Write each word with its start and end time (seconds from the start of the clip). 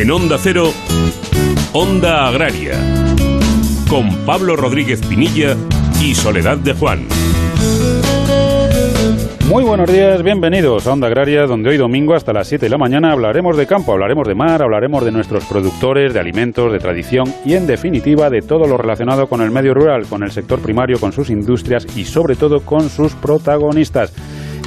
En 0.00 0.10
Onda 0.10 0.38
Cero, 0.40 0.72
Onda 1.74 2.26
Agraria, 2.26 2.72
con 3.86 4.24
Pablo 4.24 4.56
Rodríguez 4.56 5.04
Pinilla 5.04 5.54
y 6.00 6.14
Soledad 6.14 6.56
de 6.56 6.72
Juan. 6.72 7.06
Muy 9.46 9.62
buenos 9.62 9.92
días, 9.92 10.22
bienvenidos 10.22 10.86
a 10.86 10.94
Onda 10.94 11.08
Agraria, 11.08 11.42
donde 11.42 11.68
hoy 11.68 11.76
domingo 11.76 12.14
hasta 12.14 12.32
las 12.32 12.48
7 12.48 12.64
de 12.64 12.70
la 12.70 12.78
mañana 12.78 13.12
hablaremos 13.12 13.58
de 13.58 13.66
campo, 13.66 13.92
hablaremos 13.92 14.26
de 14.26 14.34
mar, 14.34 14.62
hablaremos 14.62 15.04
de 15.04 15.12
nuestros 15.12 15.44
productores, 15.44 16.14
de 16.14 16.20
alimentos, 16.20 16.72
de 16.72 16.78
tradición 16.78 17.26
y 17.44 17.52
en 17.52 17.66
definitiva 17.66 18.30
de 18.30 18.40
todo 18.40 18.66
lo 18.66 18.78
relacionado 18.78 19.28
con 19.28 19.42
el 19.42 19.50
medio 19.50 19.74
rural, 19.74 20.06
con 20.06 20.22
el 20.22 20.30
sector 20.30 20.60
primario, 20.60 20.98
con 20.98 21.12
sus 21.12 21.28
industrias 21.28 21.86
y 21.94 22.06
sobre 22.06 22.36
todo 22.36 22.60
con 22.60 22.88
sus 22.88 23.14
protagonistas. 23.16 24.14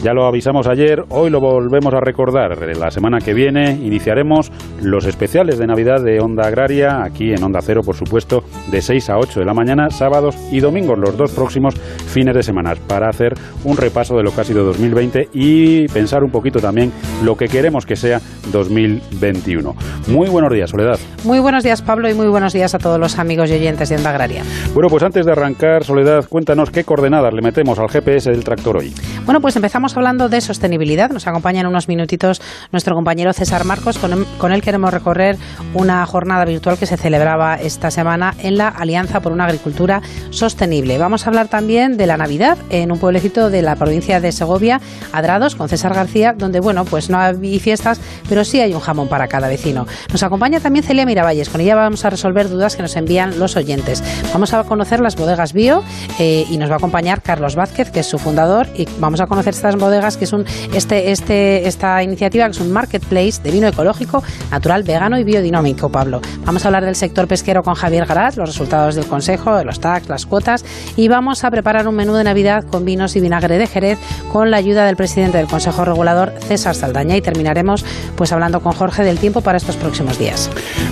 Ya 0.04 0.12
lo 0.12 0.26
avisamos 0.26 0.68
ayer, 0.68 1.06
hoy 1.12 1.30
lo 1.30 1.40
volvemos 1.40 1.94
a 1.94 2.02
recordar. 2.02 2.58
La 2.78 2.92
semana 2.92 3.20
que 3.20 3.34
viene 3.34 3.72
iniciaremos 3.72 4.52
los 4.82 5.06
especiales 5.06 5.58
de 5.58 5.66
Navidad 5.66 6.04
de 6.04 6.20
Onda 6.20 6.46
Agraria, 6.46 7.06
aquí 7.06 7.32
en 7.32 7.42
Onda 7.42 7.62
Cero, 7.62 7.84
por 7.86 7.96
supuesto, 7.96 8.44
de 8.70 8.82
6 8.82 9.10
a 9.12 9.18
8 9.18 9.40
de 9.40 9.46
la 9.46 9.54
mañana, 9.54 9.90
sábados 9.92 10.36
y 10.52 10.60
domingos, 10.60 11.00
los 11.00 11.16
dos 11.16 11.32
próximos 11.32 11.76
fines 11.76 12.36
de 12.36 12.44
semana, 12.44 12.74
para 12.86 13.08
hacer 13.08 13.34
un 13.64 13.78
repaso 13.78 14.18
de 14.18 14.24
lo 14.24 14.36
que 14.36 14.42
ha 14.42 14.44
sido 14.44 14.66
2020 14.66 15.30
y 15.32 15.88
pensar 15.88 16.22
un 16.26 16.32
poquito 16.32 16.60
también 16.60 16.92
lo 17.24 17.38
que 17.38 17.48
queremos 17.48 17.86
que 17.86 17.96
sea 17.96 18.20
2021. 18.52 19.74
Muy 20.10 20.28
buenos 20.28 20.52
días, 20.52 20.70
Soledad. 20.70 21.00
Muy 21.24 21.40
buenos 21.40 21.64
días, 21.64 21.82
Pablo, 21.82 22.10
y 22.10 22.14
muy 22.14 22.28
buenos 22.28 22.52
días 22.52 22.76
a 22.76 22.78
todos 22.78 23.00
los 23.00 23.20
amigos 23.20 23.50
y 23.52 23.54
oyentes 23.54 23.88
de 23.88 23.96
Onda 23.96 24.10
Agraria. 24.10 24.44
Bueno, 24.74 24.90
pues 24.90 25.02
antes 25.04 25.26
de 25.26 25.32
arrancar, 25.32 25.86
Soledad, 25.86 26.26
cuéntanos 26.28 26.72
qué 26.72 26.84
coordenadas 26.84 27.34
le 27.34 27.42
metemos 27.42 27.80
al 27.80 27.88
GPS 27.88 28.32
del 28.32 28.44
tractor 28.44 28.80
hoy. 28.80 28.94
Bueno, 29.26 29.40
pues 29.40 29.56
empezamos 29.56 29.93
hablando 29.96 30.30
de 30.30 30.42
sostenibilidad. 30.42 31.10
Nos 31.10 31.28
acompaña 31.28 31.62
en 31.62 31.68
unos 31.68 31.88
minutitos 31.88 32.42
nuestro 32.72 32.96
compañero 32.96 33.34
César 33.34 33.66
Marcos. 33.66 33.98
Con, 33.98 34.26
con 34.38 34.52
él 34.52 34.62
queremos 34.62 34.94
recorrer 34.94 35.38
una 35.74 36.06
jornada 36.06 36.46
virtual 36.46 36.78
que 36.78 36.86
se 36.86 36.98
celebraba 36.98 37.56
esta 37.56 37.92
semana 37.92 38.36
en 38.40 38.58
la 38.58 38.68
Alianza 38.68 39.22
por 39.22 39.32
una 39.32 39.46
Agricultura 39.46 40.02
Sostenible. 40.30 40.98
Vamos 40.98 41.26
a 41.26 41.30
hablar 41.30 41.48
también 41.48 41.98
de 41.98 42.08
la 42.08 42.18
Navidad 42.18 42.58
en 42.70 42.92
un 42.92 43.00
pueblecito 43.00 43.50
de 43.50 43.62
la 43.62 43.76
provincia 43.76 44.20
de 44.20 44.32
Segovia, 44.32 44.82
Adrados, 45.12 45.56
con 45.56 45.70
César 45.70 45.94
García, 45.94 46.34
donde, 46.38 46.60
bueno, 46.60 46.86
pues 46.86 47.10
no 47.10 47.20
hay 47.20 47.60
fiestas, 47.60 48.00
pero 48.30 48.44
sí 48.44 48.60
hay 48.60 48.74
un 48.74 48.80
jamón 48.80 49.08
para 49.08 49.28
cada 49.28 49.48
vecino. 49.48 49.86
Nos 50.12 50.24
acompaña 50.24 50.60
también 50.60 50.84
Celia 50.84 51.06
Miravalles. 51.06 51.50
Con 51.50 51.62
ella 51.62 51.76
vamos 51.76 52.04
a 52.06 52.10
resolver 52.10 52.50
dudas 52.50 52.76
que 52.76 52.82
nos 52.82 52.96
envían 52.96 53.40
los 53.40 53.56
oyentes. 53.56 54.04
Vamos 54.34 54.54
a 54.54 54.64
conocer 54.64 55.00
las 55.00 55.16
bodegas 55.16 55.54
bio 55.54 55.84
eh, 56.20 56.46
y 56.50 56.58
nos 56.58 56.70
va 56.70 56.76
a 56.76 56.78
acompañar 56.78 57.22
Carlos 57.22 57.56
Vázquez, 57.56 57.92
que 57.92 58.00
es 58.02 58.08
su 58.08 58.20
fundador, 58.20 58.68
y 58.76 58.88
vamos 59.00 59.22
a 59.22 59.28
conocer 59.28 59.54
estas 59.54 59.76
bodegas 59.84 60.18
que 60.18 60.26
es 60.26 60.34
un, 60.34 60.46
este, 60.74 61.12
este, 61.12 61.68
esta 61.68 62.02
iniciativa 62.04 62.46
que 62.46 62.52
es 62.52 62.60
un 62.60 62.72
marketplace 62.72 63.42
de 63.44 63.52
vino 63.52 63.68
ecológico, 63.68 64.24
natural, 64.52 64.84
vegano 64.84 65.20
y 65.20 65.24
biodinámico, 65.24 65.90
Pablo. 65.90 66.22
Vamos 66.46 66.66
a 66.66 66.70
hablar 66.70 66.86
del 66.86 66.96
sector 66.96 67.28
pesquero 67.28 67.64
con 67.64 67.76
Javier 67.76 68.06
Garat, 68.06 68.36
los 68.36 68.50
resultados 68.50 68.96
del 68.96 69.06
Consejo, 69.06 69.56
de 69.56 69.66
los 69.66 69.80
tax, 69.80 70.10
las 70.10 70.26
cuotas 70.26 70.66
y 70.96 71.08
vamos 71.08 71.44
a 71.44 71.52
preparar 71.52 71.88
un 71.88 71.96
menú 71.96 72.14
de 72.14 72.24
Navidad 72.24 72.64
con 72.66 72.86
vinos 72.86 73.16
y 73.16 73.20
vinagre 73.20 73.58
de 73.58 73.68
Jerez 73.68 74.00
con 74.32 74.52
la 74.52 74.58
ayuda 74.58 74.86
del 74.86 74.96
presidente 74.96 75.38
del 75.38 75.48
Consejo 75.48 75.86
Regulador, 75.86 76.34
César 76.40 76.76
Saldaña, 76.76 77.18
y 77.18 77.22
terminaremos 77.22 77.86
pues 78.16 78.32
hablando 78.32 78.62
con 78.62 78.74
Jorge 78.74 79.04
del 79.04 79.20
tiempo 79.20 79.42
para 79.42 79.58
estos 79.58 79.76
próximos 79.76 80.18
días. 80.18 80.50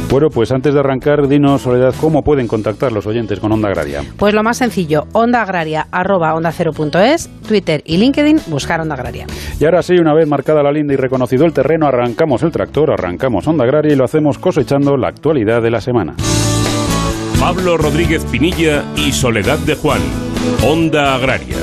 Bueno, 0.10 0.30
pues 0.30 0.52
antes 0.52 0.74
de 0.74 0.80
arrancar, 0.80 1.28
dinos, 1.28 1.62
Soledad, 1.62 1.94
¿cómo 2.00 2.24
pueden 2.24 2.48
contactar 2.48 2.92
los 2.92 3.08
oyentes 3.08 3.40
con 3.40 3.52
Onda 3.52 3.70
Agraria? 3.70 4.04
Pues 4.18 4.34
lo 4.34 4.44
más 4.44 4.58
sencillo, 4.58 5.08
onda 5.14 5.42
agraria 5.42 5.88
arroba 5.92 6.34
onda 6.34 6.52
cero 6.52 6.74
punto 6.74 7.00
es, 7.00 7.30
Twitter 7.48 7.82
y 7.86 7.98
LinkedIn, 7.98 8.42
buscar 8.48 8.81
Onda 8.82 8.96
Agraria. 8.96 9.28
Y 9.60 9.66
ahora 9.66 9.82
sí, 9.82 9.94
una 9.94 10.14
vez 10.14 10.28
marcada 10.28 10.64
la 10.64 10.72
linda 10.72 10.94
y 10.94 10.98
reconocido 10.98 11.46
el 11.46 11.54
terreno, 11.54 11.88
arrancamos 11.88 12.44
el 12.44 12.52
tractor, 12.52 12.92
arrancamos 12.92 13.48
Onda 13.48 13.64
Agraria 13.64 13.94
y 13.94 13.96
lo 13.96 14.06
hacemos 14.06 14.38
cosechando 14.38 14.98
la 14.98 15.10
actualidad 15.10 15.62
de 15.62 15.72
la 15.72 15.82
semana. 15.82 16.16
Pablo 17.40 17.78
Rodríguez 17.78 18.24
Pinilla 18.26 18.84
y 18.96 19.12
Soledad 19.12 19.58
de 19.60 19.76
Juan, 19.76 20.02
Onda 20.64 21.16
Agraria. 21.16 21.58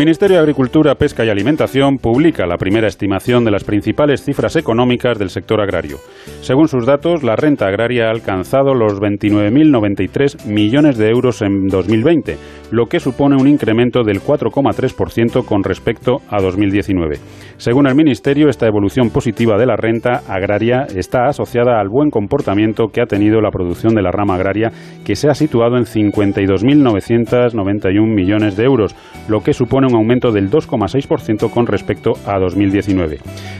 Ministerio 0.00 0.38
de 0.38 0.40
Agricultura, 0.40 0.94
Pesca 0.94 1.26
y 1.26 1.28
Alimentación 1.28 1.98
publica 1.98 2.46
la 2.46 2.56
primera 2.56 2.88
estimación 2.88 3.44
de 3.44 3.50
las 3.50 3.64
principales 3.64 4.24
cifras 4.24 4.56
económicas 4.56 5.18
del 5.18 5.28
sector 5.28 5.60
agrario. 5.60 5.98
Según 6.40 6.68
sus 6.68 6.86
datos, 6.86 7.22
la 7.22 7.36
renta 7.36 7.66
agraria 7.66 8.06
ha 8.06 8.10
alcanzado 8.10 8.72
los 8.72 8.94
29.093 8.94 10.46
millones 10.46 10.96
de 10.96 11.10
euros 11.10 11.42
en 11.42 11.66
2020, 11.66 12.38
lo 12.70 12.86
que 12.86 12.98
supone 12.98 13.36
un 13.36 13.46
incremento 13.46 14.02
del 14.02 14.22
4,3% 14.22 15.44
con 15.44 15.64
respecto 15.64 16.22
a 16.30 16.40
2019. 16.40 17.18
Según 17.60 17.86
el 17.86 17.94
Ministerio, 17.94 18.48
esta 18.48 18.66
evolución 18.66 19.10
positiva 19.10 19.56
de 19.58 19.66
la 19.66 19.76
renta 19.76 20.22
agraria 20.26 20.86
está 20.96 21.26
asociada 21.26 21.78
al 21.78 21.90
buen 21.90 22.08
comportamiento 22.08 22.88
que 22.88 23.02
ha 23.02 23.06
tenido 23.06 23.42
la 23.42 23.50
producción 23.50 23.94
de 23.94 24.00
la 24.00 24.10
rama 24.10 24.36
agraria, 24.36 24.72
que 25.04 25.14
se 25.14 25.28
ha 25.28 25.34
situado 25.34 25.76
en 25.76 25.84
52.991 25.84 28.06
millones 28.06 28.56
de 28.56 28.64
euros, 28.64 28.96
lo 29.28 29.42
que 29.42 29.52
supone 29.52 29.88
un 29.88 29.94
aumento 29.94 30.32
del 30.32 30.50
2,6% 30.50 31.50
con 31.50 31.66
respecto 31.66 32.14
a 32.24 32.38
2019. 32.38 33.18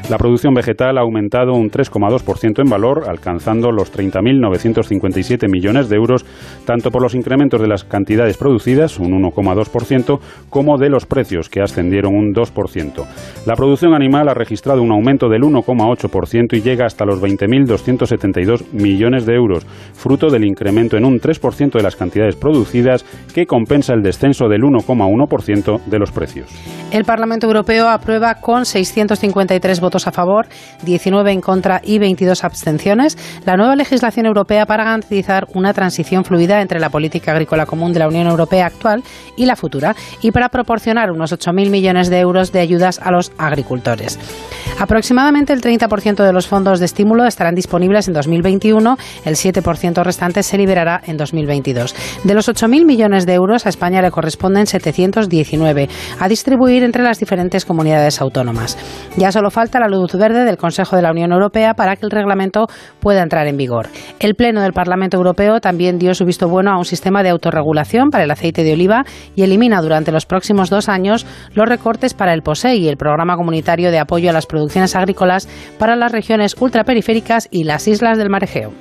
La 0.09 0.17
producción 0.17 0.55
vegetal 0.55 0.97
ha 0.97 1.03
aumentado 1.03 1.53
un 1.53 1.71
3,2% 1.71 2.63
en 2.63 2.71
valor, 2.71 3.05
alcanzando 3.07 3.71
los 3.71 3.93
30.957 3.93 5.47
millones 5.51 5.91
de 5.91 5.97
euros, 5.97 6.25
tanto 6.65 6.91
por 6.91 7.03
los 7.03 7.15
incrementos 7.15 7.61
de 7.61 7.69
las 7.69 7.85
cantidades 7.85 8.39
producidas, 8.39 8.99
un 8.99 9.13
1,2%, 9.23 10.21
como 10.49 10.79
de 10.79 10.89
los 10.89 11.05
precios, 11.05 11.51
que 11.51 11.61
ascendieron 11.61 12.15
un 12.15 12.33
2%. 12.33 13.05
La 13.45 13.57
producción 13.57 13.90
animal 13.95 14.29
ha 14.29 14.35
registrado 14.35 14.83
un 14.83 14.93
aumento 14.93 15.29
del 15.29 15.43
1,8% 15.43 16.57
y 16.57 16.61
llega 16.61 16.87
hasta 16.87 17.05
los 17.05 17.21
20.272 17.21 18.65
millones 18.73 19.27
de 19.27 19.35
euros, 19.35 19.67
fruto 19.95 20.31
del 20.31 20.45
incremento 20.45 20.97
en 20.97 21.05
un 21.05 21.21
3% 21.21 21.73
de 21.73 21.83
las 21.83 21.97
cantidades 21.97 22.37
producidas, 22.37 23.05
que 23.35 23.47
compensa 23.47 23.95
el 23.95 24.03
descenso 24.03 24.49
del 24.49 24.63
1,1% 24.63 25.85
de 25.85 25.99
los 25.99 26.13
precios. 26.13 26.51
El 26.91 27.05
Parlamento 27.05 27.47
Europeo 27.47 27.89
aprueba 27.89 28.37
con 28.37 28.67
653 28.67 29.81
votos 29.81 30.07
a 30.07 30.13
favor, 30.13 30.47
19 30.83 31.33
en 31.33 31.41
contra 31.41 31.81
y 31.85 31.99
22 31.99 32.45
abstenciones 32.45 33.17
la 33.45 33.57
nueva 33.57 33.77
legislación 33.77 34.27
europea 34.27 34.67
para 34.67 34.85
garantizar 34.85 35.47
una 35.55 35.73
transición 35.73 36.25
fluida 36.25 36.61
entre 36.61 36.81
la 36.81 36.91
política 36.91 37.33
agrícola 37.33 37.67
común 37.67 37.93
de 37.93 38.01
la 38.01 38.09
Unión 38.09 38.27
Europea 38.27 38.67
actual 38.67 39.03
y 39.37 39.47
la 39.47 39.57
futura 39.57 39.95
y 40.23 40.31
para 40.33 40.49
proporcionar 40.49 41.11
unos 41.11 41.33
8.000 41.33 41.71
millones 41.71 42.11
de 42.11 42.21
euros 42.21 42.53
de 42.53 42.61
ayudas 42.61 43.01
a 43.01 43.11
los 43.11 43.33
agricultores. 43.39 43.80
Aproximadamente 44.79 45.53
el 45.53 45.61
30% 45.61 46.25
de 46.25 46.33
los 46.33 46.47
fondos 46.47 46.79
de 46.79 46.87
estímulo 46.87 47.27
estarán 47.27 47.55
disponibles 47.55 48.09
en 48.09 48.15
2021, 48.15 48.97
el 49.25 49.35
7% 49.35 50.03
restante 50.03 50.43
se 50.43 50.57
liberará 50.59 51.01
en 51.07 51.17
2022. 51.17 51.95
De 52.25 52.35
los 52.35 52.49
8.000 52.49 52.85
millones 52.85 53.27
de 53.27 53.35
euros, 53.35 53.67
a 53.67 53.69
España 53.69 54.03
le 54.03 54.11
corresponden 54.11 54.67
719 54.67 55.89
a 56.19 56.29
distribuir 56.29 56.83
entre 56.83 57.03
las 57.03 57.19
diferentes 57.19 57.65
comunidades 57.65 58.21
autónomas. 58.21 58.79
Ya 59.17 59.33
solo 59.33 59.51
falta 59.51 59.81
la 59.81 59.89
luz 59.89 60.13
verde 60.15 60.45
del 60.45 60.57
Consejo 60.57 60.97
de 60.97 61.03
la 61.03 61.11
Unión 61.11 61.33
Europea 61.33 61.75
para 61.75 61.97
que 61.97 62.07
el 62.07 62.11
reglamento 62.11 62.67
pueda 63.01 63.23
entrar 63.23 63.47
en 63.47 63.57
vigor. 63.57 63.89
El 64.19 64.35
Pleno 64.35 64.63
del 64.63 64.73
Parlamento 64.73 65.17
Europeo 65.17 65.61
también 65.61 65.99
dio 65.99 66.15
su 66.15 66.25
visto 66.25 66.49
bueno 66.49 66.73
a 66.73 66.79
un 66.79 66.85
sistema 66.85 67.23
de 67.23 67.31
autorregulación 67.31 68.11
para 68.11 68.25
el 68.25 68.31
aceite 68.31 68.65
de 68.65 68.73
oliva 68.73 69.05
y 69.37 69.43
elimina 69.43 69.81
durante 69.83 70.13
los 70.13 70.27
próximos 70.27 70.71
dos 70.71 70.89
años 70.89 71.27
los 71.55 71.69
recortes 71.69 72.15
para 72.15 72.33
el 72.33 72.43
POSEI, 72.43 72.89
el 72.89 72.97
Programa 72.97 73.37
Comunitario 73.37 73.60
de 73.63 73.99
Apoyo 73.99 74.31
a 74.31 74.33
las 74.33 74.47
Producciones 74.47 74.97
Agrícolas 74.97 75.49
para 75.79 75.97
las 75.97 76.13
regiones 76.13 76.57
ultraperiféricas 76.59 77.49
y 77.51 77.65
las 77.65 77.87
islas 77.87 78.19
del 78.19 78.31
Mar 78.31 78.45
Egeo. 78.45 78.73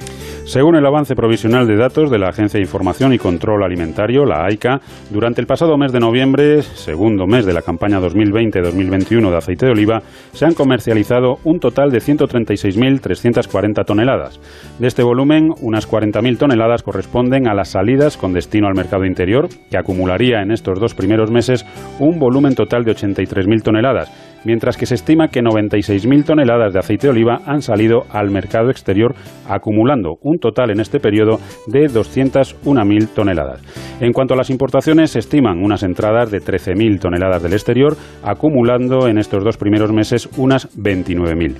Según 0.45 0.75
el 0.75 0.85
avance 0.85 1.13
provisional 1.15 1.67
de 1.67 1.75
datos 1.75 2.09
de 2.09 2.17
la 2.17 2.29
Agencia 2.29 2.57
de 2.57 2.65
Información 2.65 3.13
y 3.13 3.19
Control 3.19 3.63
Alimentario, 3.63 4.25
la 4.25 4.45
AICA, 4.45 4.79
durante 5.11 5.41
el 5.41 5.47
pasado 5.47 5.77
mes 5.77 5.91
de 5.91 5.99
noviembre, 5.99 6.63
segundo 6.63 7.27
mes 7.27 7.45
de 7.45 7.53
la 7.53 7.61
campaña 7.61 7.99
2020-2021 7.99 9.29
de 9.29 9.37
aceite 9.37 9.67
de 9.67 9.73
oliva, 9.73 10.01
se 10.31 10.45
han 10.45 10.55
comercializado 10.55 11.35
un 11.43 11.59
total 11.59 11.91
de 11.91 11.99
136.340 11.99 13.85
toneladas. 13.85 14.39
De 14.79 14.87
este 14.87 15.03
volumen, 15.03 15.49
unas 15.61 15.87
40.000 15.87 16.39
toneladas 16.39 16.81
corresponden 16.81 17.47
a 17.47 17.53
las 17.53 17.69
salidas 17.69 18.17
con 18.17 18.33
destino 18.33 18.67
al 18.67 18.75
mercado 18.75 19.05
interior, 19.05 19.49
que 19.69 19.77
acumularía 19.77 20.41
en 20.41 20.51
estos 20.51 20.79
dos 20.79 20.95
primeros 20.95 21.29
meses 21.29 21.63
un 21.99 22.17
volumen 22.17 22.55
total 22.55 22.85
de 22.85 22.93
83.000 22.93 23.61
toneladas, 23.61 24.11
mientras 24.43 24.77
que 24.77 24.85
se 24.85 24.95
estima 24.95 25.27
que 25.27 25.41
96.000 25.41 26.25
toneladas 26.25 26.73
de 26.73 26.79
aceite 26.79 27.07
de 27.07 27.11
oliva 27.11 27.39
han 27.45 27.61
salido 27.61 28.03
al 28.11 28.29
mercado 28.31 28.69
exterior, 28.69 29.15
acumulando 29.47 30.15
un 30.21 30.39
total 30.39 30.71
en 30.71 30.79
este 30.79 30.99
periodo 30.99 31.39
de 31.67 31.87
201.000 31.87 33.07
toneladas. 33.09 33.61
En 33.99 34.13
cuanto 34.13 34.33
a 34.33 34.37
las 34.37 34.49
importaciones, 34.49 35.11
se 35.11 35.19
estiman 35.19 35.63
unas 35.63 35.83
entradas 35.83 36.31
de 36.31 36.39
13.000 36.39 36.99
toneladas 36.99 37.43
del 37.43 37.53
exterior, 37.53 37.95
acumulando 38.23 39.07
en 39.07 39.17
estos 39.17 39.43
dos 39.43 39.57
primeros 39.57 39.91
meses 39.91 40.29
unas 40.37 40.69
29.000. 40.77 41.55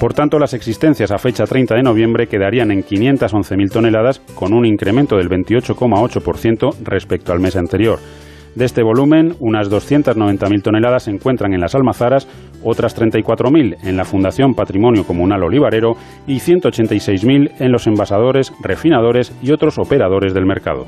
Por 0.00 0.14
tanto, 0.14 0.38
las 0.38 0.54
existencias 0.54 1.10
a 1.10 1.18
fecha 1.18 1.44
30 1.44 1.74
de 1.76 1.82
noviembre 1.82 2.26
quedarían 2.26 2.70
en 2.70 2.82
511.000 2.82 3.70
toneladas, 3.70 4.20
con 4.34 4.52
un 4.52 4.66
incremento 4.66 5.16
del 5.16 5.28
28,8% 5.28 6.76
respecto 6.84 7.32
al 7.32 7.40
mes 7.40 7.56
anterior. 7.56 7.98
De 8.54 8.64
este 8.64 8.82
volumen, 8.84 9.34
unas 9.40 9.68
290.000 9.68 10.62
toneladas 10.62 11.04
se 11.04 11.10
encuentran 11.10 11.52
en 11.54 11.60
las 11.60 11.74
almazaras, 11.74 12.28
otras 12.64 12.96
34.000 12.96 13.78
en 13.82 13.96
la 13.96 14.04
Fundación 14.04 14.54
Patrimonio 14.54 15.04
Comunal 15.04 15.42
Olivarero 15.42 15.96
y 16.26 16.38
186.000 16.38 17.52
en 17.58 17.72
los 17.72 17.86
envasadores, 17.86 18.52
refinadores 18.60 19.32
y 19.42 19.52
otros 19.52 19.78
operadores 19.78 20.34
del 20.34 20.46
mercado. 20.46 20.86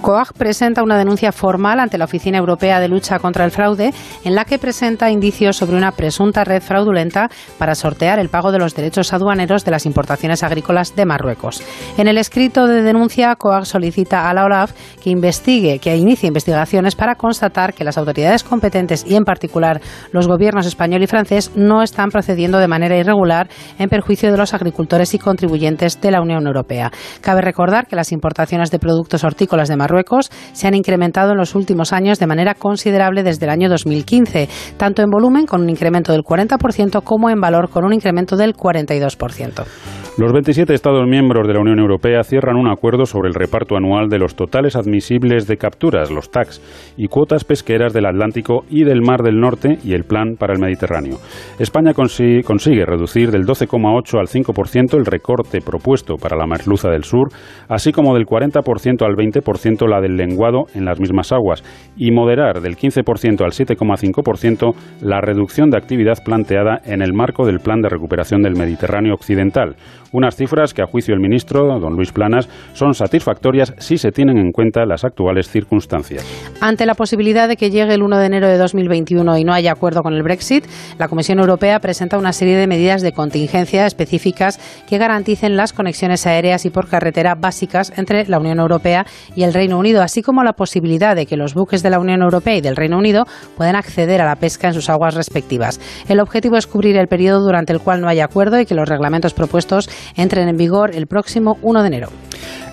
COAG 0.00 0.32
presenta 0.32 0.82
una 0.82 0.96
denuncia 0.96 1.32
formal 1.32 1.80
ante 1.80 1.98
la 1.98 2.04
Oficina 2.04 2.38
Europea 2.38 2.80
de 2.80 2.88
Lucha 2.88 3.18
contra 3.18 3.44
el 3.44 3.50
Fraude 3.50 3.92
en 4.24 4.34
la 4.34 4.44
que 4.44 4.58
presenta 4.58 5.10
indicios 5.10 5.56
sobre 5.56 5.76
una 5.76 5.92
presunta 5.92 6.44
red 6.44 6.62
fraudulenta 6.62 7.28
para 7.58 7.74
sortear 7.74 8.18
el 8.18 8.28
pago 8.28 8.52
de 8.52 8.58
los 8.58 8.74
derechos 8.74 9.12
aduaneros 9.12 9.64
de 9.64 9.70
las 9.72 9.86
importaciones 9.86 10.42
agrícolas 10.42 10.94
de 10.94 11.04
Marruecos. 11.04 11.62
En 11.96 12.08
el 12.08 12.16
escrito 12.16 12.66
de 12.66 12.82
denuncia, 12.82 13.34
COAG 13.36 13.66
solicita 13.66 14.30
a 14.30 14.34
la 14.34 14.44
OLAF 14.44 14.72
que 15.02 15.10
investigue, 15.10 15.78
que 15.78 15.96
inicie 15.96 16.28
investigaciones 16.28 16.94
para 16.94 17.16
constatar 17.16 17.74
que 17.74 17.84
las 17.84 17.98
autoridades 17.98 18.44
competentes 18.44 19.04
y 19.06 19.16
en 19.16 19.24
particular 19.24 19.80
los 20.12 20.28
gobiernos 20.28 20.66
español 20.66 21.02
y 21.02 21.06
francés 21.06 21.17
no 21.54 21.82
están 21.82 22.10
procediendo 22.10 22.58
de 22.58 22.68
manera 22.68 22.96
irregular 22.96 23.48
en 23.78 23.88
perjuicio 23.88 24.30
de 24.30 24.38
los 24.38 24.54
agricultores 24.54 25.14
y 25.14 25.18
contribuyentes 25.18 26.00
de 26.00 26.10
la 26.10 26.20
Unión 26.20 26.46
Europea. 26.46 26.90
Cabe 27.20 27.40
recordar 27.40 27.86
que 27.86 27.96
las 27.96 28.12
importaciones 28.12 28.70
de 28.70 28.78
productos 28.78 29.24
hortícolas 29.24 29.68
de 29.68 29.76
Marruecos 29.76 30.30
se 30.52 30.66
han 30.66 30.74
incrementado 30.74 31.32
en 31.32 31.38
los 31.38 31.54
últimos 31.54 31.92
años 31.92 32.18
de 32.18 32.26
manera 32.26 32.54
considerable 32.54 33.22
desde 33.22 33.46
el 33.46 33.50
año 33.50 33.68
2015, 33.68 34.48
tanto 34.76 35.02
en 35.02 35.10
volumen 35.10 35.46
con 35.46 35.62
un 35.62 35.70
incremento 35.70 36.12
del 36.12 36.22
40% 36.22 37.02
como 37.02 37.30
en 37.30 37.40
valor 37.40 37.70
con 37.70 37.84
un 37.84 37.92
incremento 37.92 38.36
del 38.36 38.54
42%. 38.56 40.07
Los 40.18 40.32
27 40.32 40.74
Estados 40.74 41.06
miembros 41.06 41.46
de 41.46 41.54
la 41.54 41.60
Unión 41.60 41.78
Europea 41.78 42.24
cierran 42.24 42.56
un 42.56 42.66
acuerdo 42.66 43.06
sobre 43.06 43.28
el 43.28 43.36
reparto 43.36 43.76
anual 43.76 44.08
de 44.08 44.18
los 44.18 44.34
totales 44.34 44.74
admisibles 44.74 45.46
de 45.46 45.58
capturas, 45.58 46.10
los 46.10 46.32
TACs, 46.32 46.60
y 46.96 47.06
cuotas 47.06 47.44
pesqueras 47.44 47.92
del 47.92 48.04
Atlántico 48.04 48.64
y 48.68 48.82
del 48.82 49.00
Mar 49.00 49.22
del 49.22 49.38
Norte 49.38 49.78
y 49.84 49.92
el 49.92 50.02
Plan 50.02 50.34
para 50.36 50.54
el 50.54 50.58
Mediterráneo. 50.58 51.18
España 51.60 51.94
consigue, 51.94 52.84
reducir 52.84 53.30
del 53.30 53.46
12,8 53.46 54.18
al 54.18 54.26
5% 54.26 54.98
el 54.98 55.06
recorte 55.06 55.60
propuesto 55.60 56.16
para 56.16 56.36
la 56.36 56.48
merluza 56.48 56.90
del 56.90 57.04
sur, 57.04 57.28
así 57.68 57.92
como 57.92 58.12
del 58.14 58.26
40% 58.26 59.06
al 59.06 59.14
20% 59.14 59.88
la 59.88 60.00
del 60.00 60.16
lenguado 60.16 60.64
en 60.74 60.84
las 60.84 60.98
mismas 60.98 61.30
aguas, 61.30 61.62
y 61.96 62.10
moderar 62.10 62.60
del 62.60 62.76
15% 62.76 63.44
al 63.44 63.52
7,5% 63.52 64.74
la 65.00 65.20
reducción 65.20 65.70
de 65.70 65.78
actividad 65.78 66.24
planteada 66.24 66.80
en 66.84 67.02
el 67.02 67.12
marco 67.12 67.46
del 67.46 67.60
Plan 67.60 67.82
de 67.82 67.88
Recuperación 67.88 68.42
del 68.42 68.56
Mediterráneo 68.56 69.14
Occidental 69.14 69.76
unas 70.12 70.36
cifras 70.36 70.74
que, 70.74 70.82
a 70.82 70.86
juicio 70.86 71.14
del 71.14 71.20
ministro, 71.20 71.78
don 71.78 71.94
Luis 71.94 72.12
Planas, 72.12 72.48
son 72.72 72.94
satisfactorias 72.94 73.74
si 73.78 73.98
se 73.98 74.10
tienen 74.10 74.38
en 74.38 74.52
cuenta 74.52 74.84
las 74.86 75.04
actuales 75.04 75.48
circunstancias. 75.48 76.24
Ante 76.60 76.86
la 76.86 76.94
posibilidad 76.94 77.48
de 77.48 77.56
que 77.56 77.70
llegue 77.70 77.94
el 77.94 78.02
1 78.02 78.18
de 78.18 78.26
enero 78.26 78.48
de 78.48 78.58
2021 78.58 79.38
y 79.38 79.44
no 79.44 79.52
haya 79.52 79.72
acuerdo 79.72 80.02
con 80.02 80.14
el 80.14 80.22
Brexit, 80.22 80.64
la 80.98 81.08
Comisión 81.08 81.38
Europea 81.38 81.80
presenta 81.80 82.18
una 82.18 82.32
serie 82.32 82.56
de 82.56 82.66
medidas 82.66 83.02
de 83.02 83.12
contingencia 83.12 83.86
específicas 83.86 84.60
que 84.88 84.98
garanticen 84.98 85.56
las 85.56 85.72
conexiones 85.72 86.26
aéreas 86.26 86.64
y 86.64 86.70
por 86.70 86.88
carretera 86.88 87.34
básicas 87.34 87.92
entre 87.96 88.26
la 88.26 88.38
Unión 88.38 88.58
Europea 88.58 89.06
y 89.34 89.42
el 89.42 89.54
Reino 89.54 89.78
Unido, 89.78 90.02
así 90.02 90.22
como 90.22 90.42
la 90.42 90.52
posibilidad 90.52 91.16
de 91.16 91.26
que 91.26 91.36
los 91.36 91.54
buques 91.54 91.82
de 91.82 91.90
la 91.90 91.98
Unión 91.98 92.22
Europea 92.22 92.56
y 92.56 92.60
del 92.60 92.76
Reino 92.76 92.98
Unido 92.98 93.24
puedan 93.56 93.76
acceder 93.76 94.20
a 94.20 94.26
la 94.26 94.36
pesca 94.36 94.68
en 94.68 94.74
sus 94.74 94.90
aguas 94.90 95.14
respectivas. 95.14 95.80
El 96.08 96.20
objetivo 96.20 96.56
es 96.56 96.66
cubrir 96.66 96.96
el 96.96 97.08
periodo 97.08 97.40
durante 97.40 97.72
el 97.72 97.80
cual 97.80 98.00
no 98.00 98.08
haya 98.08 98.24
acuerdo 98.24 98.60
y 98.60 98.66
que 98.66 98.74
los 98.74 98.88
reglamentos 98.88 99.34
propuestos 99.34 99.88
entren 100.16 100.48
en 100.48 100.56
vigor 100.56 100.94
el 100.94 101.06
próximo 101.06 101.58
1 101.62 101.82
de 101.82 101.88
enero. 101.88 102.08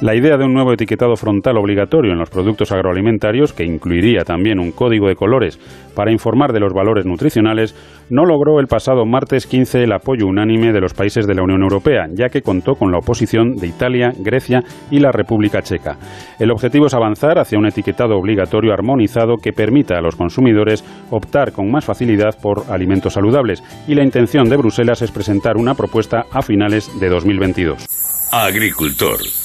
La 0.01 0.13
idea 0.13 0.37
de 0.37 0.43
un 0.43 0.53
nuevo 0.53 0.73
etiquetado 0.73 1.15
frontal 1.15 1.57
obligatorio 1.57 2.11
en 2.11 2.19
los 2.19 2.29
productos 2.29 2.71
agroalimentarios, 2.71 3.53
que 3.53 3.63
incluiría 3.63 4.23
también 4.25 4.59
un 4.59 4.71
código 4.71 5.07
de 5.07 5.15
colores 5.15 5.57
para 5.95 6.11
informar 6.11 6.53
de 6.53 6.59
los 6.59 6.73
valores 6.73 7.05
nutricionales, 7.05 7.75
no 8.09 8.25
logró 8.25 8.59
el 8.59 8.67
pasado 8.67 9.05
martes 9.05 9.47
15 9.47 9.83
el 9.83 9.93
apoyo 9.93 10.27
unánime 10.27 10.71
de 10.71 10.81
los 10.81 10.93
países 10.93 11.25
de 11.25 11.33
la 11.33 11.43
Unión 11.43 11.63
Europea, 11.63 12.07
ya 12.13 12.29
que 12.29 12.41
contó 12.41 12.75
con 12.75 12.91
la 12.91 12.99
oposición 12.99 13.55
de 13.55 13.67
Italia, 13.67 14.11
Grecia 14.19 14.61
y 14.91 14.99
la 14.99 15.11
República 15.11 15.61
Checa. 15.61 15.97
El 16.39 16.51
objetivo 16.51 16.87
es 16.87 16.93
avanzar 16.93 17.39
hacia 17.39 17.57
un 17.57 17.65
etiquetado 17.65 18.15
obligatorio 18.17 18.73
armonizado 18.73 19.37
que 19.41 19.53
permita 19.53 19.97
a 19.97 20.01
los 20.01 20.15
consumidores 20.15 20.83
optar 21.09 21.51
con 21.51 21.71
más 21.71 21.85
facilidad 21.85 22.35
por 22.41 22.63
alimentos 22.69 23.13
saludables 23.13 23.63
y 23.87 23.95
la 23.95 24.03
intención 24.03 24.49
de 24.49 24.57
Bruselas 24.57 25.01
es 25.01 25.11
presentar 25.11 25.57
una 25.57 25.73
propuesta 25.73 26.25
a 26.31 26.41
finales 26.41 26.91
de 26.99 27.09
2022. 27.09 27.85
Agricultor. 28.31 29.44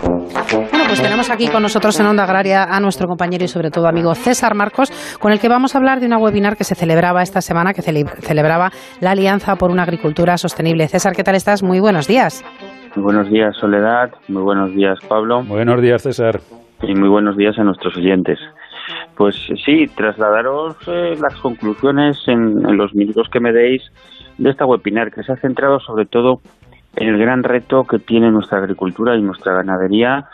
Bueno, 0.33 0.85
pues 0.87 1.01
tenemos 1.01 1.29
aquí 1.29 1.47
con 1.47 1.61
nosotros 1.61 1.99
en 1.99 2.05
Onda 2.05 2.23
Agraria 2.23 2.63
a 2.63 2.79
nuestro 2.79 3.07
compañero 3.07 3.43
y 3.43 3.47
sobre 3.47 3.69
todo 3.69 3.87
amigo 3.87 4.13
César 4.15 4.55
Marcos, 4.55 4.91
con 5.19 5.31
el 5.31 5.39
que 5.39 5.49
vamos 5.49 5.75
a 5.75 5.77
hablar 5.77 5.99
de 5.99 6.05
una 6.05 6.17
webinar 6.17 6.55
que 6.55 6.63
se 6.63 6.75
celebraba 6.75 7.21
esta 7.21 7.41
semana, 7.41 7.73
que 7.73 7.81
celebraba 7.81 8.69
la 8.99 9.11
Alianza 9.11 9.55
por 9.55 9.71
una 9.71 9.83
Agricultura 9.83 10.37
Sostenible. 10.37 10.87
César, 10.87 11.13
¿qué 11.15 11.23
tal 11.23 11.35
estás? 11.35 11.63
Muy 11.63 11.79
buenos 11.79 12.07
días. 12.07 12.43
Muy 12.95 13.03
buenos 13.03 13.29
días, 13.29 13.55
Soledad. 13.57 14.11
Muy 14.27 14.43
buenos 14.43 14.73
días, 14.73 14.99
Pablo. 15.07 15.43
Buenos 15.43 15.81
días, 15.81 16.01
César. 16.01 16.39
Y 16.81 16.93
muy 16.93 17.09
buenos 17.09 17.37
días 17.37 17.57
a 17.57 17.63
nuestros 17.63 17.95
oyentes. 17.95 18.39
Pues 19.15 19.35
sí, 19.65 19.85
trasladaros 19.95 20.75
eh, 20.87 21.15
las 21.21 21.35
conclusiones 21.41 22.17
en, 22.27 22.65
en 22.67 22.77
los 22.77 22.93
minutos 22.95 23.27
que 23.31 23.39
me 23.39 23.51
deis 23.51 23.81
de 24.37 24.49
esta 24.49 24.65
webinar, 24.65 25.11
que 25.11 25.23
se 25.23 25.31
ha 25.31 25.35
centrado 25.35 25.79
sobre 25.79 26.05
todo 26.05 26.41
el 26.95 27.17
gran 27.17 27.43
reto 27.43 27.85
que 27.85 27.99
tiene 27.99 28.31
nuestra 28.31 28.59
agricultura 28.59 29.15
y 29.15 29.21
nuestra 29.21 29.53
ganadería 29.53 30.25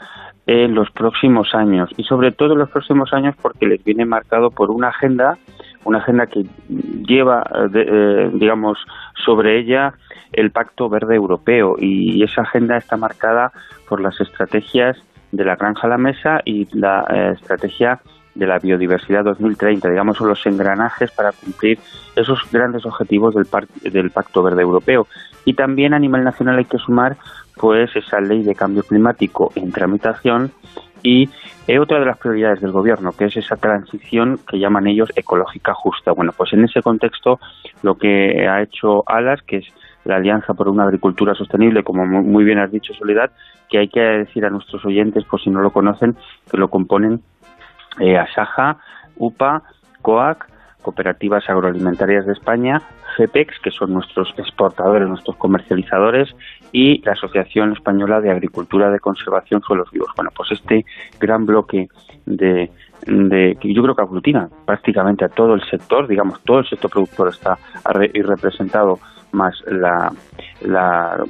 en 0.45 0.73
los 0.73 0.89
próximos 0.91 1.53
años. 1.53 1.89
Y 1.97 2.03
sobre 2.03 2.31
todo 2.31 2.53
en 2.53 2.59
los 2.59 2.69
próximos 2.69 3.13
años 3.13 3.35
porque 3.41 3.67
les 3.67 3.83
viene 3.83 4.05
marcado 4.05 4.49
por 4.49 4.71
una 4.71 4.89
agenda 4.89 5.37
una 5.83 5.99
agenda 5.99 6.27
que 6.27 6.43
lleva 7.07 7.43
eh, 7.73 8.29
digamos 8.33 8.77
sobre 9.25 9.59
ella 9.59 9.93
el 10.33 10.51
Pacto 10.51 10.89
Verde 10.89 11.15
Europeo. 11.15 11.75
Y 11.79 12.21
esa 12.23 12.41
agenda 12.41 12.77
está 12.77 12.97
marcada 12.97 13.51
por 13.87 14.01
las 14.01 14.19
estrategias 14.19 14.97
de 15.31 15.45
la 15.45 15.55
granja 15.55 15.87
a 15.87 15.89
la 15.89 15.97
mesa 15.97 16.41
y 16.43 16.67
la 16.77 17.05
eh, 17.09 17.31
estrategia 17.33 17.99
de 18.37 18.47
la 18.47 18.59
biodiversidad 18.59 19.23
2030, 19.23 19.89
digamos, 19.89 20.17
son 20.17 20.29
los 20.29 20.45
engranajes 20.45 21.11
para 21.11 21.31
cumplir 21.31 21.79
esos 22.15 22.39
grandes 22.51 22.85
objetivos 22.85 23.35
del, 23.35 23.47
del 23.91 24.11
Pacto 24.11 24.43
Verde 24.43 24.61
Europeo. 24.61 25.07
Y 25.45 25.53
también 25.53 25.93
a 25.93 25.99
nivel 25.99 26.23
nacional 26.23 26.57
hay 26.57 26.65
que 26.65 26.77
sumar 26.77 27.17
pues 27.55 27.95
esa 27.95 28.19
ley 28.19 28.43
de 28.43 28.55
cambio 28.55 28.83
climático 28.83 29.51
en 29.55 29.71
tramitación 29.71 30.51
y 31.03 31.29
eh, 31.67 31.79
otra 31.79 31.99
de 31.99 32.05
las 32.05 32.17
prioridades 32.17 32.61
del 32.61 32.71
gobierno, 32.71 33.11
que 33.11 33.25
es 33.25 33.37
esa 33.37 33.55
transición 33.55 34.39
que 34.49 34.59
llaman 34.59 34.87
ellos 34.87 35.11
ecológica 35.15 35.73
justa. 35.73 36.11
Bueno, 36.11 36.31
pues 36.35 36.53
en 36.53 36.63
ese 36.63 36.81
contexto 36.81 37.39
lo 37.81 37.97
que 37.97 38.47
ha 38.47 38.61
hecho 38.61 39.03
ALAS, 39.07 39.41
que 39.43 39.57
es 39.57 39.65
la 40.05 40.15
Alianza 40.15 40.53
por 40.53 40.69
una 40.69 40.83
Agricultura 40.83 41.35
Sostenible, 41.35 41.83
como 41.83 42.05
muy 42.05 42.43
bien 42.43 42.59
has 42.59 42.71
dicho, 42.71 42.93
Soledad, 42.93 43.31
que 43.69 43.79
hay 43.79 43.89
que 43.89 43.99
decir 43.99 44.45
a 44.45 44.49
nuestros 44.49 44.85
oyentes, 44.85 45.25
por 45.25 45.41
si 45.41 45.49
no 45.49 45.61
lo 45.61 45.71
conocen, 45.71 46.15
que 46.49 46.57
lo 46.57 46.69
componen 46.69 47.21
eh, 47.99 48.17
Asaja, 48.17 48.77
UPA, 49.15 49.63
COAC, 50.01 50.47
Cooperativas 50.81 51.49
Agroalimentarias 51.49 52.25
de 52.25 52.33
España, 52.33 52.81
FEPEX, 53.17 53.59
que 53.61 53.71
son 53.71 53.93
nuestros 53.93 54.33
exportadores, 54.37 55.07
nuestros 55.07 55.35
comercializadores, 55.35 56.29
y 56.71 57.01
la 57.03 57.13
Asociación 57.13 57.73
Española 57.73 58.21
de 58.21 58.31
Agricultura 58.31 58.89
de 58.89 58.99
Conservación 58.99 59.61
Suelos 59.61 59.91
Vivos. 59.91 60.11
Bueno, 60.15 60.31
pues 60.35 60.51
este 60.51 60.85
gran 61.19 61.45
bloque 61.45 61.89
de 62.25 62.71
de 63.05 63.57
que 63.59 63.73
yo 63.73 63.83
creo 63.83 63.95
que 63.95 64.01
aglutina 64.01 64.49
prácticamente 64.65 65.25
a 65.25 65.29
todo 65.29 65.53
el 65.53 65.63
sector, 65.69 66.07
digamos, 66.07 66.41
todo 66.41 66.59
el 66.59 66.67
sector 66.67 66.89
productor 66.89 67.29
está 67.29 67.57
representado 67.83 68.99
más 69.31 69.55
la, 69.67 70.11
la 70.61 71.23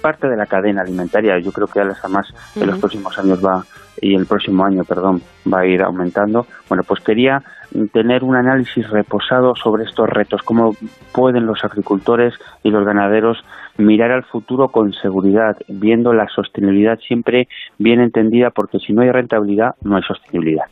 parte 0.00 0.28
de 0.28 0.36
la 0.36 0.46
cadena 0.46 0.82
alimentaria. 0.82 1.38
Yo 1.38 1.52
creo 1.52 1.66
que 1.66 1.80
además 1.80 2.26
en 2.56 2.66
los 2.66 2.78
próximos 2.78 3.18
años 3.18 3.44
va 3.44 3.64
y 4.00 4.14
el 4.14 4.26
próximo 4.26 4.64
año, 4.64 4.84
perdón, 4.84 5.22
va 5.52 5.60
a 5.60 5.66
ir 5.66 5.82
aumentando. 5.82 6.46
Bueno, 6.68 6.82
pues 6.84 7.00
quería 7.00 7.42
tener 7.92 8.24
un 8.24 8.36
análisis 8.36 8.88
reposado 8.90 9.54
sobre 9.56 9.84
estos 9.84 10.08
retos, 10.08 10.42
cómo 10.42 10.74
pueden 11.12 11.46
los 11.46 11.64
agricultores 11.64 12.34
y 12.62 12.70
los 12.70 12.84
ganaderos 12.84 13.44
mirar 13.76 14.10
al 14.10 14.24
futuro 14.24 14.68
con 14.68 14.92
seguridad, 14.92 15.56
viendo 15.68 16.12
la 16.12 16.28
sostenibilidad 16.28 16.98
siempre 16.98 17.48
bien 17.78 18.00
entendida, 18.00 18.50
porque 18.50 18.78
si 18.78 18.92
no 18.92 19.02
hay 19.02 19.10
rentabilidad, 19.10 19.74
no 19.82 19.96
hay 19.96 20.02
sostenibilidad. 20.02 20.66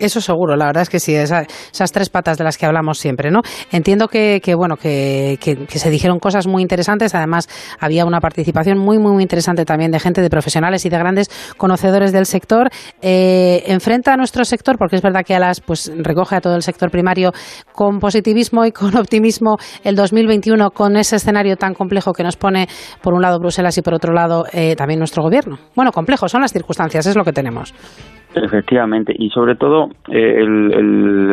Eso 0.00 0.20
seguro, 0.20 0.56
la 0.56 0.66
verdad 0.66 0.82
es 0.82 0.88
que 0.88 0.98
sí, 0.98 1.14
esas 1.14 1.92
tres 1.92 2.08
patas 2.08 2.38
de 2.38 2.44
las 2.44 2.56
que 2.56 2.64
hablamos 2.64 2.98
siempre, 2.98 3.30
¿no? 3.30 3.40
Entiendo 3.70 4.08
que, 4.08 4.40
bueno, 4.56 4.76
que, 4.76 5.38
se 5.68 5.90
dijeron 5.90 6.18
cosas 6.18 6.46
muy 6.46 6.62
interesantes, 6.62 7.14
además 7.14 7.48
había 7.78 8.06
una 8.06 8.20
participación 8.20 8.78
muy, 8.78 8.98
muy, 8.98 9.12
muy 9.12 9.22
interesante 9.22 9.64
también 9.64 9.90
de 9.90 10.00
gente, 10.00 10.22
de 10.22 10.30
profesionales 10.30 10.84
y 10.86 10.88
de 10.88 10.98
grandes 10.98 11.30
conocedores 11.58 12.12
del 12.12 12.24
sector. 12.24 12.70
Eh, 13.02 13.62
enfrenta 13.66 14.14
a 14.14 14.16
nuestro 14.16 14.44
sector, 14.44 14.78
porque 14.78 14.96
es 14.96 15.02
verdad 15.02 15.22
que 15.24 15.34
Alas 15.34 15.60
pues 15.60 15.92
recoge 15.94 16.36
a 16.36 16.40
todo 16.40 16.56
el 16.56 16.62
sector 16.62 16.90
primario 16.90 17.32
con 17.72 17.98
positivismo 17.98 18.64
y 18.64 18.72
con 18.72 18.96
optimismo 18.96 19.58
el 19.84 19.96
2021 19.96 20.70
con 20.70 20.96
ese 20.96 21.16
escenario 21.16 21.56
tan 21.56 21.74
complejo 21.74 22.12
que 22.12 22.22
nos 22.22 22.36
pone 22.36 22.68
por 23.02 23.12
un 23.12 23.20
lado 23.22 23.38
Bruselas 23.38 23.76
y 23.76 23.82
por 23.82 23.94
otro 23.94 24.14
lado 24.14 24.46
eh, 24.52 24.74
también 24.76 24.98
nuestro 24.98 25.22
gobierno. 25.22 25.58
Bueno, 25.74 25.92
complejo, 25.92 26.28
son 26.28 26.40
las 26.40 26.52
circunstancias, 26.52 27.06
es 27.06 27.16
lo 27.16 27.24
que 27.24 27.32
tenemos. 27.32 27.74
Efectivamente, 28.34 29.12
y 29.18 29.28
sobre 29.30 29.56
todo 29.56 29.88
eh, 30.08 30.36
el, 30.38 30.72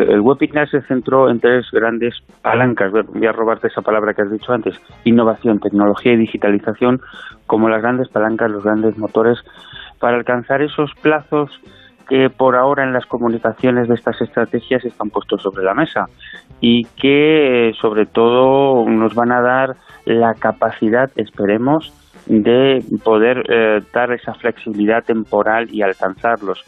el, 0.09 0.19
webinar 0.21 0.67
se 0.67 0.81
centró 0.81 1.29
en 1.29 1.39
tres 1.39 1.67
grandes 1.71 2.15
palancas. 2.41 2.91
Voy 2.91 3.27
a 3.27 3.31
robarte 3.31 3.67
esa 3.67 3.83
palabra 3.83 4.15
que 4.15 4.23
has 4.23 4.31
dicho 4.31 4.51
antes: 4.51 4.81
innovación, 5.03 5.59
tecnología 5.59 6.13
y 6.13 6.17
digitalización, 6.17 6.99
como 7.45 7.69
las 7.69 7.83
grandes 7.83 8.09
palancas, 8.09 8.49
los 8.49 8.63
grandes 8.63 8.97
motores 8.97 9.37
para 9.99 10.17
alcanzar 10.17 10.63
esos 10.63 10.91
plazos 11.01 11.51
que 12.09 12.29
por 12.29 12.55
ahora 12.55 12.83
en 12.83 12.93
las 12.93 13.05
comunicaciones 13.05 13.87
de 13.87 13.95
estas 13.95 14.19
estrategias 14.21 14.83
están 14.85 15.09
puestos 15.09 15.41
sobre 15.41 15.63
la 15.63 15.73
mesa 15.73 16.05
y 16.61 16.83
que 16.99 17.73
sobre 17.79 18.05
todo 18.05 18.87
nos 18.89 19.13
van 19.13 19.31
a 19.31 19.41
dar 19.41 19.75
la 20.05 20.33
capacidad, 20.33 21.11
esperemos, 21.15 21.93
de 22.27 22.83
poder 23.03 23.43
eh, 23.49 23.81
dar 23.93 24.11
esa 24.11 24.33
flexibilidad 24.33 25.03
temporal 25.03 25.67
y 25.71 25.81
alcanzarlos. 25.81 26.63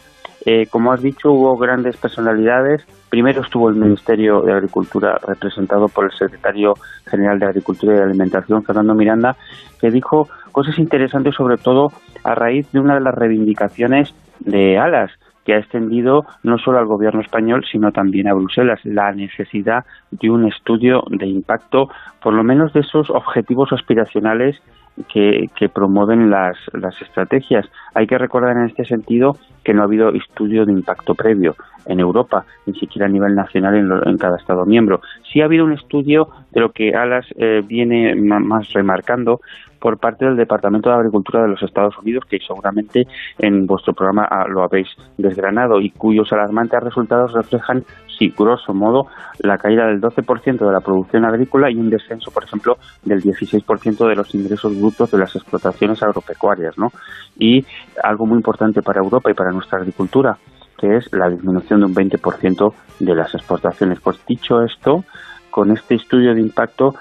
Eh, 0.45 0.67
como 0.67 0.91
has 0.91 1.01
dicho, 1.01 1.31
hubo 1.31 1.57
grandes 1.57 1.97
personalidades. 1.97 2.85
Primero 3.09 3.41
estuvo 3.41 3.69
el 3.69 3.75
Ministerio 3.75 4.41
de 4.41 4.53
Agricultura 4.53 5.19
representado 5.25 5.87
por 5.87 6.05
el 6.05 6.11
secretario 6.11 6.75
general 7.05 7.39
de 7.39 7.47
Agricultura 7.47 7.95
y 7.95 7.99
Alimentación, 7.99 8.63
Fernando 8.63 8.93
Miranda, 8.93 9.35
que 9.79 9.91
dijo 9.91 10.27
cosas 10.51 10.77
interesantes 10.79 11.35
sobre 11.35 11.57
todo 11.57 11.91
a 12.23 12.35
raíz 12.35 12.71
de 12.71 12.79
una 12.79 12.95
de 12.95 13.01
las 13.01 13.15
reivindicaciones 13.15 14.13
de 14.39 14.77
Alas, 14.77 15.11
que 15.45 15.55
ha 15.55 15.57
extendido 15.57 16.25
no 16.43 16.57
solo 16.57 16.77
al 16.77 16.85
gobierno 16.85 17.21
español, 17.21 17.65
sino 17.71 17.91
también 17.91 18.27
a 18.27 18.33
Bruselas, 18.33 18.79
la 18.83 19.11
necesidad 19.11 19.83
de 20.11 20.29
un 20.29 20.47
estudio 20.47 21.03
de 21.09 21.25
impacto, 21.25 21.89
por 22.21 22.33
lo 22.33 22.43
menos 22.43 22.71
de 22.73 22.81
esos 22.81 23.09
objetivos 23.09 23.71
aspiracionales 23.71 24.61
que, 25.07 25.69
promueven 25.73 26.29
las, 26.29 26.57
las 26.73 26.99
estrategias. 27.01 27.65
Hay 27.93 28.07
que 28.07 28.17
recordar 28.17 28.57
en 28.57 28.65
este 28.65 28.85
sentido 28.85 29.37
que 29.63 29.73
no 29.73 29.81
ha 29.81 29.85
habido 29.85 30.09
estudio 30.09 30.65
de 30.65 30.73
impacto 30.73 31.15
previo 31.15 31.55
en 31.85 31.99
Europa, 31.99 32.45
ni 32.65 32.73
siquiera 32.73 33.07
a 33.07 33.09
nivel 33.09 33.35
nacional 33.35 33.75
en, 34.05 34.17
cada 34.17 34.37
Estado 34.37 34.65
miembro. 34.65 35.01
Sí 35.31 35.41
ha 35.41 35.45
habido 35.45 35.65
un 35.65 35.73
estudio 35.73 36.29
de 36.51 36.61
lo 36.61 36.71
que 36.71 36.93
Alas 36.95 37.25
eh, 37.37 37.63
viene 37.65 38.15
más 38.15 38.71
remarcando 38.73 39.41
por 39.79 39.97
parte 39.97 40.25
del 40.25 40.35
Departamento 40.35 40.89
de 40.89 40.95
Agricultura 40.95 41.43
de 41.43 41.49
los 41.49 41.63
Estados 41.63 41.97
Unidos, 41.97 42.25
que 42.29 42.39
seguramente 42.39 43.07
en 43.37 43.65
vuestro 43.65 43.93
programa 43.93 44.27
ah, 44.29 44.45
lo 44.47 44.63
habéis 44.63 44.87
desgranado 45.17 45.79
y 45.79 45.89
cuyos 45.91 46.31
alarmantes 46.31 46.81
resultados 46.81 47.33
reflejan, 47.33 47.83
sí, 48.17 48.33
grosso 48.37 48.73
modo, 48.73 49.07
la 49.39 49.57
caída 49.57 49.87
del 49.87 50.01
12% 50.01 50.57
de 50.59 50.71
la 50.71 50.81
producción 50.81 51.25
agrícola 51.25 51.71
y 51.71 51.75
un 51.75 51.89
descenso, 51.89 52.31
por 52.31 52.43
ejemplo, 52.43 52.77
del 53.03 53.21
16% 53.21 54.07
de 54.07 54.15
los 54.15 54.33
ingresos 54.35 54.77
brutos 54.77 55.11
de 55.11 55.17
las 55.17 55.35
explotaciones 55.35 56.01
agropecuarias, 56.03 56.77
¿no? 56.77 56.91
Y 57.37 57.65
algo 58.03 58.25
muy 58.25 58.37
importante 58.37 58.81
para 58.81 59.01
Europa 59.01 59.31
y 59.31 59.33
para 59.33 59.51
nuestra 59.51 59.79
agricultura, 59.79 60.37
que 60.77 60.97
es 60.97 61.11
la 61.13 61.29
disminución 61.29 61.81
de 61.81 61.85
un 61.87 61.95
20% 61.95 62.73
de 62.99 63.15
las 63.15 63.33
exportaciones. 63.35 63.99
Pues 63.99 64.25
dicho 64.25 64.61
esto, 64.61 65.03
con 65.49 65.71
este 65.71 65.95
estudio 65.95 66.33
de 66.33 66.41
impacto 66.41 66.95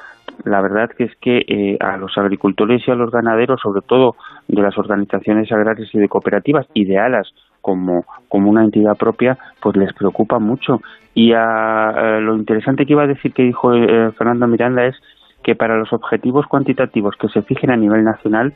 la 0.45 0.61
verdad 0.61 0.90
que 0.97 1.04
es 1.04 1.16
que 1.21 1.38
eh, 1.47 1.76
a 1.80 1.97
los 1.97 2.16
agricultores 2.16 2.83
y 2.87 2.90
a 2.90 2.95
los 2.95 3.11
ganaderos, 3.11 3.61
sobre 3.61 3.83
todo 3.83 4.16
de 4.47 4.62
las 4.62 4.76
organizaciones 4.78 5.50
agrarias 5.52 5.88
y 5.92 5.99
de 5.99 6.09
cooperativas 6.09 6.66
y 6.75 6.85
de 6.85 6.99
ALAS 6.99 7.33
como, 7.61 8.04
como 8.28 8.50
una 8.50 8.64
entidad 8.64 8.97
propia, 8.97 9.37
pues 9.61 9.76
les 9.76 9.92
preocupa 9.92 10.38
mucho. 10.38 10.80
Y 11.14 11.33
a, 11.33 12.18
lo 12.21 12.37
interesante 12.37 12.87
que 12.87 12.92
iba 12.92 13.02
a 13.02 13.09
decir 13.09 13.33
que 13.33 13.42
dijo 13.42 13.75
eh, 13.75 14.12
Fernando 14.12 14.47
Miranda 14.47 14.87
es 14.87 14.97
que 15.42 15.54
para 15.54 15.76
los 15.76 15.92
objetivos 15.92 16.47
cuantitativos 16.47 17.16
que 17.16 17.28
se 17.28 17.42
fijen 17.42 17.71
a 17.71 17.76
nivel 17.76 18.04
nacional, 18.04 18.54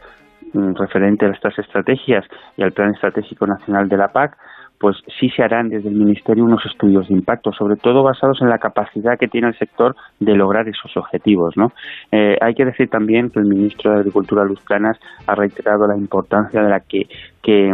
mm, 0.53 0.75
referente 0.75 1.27
a 1.27 1.31
estas 1.31 1.59
estrategias 1.59 2.25
y 2.57 2.62
al 2.62 2.73
Plan 2.73 2.95
Estratégico 2.95 3.47
Nacional 3.47 3.89
de 3.89 3.97
la 3.97 4.09
PAC, 4.09 4.37
pues 4.83 4.97
sí 5.21 5.31
se 5.31 5.45
harán 5.45 5.69
desde 5.69 5.89
el 5.89 5.95
Ministerio 5.95 6.45
unos 6.45 6.67
estudios 6.67 7.07
de 7.07 7.15
impacto, 7.15 7.53
sobre 7.53 7.77
todo 7.77 8.03
basados 8.03 8.43
en 8.43 8.49
la 8.49 8.59
capacidad 8.59 9.17
que 9.17 9.29
tiene 9.29 9.47
el 9.47 9.57
sector 9.57 9.95
de 10.19 10.35
lograr 10.35 10.69
esos 10.69 10.97
objetivos. 10.97 11.57
¿no? 11.57 11.73
Eh, 12.11 12.37
hay 12.41 12.53
que 12.55 12.65
decir 12.65 12.91
también 12.91 13.31
que 13.31 13.39
el 13.39 13.45
ministro 13.45 13.93
de 13.93 14.01
Agricultura, 14.01 14.45
Luz 14.45 14.59
Planas, 14.67 14.99
ha 15.29 15.37
reiterado 15.37 15.87
la 15.87 15.97
importancia 15.97 16.61
de 16.61 16.69
la 16.69 16.81
que, 16.81 17.07
que 17.41 17.73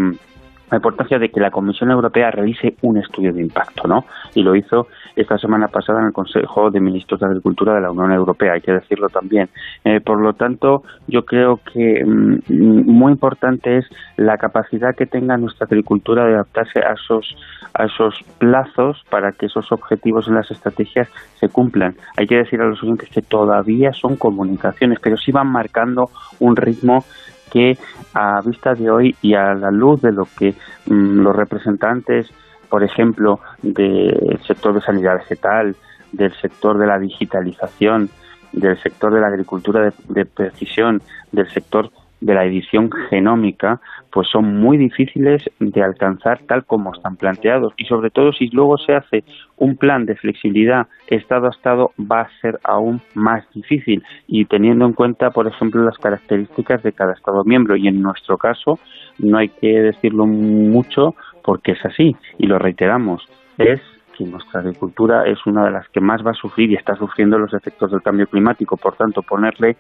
la 0.71 0.77
importancia 0.77 1.19
de 1.19 1.31
que 1.31 1.41
la 1.41 1.51
Comisión 1.51 1.91
Europea 1.91 2.31
realice 2.31 2.75
un 2.83 2.99
estudio 2.99 3.33
de 3.33 3.43
impacto, 3.43 3.89
¿no? 3.89 4.05
Y 4.35 4.43
lo 4.43 4.55
hizo 4.55 4.89
esta 5.17 5.39
semana 5.39 5.69
pasada 5.69 6.01
en 6.01 6.07
el 6.07 6.13
Consejo 6.13 6.71
de 6.71 6.81
Ministros 6.81 7.21
de 7.21 7.27
Agricultura 7.27 7.75
de 7.75 7.81
la 7.81 7.91
Unión 7.91 8.13
Europea, 8.13 8.53
hay 8.55 8.61
que 8.61 8.73
decirlo 8.73 9.09
también. 9.09 9.49
Eh, 9.85 10.01
por 10.01 10.21
lo 10.21 10.35
tanto, 10.35 10.83
yo 11.07 11.25
creo 11.25 11.61
que 11.73 12.05
mm, 12.05 12.39
muy 12.49 13.13
importante 13.13 13.79
es 13.79 13.87
la 14.17 14.37
capacidad 14.37 14.95
que 14.95 15.07
tenga 15.07 15.37
nuestra 15.37 15.67
agricultura 15.67 16.27
de 16.27 16.35
adaptarse 16.35 16.81
a 16.81 16.93
esos 16.93 17.37
a 17.75 17.85
esos 17.85 18.25
plazos 18.39 19.05
para 19.11 19.33
que 19.33 19.47
esos 19.47 19.71
objetivos 19.73 20.27
en 20.27 20.35
las 20.35 20.51
estrategias 20.51 21.09
se 21.35 21.49
cumplan. 21.49 21.95
Hay 22.17 22.27
que 22.27 22.37
decir 22.37 22.61
a 22.61 22.67
los 22.67 22.83
oyentes 22.83 23.09
que 23.09 23.23
todavía 23.23 23.93
son 23.93 24.17
comunicaciones, 24.17 24.99
pero 25.01 25.17
sí 25.17 25.33
van 25.33 25.49
marcando 25.49 26.11
un 26.41 26.57
ritmo 26.57 27.05
que 27.49 27.79
a 28.15 28.41
vista 28.43 28.75
de 28.75 28.91
hoy 28.91 29.17
y 29.23 29.35
a 29.35 29.55
la 29.55 29.71
luz 29.71 30.03
de 30.03 30.13
lo 30.13 30.27
que 30.39 30.55
mm, 30.87 31.21
los 31.21 31.35
representantes, 31.35 32.31
por 32.69 32.83
ejemplo, 32.83 33.41
del 33.63 34.41
sector 34.47 34.75
de 34.75 34.81
sanidad 34.81 35.17
vegetal, 35.17 35.77
del 36.13 36.33
sector 36.41 36.79
de 36.79 36.87
la 36.87 36.99
digitalización, 36.99 38.11
del 38.53 38.79
sector 38.83 39.13
de 39.13 39.21
la 39.21 39.29
agricultura 39.29 39.93
de 40.09 40.25
precisión, 40.25 41.03
del 41.33 41.49
sector 41.51 41.91
de 42.21 42.35
la 42.35 42.45
edición 42.45 42.91
genómica, 43.11 43.81
pues 44.11 44.29
son 44.29 44.57
muy 44.61 44.77
difíciles 44.77 45.43
de 45.59 45.83
alcanzar 45.83 46.41
tal 46.47 46.65
como 46.65 46.93
están 46.95 47.17
planteados. 47.17 47.75
Y 47.77 47.85
sobre 47.85 48.11
todo 48.11 48.33
si 48.33 48.49
luego 48.49 48.79
se 48.79 48.95
hace 48.95 49.25
un 49.57 49.77
plan 49.77 50.07
de 50.07 50.17
flexibilidad 50.17 50.87
estado 51.09 51.47
a 51.47 51.51
estado 51.51 51.93
va 51.99 52.23
a 52.23 52.41
ser 52.41 52.59
aún 52.65 53.01
más 53.15 53.45
difícil. 53.55 54.03
Y 54.27 54.45
teniendo 54.47 54.87
en 54.87 54.93
cuenta, 54.93 55.31
por 55.31 55.47
ejemplo, 55.47 55.83
las 55.83 55.99
características 55.99 56.83
de 56.83 56.93
cada 56.93 57.13
estado 57.13 57.45
miembro. 57.45 57.77
Y 57.77 57.89
en 57.89 58.01
nuestro 58.01 58.39
caso 58.39 58.79
no 59.19 59.39
hay 59.39 59.49
que 59.49 59.81
decirlo 59.81 60.27
mucho 60.27 61.15
porque 61.43 61.73
es 61.73 61.85
así. 61.85 62.17
Y 62.39 62.47
lo 62.47 62.59
reiteramos, 62.59 63.27
es 63.59 63.81
que 64.17 64.25
nuestra 64.25 64.61
agricultura 64.61 65.27
es 65.27 65.39
una 65.47 65.65
de 65.65 65.71
las 65.71 65.89
que 65.89 66.01
más 66.01 66.27
va 66.27 66.33
a 66.33 66.35
sufrir 66.35 66.71
y 66.71 66.75
está 66.75 66.97
sufriendo 66.97 67.39
los 67.39 67.55
efectos 67.55 67.91
del 67.91 68.03
cambio 68.03 68.27
climático. 68.27 68.77
Por 68.77 68.97
tanto, 68.97 69.23
ponerle 69.23 69.77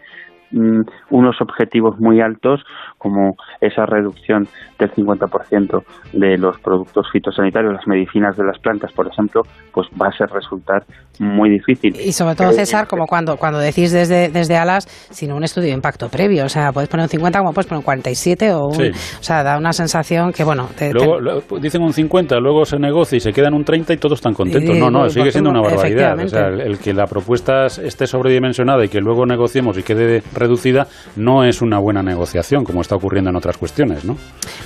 Mm, 0.51 0.81
unos 1.11 1.37
objetivos 1.43 2.01
muy 2.01 2.23
altos 2.23 2.63
como 2.97 3.37
esa 3.61 3.85
reducción 3.85 4.49
del 4.79 4.91
50% 4.93 5.83
de 6.15 6.39
los 6.39 6.59
productos 6.61 7.07
fitosanitarios, 7.13 7.75
las 7.75 7.87
medicinas 7.87 8.35
de 8.37 8.45
las 8.45 8.59
plantas, 8.59 8.91
por 8.93 9.07
ejemplo, 9.07 9.43
pues 9.73 9.89
va 10.01 10.09
a 10.09 10.13
ser 10.13 10.31
resultar 10.31 10.85
muy 11.19 11.51
difícil. 11.51 11.95
Y 12.01 12.13
sobre 12.13 12.35
todo, 12.35 12.53
César, 12.53 12.87
como 12.87 13.07
cuando, 13.07 13.37
cuando 13.37 13.59
decís 13.59 13.93
desde, 13.93 14.31
desde 14.31 14.57
Alas, 14.57 14.87
sino 15.11 15.37
un 15.37 15.45
estudio 15.45 15.69
de 15.69 15.75
impacto 15.75 16.09
previo, 16.09 16.47
o 16.47 16.49
sea, 16.49 16.73
puedes 16.73 16.89
poner 16.89 17.05
un 17.05 17.11
50 17.11 17.39
como 17.41 17.53
puedes 17.53 17.67
poner 17.67 17.81
un 17.81 17.85
47 17.85 18.53
o 18.55 18.69
un, 18.69 18.91
o 18.91 19.23
sea, 19.23 19.43
da 19.43 19.59
una 19.59 19.73
sensación 19.73 20.33
que, 20.33 20.45
bueno... 20.45 20.69
luego, 20.93 21.43
dicen 21.61 21.83
un 21.83 21.93
50, 21.93 22.39
luego 22.39 22.65
se 22.65 22.79
negocia 22.79 23.17
y 23.17 23.21
se 23.21 23.33
quedan 23.33 23.53
un 23.53 23.65
30 23.65 23.93
y 23.93 23.97
todos 23.99 24.19
están 24.19 24.33
contentos. 24.33 24.77
no, 24.79 24.91
no, 24.91 25.11
sigue 25.11 25.31
siendo 25.31 25.51
una 25.51 25.61
barbaridad. 25.61 26.19
O 26.19 26.29
sea, 26.29 26.47
el, 26.47 26.61
el 26.61 26.79
que 26.79 26.95
la 26.95 27.07
propuesta 27.07 27.67
esté 27.67 28.07
sobredimensionada 28.07 28.85
y 28.85 28.89
que 28.89 29.01
luego 29.01 29.27
negociemos 29.27 29.77
y 29.77 29.83
quede 29.83 30.23
reducida 30.39 30.87
no 31.17 31.45
es 31.45 31.63
una 31.63 31.79
buena 31.79 32.03
negociación, 32.03 32.65
como 32.65 32.81
está 32.81 32.97
ocurriendo 32.97 33.31
en 33.31 33.37
otras 33.37 33.57
cuestiones, 33.57 34.05
¿no? 34.05 34.17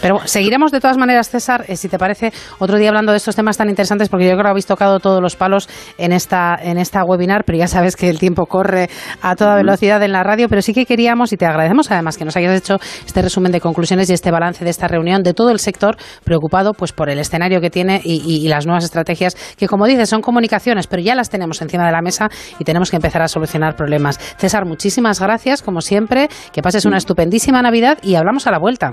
Pero 0.01 0.21
seguiremos 0.25 0.73
de 0.73 0.81
todas 0.81 0.97
maneras, 0.97 1.31
César, 1.31 1.65
eh, 1.69 1.77
si 1.77 1.89
te 1.89 1.99
parece, 1.99 2.33
otro 2.59 2.79
día 2.79 2.89
hablando 2.89 3.13
de 3.13 3.19
estos 3.19 3.37
temas 3.37 3.57
tan 3.57 3.69
interesantes, 3.69 4.09
porque 4.09 4.27
yo 4.27 4.33
creo 4.33 4.45
que 4.45 4.51
habéis 4.51 4.67
tocado 4.67 5.01
todos 5.01 5.21
los 5.21 5.37
palos 5.37 5.69
en 5.99 6.13
esta, 6.13 6.59
en 6.61 6.79
esta 6.79 7.05
webinar, 7.05 7.45
pero 7.45 7.59
ya 7.59 7.69
sabes 7.69 7.97
que 7.97 8.09
el 8.09 8.19
tiempo 8.19 8.47
corre 8.47 8.89
a 9.21 9.37
toda 9.37 9.57
velocidad 9.57 10.03
en 10.03 10.13
la 10.13 10.23
radio, 10.23 10.49
pero 10.49 10.63
sí 10.63 10.73
que 10.73 10.87
queríamos, 10.87 11.33
y 11.33 11.37
te 11.37 11.47
agradecemos 11.47 11.91
además 11.91 12.17
que 12.17 12.25
nos 12.25 12.37
hayas 12.37 12.57
hecho 12.57 12.77
este 13.07 13.23
resumen 13.23 13.53
de 13.53 13.61
conclusiones 13.61 14.11
y 14.11 14.13
este 14.13 14.31
balance 14.31 14.65
de 14.65 14.71
esta 14.71 14.89
reunión 14.89 15.23
de 15.23 15.35
todo 15.35 15.51
el 15.51 15.59
sector 15.59 15.97
preocupado 16.25 16.73
pues 16.75 16.93
por 16.93 17.09
el 17.09 17.19
escenario 17.19 17.61
que 17.61 17.71
tiene 17.71 18.01
y, 18.05 18.49
las 18.49 18.67
nuevas 18.67 18.85
estrategias 18.85 19.35
que, 19.57 19.67
como 19.67 19.87
dices, 19.87 20.09
son 20.09 20.21
comunicaciones, 20.21 20.87
pero 20.87 21.03
ya 21.03 21.15
las 21.15 21.31
tenemos 21.31 21.63
encima 21.63 21.87
de 21.87 21.93
la 21.93 22.03
mesa 22.03 22.29
y 22.59 22.65
tenemos 22.65 22.91
que 22.91 22.97
empezar 22.97 23.23
a 23.23 23.29
solucionar 23.29 23.77
problemas. 23.77 24.19
César, 24.37 24.67
muchísimas 24.67 25.21
gracias, 25.21 25.62
como 25.63 25.81
siempre, 25.81 26.29
que 26.53 26.63
pases 26.63 26.85
una 26.85 26.97
estupendísima 26.97 27.63
Navidad 27.63 27.99
y 28.03 28.15
hablamos 28.15 28.47
a 28.47 28.51
la 28.51 28.59
vuelta. 28.59 28.93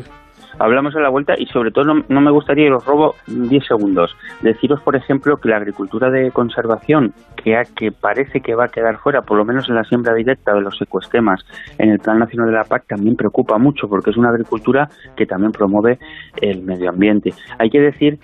Hablamos 0.57 0.93
a 0.95 0.99
la 0.99 1.09
vuelta 1.09 1.35
y 1.37 1.45
sobre 1.45 1.71
todo 1.71 1.85
no, 1.85 2.21
me 2.21 2.31
gustaría, 2.31 2.67
y 2.67 2.69
os 2.69 2.85
robo 2.85 3.15
10 3.27 3.65
segundos, 3.65 4.15
deciros, 4.41 4.81
por 4.81 4.95
ejemplo, 4.97 5.37
que 5.37 5.47
la 5.47 5.55
agricultura 5.55 6.09
de 6.09 6.31
conservación, 6.31 7.13
que, 7.37 7.61
que 7.77 7.91
parece 7.93 8.41
que 8.41 8.55
va 8.55 8.65
a 8.65 8.67
quedar 8.67 8.97
fuera, 8.97 9.21
por 9.21 9.37
lo 9.37 9.45
menos 9.45 9.69
en 9.69 9.75
la 9.75 9.85
siembra 9.85 10.13
directa 10.13 10.53
de 10.53 10.61
los 10.61 10.81
ecosistemas, 10.81 11.45
en 11.77 11.91
el 11.91 11.99
Plan 11.99 12.19
Nacional 12.19 12.47
de 12.47 12.57
la 12.57 12.65
PAC, 12.65 12.87
también 12.87 13.15
preocupa 13.15 13.57
mucho 13.57 13.87
porque 13.87 14.09
es 14.09 14.17
una 14.17 14.29
agricultura 14.29 14.89
que 15.15 15.25
también 15.25 15.53
promueve 15.53 15.97
el 16.41 16.61
medio 16.61 16.89
ambiente. 16.89 17.33
Hay 17.57 17.69
que 17.69 17.79
decir 17.79 18.19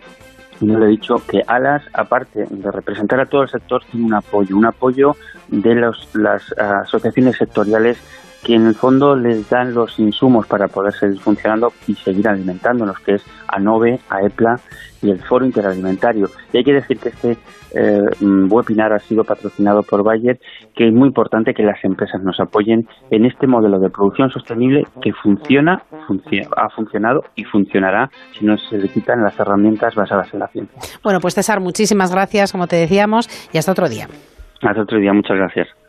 no 0.61 0.79
le 0.79 0.85
he 0.85 0.89
dicho 0.89 1.15
que 1.29 1.41
ALAS, 1.45 1.83
aparte 1.93 2.45
de 2.49 2.71
representar 2.71 3.19
a 3.19 3.25
todo 3.25 3.43
el 3.43 3.49
sector, 3.49 3.83
tiene 3.91 4.05
un 4.05 4.13
apoyo, 4.13 4.55
un 4.55 4.65
apoyo 4.65 5.15
de 5.49 5.75
los, 5.75 6.09
las 6.15 6.51
asociaciones 6.57 7.35
sectoriales 7.37 7.97
que 8.45 8.53
en 8.53 8.67
el 8.67 8.75
fondo 8.75 9.15
les 9.15 9.49
dan 9.49 9.73
los 9.73 9.97
insumos 9.97 10.45
para 10.45 10.67
poder 10.67 10.93
seguir 10.93 11.19
funcionando 11.19 11.73
y 11.87 11.95
seguir 11.95 12.27
alimentándonos, 12.27 12.99
que 12.99 13.15
es 13.15 13.25
ANOVE, 13.47 13.99
AEPLA 14.07 14.57
y 15.01 15.09
el 15.09 15.19
Foro 15.19 15.45
Interalimentario. 15.45 16.27
Y 16.53 16.57
hay 16.57 16.63
que 16.63 16.73
decir 16.73 16.99
que 16.99 17.09
este 17.09 17.37
eh, 17.73 18.03
webinar 18.21 18.93
ha 18.93 18.99
sido 18.99 19.23
patrocinado 19.23 19.81
por 19.81 20.03
Bayer, 20.03 20.37
que 20.75 20.87
es 20.87 20.93
muy 20.93 21.07
importante 21.07 21.55
que 21.55 21.63
las 21.63 21.83
empresas 21.83 22.21
nos 22.21 22.39
apoyen 22.39 22.87
en 23.09 23.25
este 23.25 23.47
modelo 23.47 23.79
de 23.79 23.89
producción 23.89 24.29
sostenible 24.29 24.83
que 25.01 25.11
funciona, 25.11 25.81
ha 26.55 26.69
funcionado 26.69 27.21
y 27.35 27.45
funcionará 27.45 28.09
si 28.33 28.45
no 28.45 28.57
se 28.57 28.77
le 28.77 28.89
quitan 28.89 29.23
las 29.23 29.39
herramientas 29.39 29.95
basadas 29.95 30.31
en 30.33 30.39
la 30.39 30.47
ciencia. 30.49 30.79
Bueno, 31.03 31.19
pues 31.19 31.33
César, 31.33 31.59
muchísimas 31.61 32.13
gracias, 32.13 32.51
como 32.51 32.67
te 32.67 32.75
decíamos, 32.75 33.27
y 33.51 33.57
hasta 33.57 33.71
otro 33.71 33.89
día. 33.89 34.07
Hasta 34.61 34.81
otro 34.81 34.99
día, 34.99 35.13
muchas 35.13 35.35
gracias. 35.35 35.84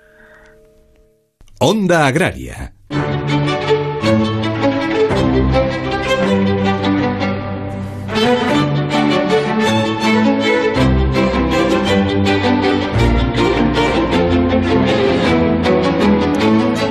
Onda 1.58 2.06
Agraria. 2.06 2.74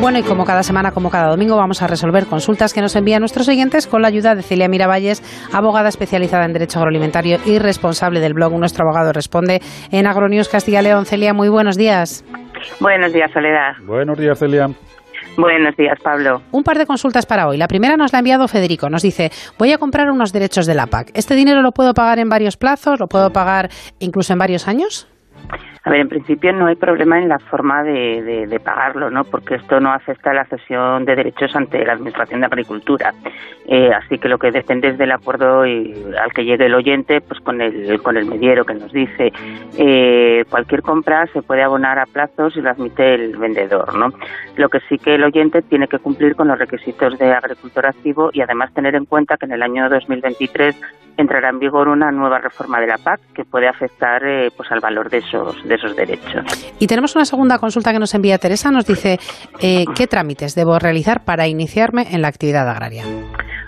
Bueno, 0.01 0.19
y 0.19 0.23
como 0.23 0.45
cada 0.45 0.63
semana, 0.63 0.91
como 0.91 1.11
cada 1.11 1.29
domingo, 1.29 1.55
vamos 1.57 1.83
a 1.83 1.87
resolver 1.87 2.25
consultas 2.25 2.73
que 2.73 2.81
nos 2.81 2.95
envían 2.95 3.19
nuestros 3.19 3.47
oyentes 3.47 3.85
con 3.85 4.01
la 4.01 4.07
ayuda 4.07 4.33
de 4.33 4.41
Celia 4.41 4.67
Miravalles, 4.67 5.21
abogada 5.53 5.89
especializada 5.89 6.45
en 6.45 6.53
Derecho 6.53 6.79
Agroalimentario 6.79 7.39
y 7.45 7.59
responsable 7.59 8.19
del 8.19 8.33
blog 8.33 8.53
Nuestro 8.53 8.85
Abogado 8.85 9.13
Responde 9.13 9.61
en 9.91 10.07
Agronews 10.07 10.49
Castilla 10.49 10.81
León. 10.81 11.05
Celia, 11.05 11.35
muy 11.35 11.49
buenos 11.49 11.77
días. 11.77 12.23
Buenos 12.79 13.13
días, 13.13 13.31
Soledad. 13.31 13.73
Buenos 13.83 14.17
días, 14.17 14.37
Celia. 14.37 14.69
Buenos 15.37 15.75
días, 15.75 15.99
Pablo. 16.01 16.41
Un 16.51 16.63
par 16.63 16.77
de 16.77 16.85
consultas 16.85 17.25
para 17.25 17.47
hoy. 17.47 17.57
La 17.57 17.67
primera 17.67 17.97
nos 17.97 18.13
la 18.13 18.19
ha 18.19 18.21
enviado 18.21 18.47
Federico. 18.47 18.89
Nos 18.89 19.01
dice, 19.01 19.31
voy 19.57 19.73
a 19.73 19.77
comprar 19.77 20.09
unos 20.09 20.31
derechos 20.31 20.65
de 20.65 20.75
la 20.75 20.87
PAC. 20.87 21.11
¿Este 21.13 21.35
dinero 21.35 21.61
lo 21.61 21.71
puedo 21.71 21.93
pagar 21.93 22.19
en 22.19 22.29
varios 22.29 22.55
plazos? 22.57 22.99
¿Lo 22.99 23.07
puedo 23.07 23.31
pagar 23.31 23.69
incluso 23.99 24.33
en 24.33 24.39
varios 24.39 24.67
años? 24.67 25.07
A 25.85 25.91
ver, 25.91 25.99
en 25.99 26.09
principio 26.09 26.51
no 26.51 26.65
hay 26.65 26.75
problema 26.75 27.19
en 27.19 27.29
la 27.29 27.37
forma 27.37 27.83
de, 27.83 28.59
pagarlo, 28.63 29.11
¿no? 29.11 29.23
Porque 29.23 29.55
esto 29.55 29.79
no 29.79 29.91
afecta 29.91 30.31
a 30.31 30.33
la 30.33 30.45
cesión 30.45 31.05
de 31.05 31.15
derechos 31.15 31.55
ante 31.55 31.85
la 31.85 31.93
Administración 31.93 32.39
de 32.39 32.47
Agricultura. 32.47 33.13
Eh, 33.67 33.91
así 33.93 34.17
que 34.17 34.27
lo 34.27 34.39
que 34.39 34.49
depende 34.49 34.89
es 34.89 34.97
del 34.97 35.11
acuerdo 35.11 35.61
al 35.61 36.33
que 36.33 36.43
llegue 36.43 36.65
el 36.65 36.73
oyente, 36.73 37.21
pues 37.21 37.39
con 37.41 37.61
el, 37.61 38.01
con 38.01 38.17
el 38.17 38.25
mediero 38.25 38.65
que 38.65 38.73
nos 38.73 38.91
dice. 38.91 39.31
Eh, 39.77 40.43
cualquier 40.49 40.81
compra 40.81 41.27
se 41.27 41.43
puede 41.43 41.61
abonar 41.61 41.99
a 41.99 42.07
plazos 42.07 42.57
y 42.57 42.61
lo 42.61 42.71
admite 42.71 43.13
el 43.13 43.37
vendedor, 43.37 43.95
¿no? 43.95 44.09
Lo 44.55 44.69
que 44.69 44.79
sí 44.89 44.97
que 44.97 45.13
el 45.13 45.23
oyente 45.23 45.61
tiene 45.61 45.87
que 45.87 45.99
cumplir 45.99 46.35
con 46.35 46.47
los 46.47 46.57
requisitos 46.57 47.19
de 47.19 47.31
agricultor 47.31 47.85
activo 47.85 48.31
y 48.33 48.41
además 48.41 48.73
tener 48.73 48.95
en 48.95 49.05
cuenta 49.05 49.37
que 49.37 49.45
en 49.45 49.51
el 49.51 49.61
año 49.61 49.87
2023 49.87 50.81
entrará 51.17 51.49
en 51.49 51.59
vigor 51.59 51.87
una 51.87 52.11
nueva 52.11 52.39
reforma 52.39 52.79
de 52.79 52.87
la 52.87 52.97
PAC 52.97 53.21
que 53.33 53.45
puede 53.45 53.67
afectar 53.67 54.25
eh, 54.25 54.49
pues 54.55 54.71
al 54.71 54.79
valor 54.79 55.09
de 55.09 55.21
esos 55.27 55.63
de 55.67 55.75
esos 55.75 55.95
derechos. 55.95 56.43
Y 56.79 56.87
tenemos 56.87 57.15
una 57.15 57.25
segunda 57.25 57.59
consulta 57.59 57.91
que 57.91 57.99
nos 57.99 58.13
envía 58.13 58.37
Teresa, 58.37 58.71
nos 58.71 58.85
dice 58.85 59.19
eh, 59.61 59.85
qué 59.95 60.07
trámites 60.07 60.55
debo 60.55 60.79
realizar 60.79 61.23
para 61.23 61.47
iniciarme 61.47 62.07
en 62.11 62.21
la 62.21 62.27
actividad 62.27 62.67
agraria. 62.69 63.03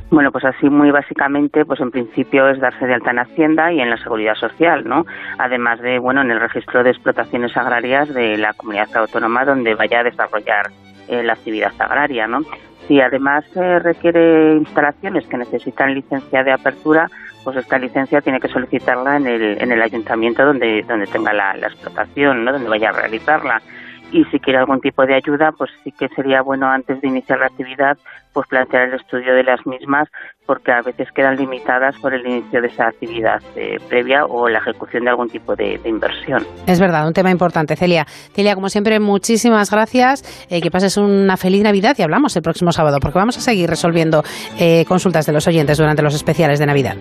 Bueno, 0.10 0.32
pues 0.32 0.46
así 0.46 0.70
muy 0.70 0.90
básicamente, 0.90 1.66
pues 1.66 1.82
en 1.82 1.92
principio 1.92 2.48
es 2.48 2.62
darse 2.62 2.86
de 2.86 2.94
alta 2.94 3.12
en 3.12 3.20
Hacienda 3.20 3.74
y 3.74 3.82
en 3.82 3.90
la 3.90 3.98
Seguridad 3.98 4.36
Social, 4.36 4.88
¿no? 4.88 5.06
Además 5.38 5.82
de, 5.82 6.00
bueno, 6.00 6.22
en 6.22 6.32
el 6.32 6.40
registro 6.40 6.82
de 6.82 6.92
explotaciones 6.92 7.56
agrarias 7.58 8.14
de 8.14 8.38
la 8.38 8.54
comunidad 8.54 8.88
autónoma 8.96 9.44
donde 9.44 9.76
vaya 9.76 10.00
a 10.00 10.04
desarrollar 10.04 10.68
eh, 11.10 11.24
la 11.24 11.34
actividad 11.34 11.74
agraria, 11.78 12.26
¿no? 12.26 12.40
Si 12.88 13.02
además 13.02 13.46
requiere 13.54 14.56
instalaciones 14.56 15.28
que 15.28 15.38
necesitan 15.38 15.94
licencia 15.94 16.44
de 16.44 16.52
apertura, 16.52 17.10
pues 17.44 17.58
esta 17.58 17.78
licencia 17.78 18.22
tiene 18.22 18.40
que 18.40 18.48
solicitarla 18.48 19.18
en 19.18 19.28
el, 19.28 19.62
en 19.62 19.72
el 19.72 19.82
ayuntamiento 19.82 20.46
donde, 20.46 20.84
donde 20.88 21.08
tenga 21.08 21.34
la, 21.34 21.56
la 21.56 21.68
explotación, 21.68 22.46
¿no? 22.46 22.54
donde 22.54 22.70
vaya 22.70 22.90
a 22.90 22.94
realizarla 22.94 23.62
y 24.12 24.24
si 24.26 24.40
quiere 24.40 24.60
algún 24.60 24.80
tipo 24.80 25.06
de 25.06 25.16
ayuda, 25.16 25.52
pues 25.58 25.70
sí 25.84 25.92
que 25.92 26.08
sería 26.10 26.42
bueno 26.42 26.68
antes 26.68 27.02
de 27.02 27.08
iniciar 27.08 27.40
la 27.40 27.48
actividad, 27.48 27.98
pues 28.34 28.48
plantear 28.48 28.90
el 28.90 28.94
estudio 28.96 29.34
de 29.34 29.44
las 29.44 29.66
mismas, 29.66 30.08
porque 30.46 30.72
a 30.72 30.82
veces 30.82 31.08
quedan 31.14 31.36
limitadas 31.36 31.98
por 32.00 32.14
el 32.14 32.26
inicio 32.26 32.62
de 32.62 32.68
esa 32.68 32.88
actividad 32.88 33.42
eh, 33.56 33.78
previa 33.90 34.26
o 34.26 34.48
la 34.48 34.60
ejecución 34.60 35.04
de 35.04 35.10
algún 35.10 35.30
tipo 35.30 35.56
de, 35.56 35.80
inversión. 35.86 36.46
Es 36.66 36.80
verdad, 36.80 37.08
un 37.08 37.14
tema 37.14 37.32
importante, 37.32 37.76
Celia. 37.76 38.06
Celia, 38.08 38.56
como 38.56 38.70
siempre, 38.70 39.00
muchísimas 39.00 39.72
gracias. 39.72 40.48
Eh, 40.50 40.62
que 40.62 40.72
pases 40.72 40.98
una 40.98 41.38
feliz 41.38 41.64
Navidad 41.64 41.96
y 41.98 42.04
hablamos 42.04 42.36
el 42.36 42.44
próximo 42.44 42.72
sábado, 42.72 43.00
porque 43.02 43.20
vamos 43.20 43.38
a 43.38 43.42
seguir 43.42 43.70
resolviendo 43.70 44.24
eh, 44.60 44.86
consultas 44.88 45.26
de 45.26 45.34
los 45.34 45.48
oyentes 45.48 45.78
durante 45.78 46.02
los 46.02 46.16
especiales 46.16 46.60
de 46.60 46.66
Navidad. 46.66 46.96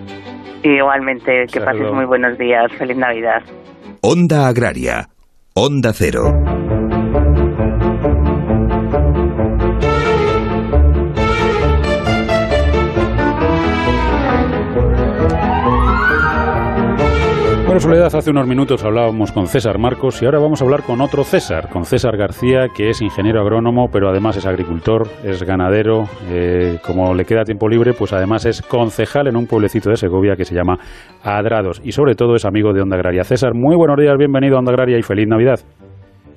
Igualmente, 0.63 1.45
que 1.51 1.61
pases 1.61 1.91
muy 1.91 2.05
buenos 2.05 2.37
días. 2.37 2.71
Feliz 2.77 2.97
Navidad. 2.97 3.43
Onda 4.01 4.47
Agraria. 4.47 5.07
Onda 5.53 5.91
Cero. 5.93 6.76
Bueno, 17.77 17.89
Soledad, 17.91 18.15
hace 18.15 18.31
unos 18.31 18.47
minutos 18.47 18.83
hablábamos 18.83 19.31
con 19.31 19.45
César 19.45 19.77
Marcos 19.77 20.19
y 20.23 20.25
ahora 20.25 20.39
vamos 20.39 20.59
a 20.59 20.65
hablar 20.65 20.81
con 20.81 20.99
otro 20.99 21.23
César, 21.23 21.69
con 21.69 21.85
César 21.85 22.17
García, 22.17 22.69
que 22.75 22.89
es 22.89 23.03
ingeniero 23.03 23.39
agrónomo, 23.39 23.89
pero 23.93 24.09
además 24.09 24.35
es 24.35 24.47
agricultor, 24.47 25.07
es 25.23 25.43
ganadero. 25.43 26.05
Eh, 26.27 26.79
como 26.83 27.13
le 27.13 27.23
queda 27.23 27.43
tiempo 27.43 27.69
libre, 27.69 27.93
pues 27.93 28.13
además 28.13 28.47
es 28.47 28.63
concejal 28.63 29.27
en 29.27 29.35
un 29.35 29.45
pueblecito 29.45 29.91
de 29.91 29.97
Segovia 29.97 30.35
que 30.35 30.43
se 30.43 30.55
llama 30.55 30.79
Adrados 31.21 31.79
y 31.83 31.91
sobre 31.91 32.15
todo 32.15 32.33
es 32.33 32.45
amigo 32.45 32.73
de 32.73 32.81
Onda 32.81 32.95
Agraria. 32.95 33.23
César, 33.23 33.53
muy 33.53 33.75
buenos 33.75 33.97
días, 33.99 34.17
bienvenido 34.17 34.55
a 34.55 34.59
Onda 34.59 34.71
Agraria 34.71 34.97
y 34.97 35.03
feliz 35.03 35.27
Navidad. 35.27 35.59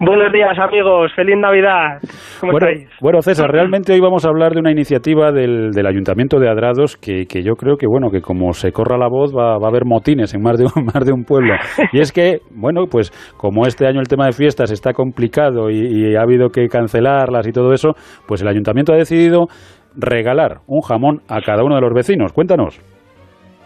Buenos 0.02 0.32
días 0.32 0.58
amigos, 0.58 1.12
feliz 1.14 1.36
Navidad. 1.36 2.00
¿Cómo 2.40 2.52
bueno, 2.52 2.68
estáis? 2.68 2.90
bueno, 3.02 3.20
César, 3.20 3.50
realmente 3.50 3.92
hoy 3.92 4.00
vamos 4.00 4.24
a 4.24 4.30
hablar 4.30 4.54
de 4.54 4.60
una 4.60 4.70
iniciativa 4.70 5.30
del, 5.30 5.72
del 5.72 5.86
Ayuntamiento 5.86 6.38
de 6.38 6.48
Adrados 6.48 6.96
que, 6.96 7.26
que, 7.26 7.42
yo 7.42 7.52
creo 7.52 7.76
que 7.76 7.86
bueno 7.86 8.08
que 8.10 8.22
como 8.22 8.54
se 8.54 8.72
corra 8.72 8.96
la 8.96 9.08
voz 9.08 9.30
va, 9.36 9.58
va, 9.58 9.66
a 9.66 9.68
haber 9.68 9.84
motines 9.84 10.32
en 10.32 10.40
más 10.40 10.56
de, 10.56 10.64
un, 10.64 10.86
más 10.94 11.04
de 11.04 11.12
un 11.12 11.24
pueblo. 11.24 11.52
Y 11.92 12.00
es 12.00 12.12
que, 12.12 12.38
bueno, 12.50 12.86
pues 12.90 13.10
como 13.36 13.66
este 13.66 13.86
año 13.86 14.00
el 14.00 14.08
tema 14.08 14.24
de 14.24 14.32
fiestas 14.32 14.72
está 14.72 14.94
complicado 14.94 15.68
y, 15.68 15.76
y 15.76 16.16
ha 16.16 16.22
habido 16.22 16.48
que 16.48 16.66
cancelarlas 16.68 17.46
y 17.46 17.52
todo 17.52 17.74
eso, 17.74 17.90
pues 18.26 18.40
el 18.40 18.48
Ayuntamiento 18.48 18.94
ha 18.94 18.96
decidido 18.96 19.48
regalar 19.94 20.60
un 20.66 20.80
jamón 20.80 21.18
a 21.28 21.42
cada 21.42 21.62
uno 21.62 21.74
de 21.74 21.82
los 21.82 21.92
vecinos. 21.92 22.32
Cuéntanos. 22.32 22.80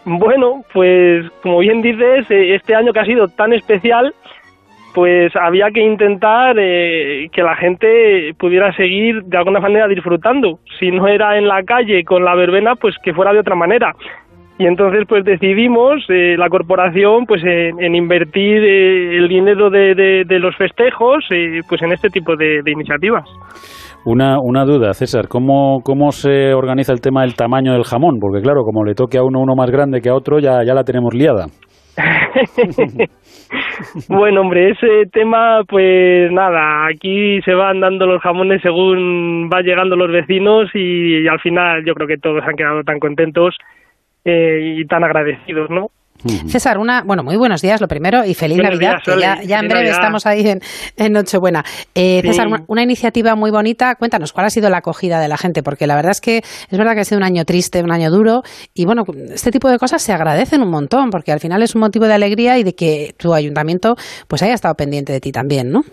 Bueno, 0.05 0.61
pues 0.71 1.25
como 1.41 1.59
bien 1.59 1.81
dices, 1.81 2.29
eh, 2.29 2.53
este 2.53 2.75
año 2.75 2.93
que 2.93 2.99
ha 2.99 3.05
sido 3.05 3.25
tan 3.27 3.53
especial, 3.53 4.13
pues 4.95 5.33
había 5.35 5.71
que 5.71 5.81
intentar 5.81 6.55
eh, 6.57 7.27
que 7.33 7.43
la 7.43 7.57
gente 7.57 8.31
pudiera 8.39 8.71
seguir 8.77 9.23
de 9.25 9.37
alguna 9.37 9.59
manera 9.59 9.89
disfrutando. 9.89 10.59
Si 10.79 10.89
no 10.89 11.05
era 11.07 11.37
en 11.37 11.49
la 11.49 11.63
calle 11.63 12.05
con 12.05 12.23
la 12.23 12.33
verbena, 12.33 12.75
pues 12.75 12.95
que 13.03 13.13
fuera 13.13 13.33
de 13.33 13.39
otra 13.39 13.55
manera. 13.55 13.91
y 14.57 14.65
entonces 14.65 15.03
pues 15.07 15.25
decidimos 15.25 16.01
eh, 16.07 16.35
la 16.37 16.47
corporación 16.47 17.25
pues 17.25 17.43
en, 17.43 17.93
invertir 17.93 18.63
eh, 18.63 19.17
el 19.17 19.27
dinero 19.27 19.69
de, 19.69 20.23
de, 20.25 20.39
los 20.39 20.55
festejos 20.55 21.25
eh, 21.29 21.59
pues 21.67 21.81
en 21.81 21.91
este 21.91 22.07
tipo 22.09 22.37
de, 22.37 22.61
iniciativas. 22.65 23.25
Una, 24.05 24.37
una 24.39 24.63
duda, 24.63 24.93
César, 24.93 25.27
¿cómo, 25.27 25.81
¿cómo 25.83 26.11
se 26.11 26.53
organiza 26.53 26.93
el 26.93 27.01
tema 27.01 27.23
del 27.23 27.35
tamaño 27.35 27.73
del 27.73 27.83
jamón? 27.83 28.17
Porque 28.21 28.41
claro, 28.41 28.61
como 28.63 28.85
le 28.85 28.93
toque 28.93 29.17
a 29.17 29.23
uno 29.23 29.41
uno 29.41 29.55
más 29.55 29.69
grande 29.71 29.99
que 29.99 30.09
a 30.09 30.15
otro, 30.15 30.39
ya, 30.39 30.63
ya 30.63 30.73
la 30.73 30.83
tenemos 30.83 31.13
liada. 31.13 31.47
bueno, 34.09 34.41
hombre, 34.41 34.71
ese 34.71 35.05
tema, 35.11 35.63
pues 35.67 36.31
nada, 36.31 36.87
aquí 36.87 37.41
se 37.41 37.53
van 37.53 37.79
dando 37.79 38.05
los 38.05 38.21
jamones 38.21 38.61
según 38.61 39.49
van 39.49 39.63
llegando 39.63 39.95
los 39.95 40.11
vecinos 40.11 40.69
y 40.73 41.27
al 41.27 41.39
final 41.39 41.85
yo 41.85 41.93
creo 41.93 42.07
que 42.07 42.17
todos 42.17 42.43
han 42.43 42.55
quedado 42.55 42.83
tan 42.83 42.99
contentos 42.99 43.55
eh, 44.23 44.75
y 44.77 44.85
tan 44.85 45.03
agradecidos, 45.03 45.69
¿no? 45.69 45.91
César, 46.47 46.77
una, 46.77 47.03
bueno, 47.03 47.23
muy 47.23 47.37
buenos 47.37 47.61
días, 47.61 47.79
lo 47.81 47.87
primero, 47.87 48.25
y 48.25 48.33
feliz 48.33 48.57
Navidad, 48.57 48.95
que 49.03 49.19
ya, 49.19 49.59
en 49.59 49.67
breve 49.67 49.89
estamos 49.89 50.25
ahí 50.25 50.43
en, 50.47 51.13
Nochebuena. 51.13 51.63
Eh, 51.93 52.21
César, 52.23 52.47
una, 52.67 52.83
iniciativa 52.83 53.35
muy 53.35 53.51
bonita, 53.51 53.95
cuéntanos, 53.95 54.33
¿cuál 54.33 54.47
ha 54.47 54.49
sido 54.49 54.69
la 54.69 54.77
acogida 54.77 55.19
de 55.19 55.27
la 55.27 55.37
gente? 55.37 55.61
Porque 55.61 55.85
la 55.87 55.95
verdad 55.95 56.11
es 56.11 56.21
que 56.21 56.37
es 56.37 56.77
verdad 56.77 56.95
que 56.95 57.01
ha 57.01 57.05
sido 57.05 57.19
un 57.19 57.23
año 57.23 57.45
triste, 57.45 57.83
un 57.83 57.91
año 57.91 58.09
duro, 58.09 58.41
y 58.73 58.85
bueno, 58.85 59.03
este 59.33 59.51
tipo 59.51 59.69
de 59.69 59.77
cosas 59.77 60.01
se 60.01 60.13
agradecen 60.13 60.61
un 60.61 60.69
montón, 60.69 61.11
porque 61.11 61.31
al 61.31 61.39
final 61.39 61.61
es 61.61 61.75
un 61.75 61.81
motivo 61.81 62.05
de 62.05 62.13
alegría 62.13 62.57
y 62.57 62.63
de 62.63 62.73
que 62.73 63.13
tu 63.17 63.33
ayuntamiento 63.33 63.95
pues 64.27 64.41
haya 64.41 64.53
estado 64.53 64.75
pendiente 64.75 65.13
de 65.13 65.19
ti 65.19 65.31
también, 65.31 65.71
¿no? 65.71 65.83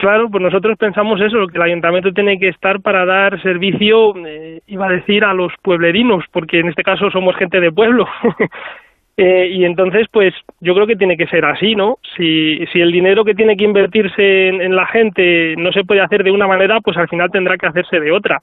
Claro, 0.00 0.30
pues 0.30 0.42
nosotros 0.42 0.78
pensamos 0.78 1.20
eso, 1.20 1.46
que 1.46 1.58
el 1.58 1.62
ayuntamiento 1.62 2.10
tiene 2.12 2.38
que 2.38 2.48
estar 2.48 2.80
para 2.80 3.04
dar 3.04 3.40
servicio, 3.42 4.14
eh, 4.26 4.62
iba 4.66 4.86
a 4.86 4.92
decir, 4.92 5.24
a 5.24 5.34
los 5.34 5.52
pueblerinos, 5.62 6.24
porque 6.32 6.60
en 6.60 6.68
este 6.68 6.82
caso 6.82 7.10
somos 7.10 7.36
gente 7.36 7.60
de 7.60 7.70
pueblo. 7.70 8.06
eh, 9.22 9.48
y 9.52 9.66
entonces, 9.66 10.06
pues 10.10 10.32
yo 10.60 10.74
creo 10.74 10.86
que 10.86 10.96
tiene 10.96 11.14
que 11.14 11.26
ser 11.26 11.44
así, 11.44 11.74
¿no? 11.74 11.98
Si, 12.16 12.64
si 12.72 12.80
el 12.80 12.90
dinero 12.90 13.22
que 13.22 13.34
tiene 13.34 13.54
que 13.54 13.64
invertirse 13.64 14.48
en, 14.48 14.74
la 14.74 14.86
gente 14.86 15.54
no 15.58 15.72
se 15.72 15.84
puede 15.84 16.00
hacer 16.00 16.24
de 16.24 16.30
una 16.30 16.46
manera, 16.46 16.80
pues 16.80 16.96
al 16.96 17.06
final 17.06 17.30
tendrá 17.30 17.58
que 17.58 17.66
hacerse 17.66 18.00
de 18.00 18.12
otra. 18.12 18.40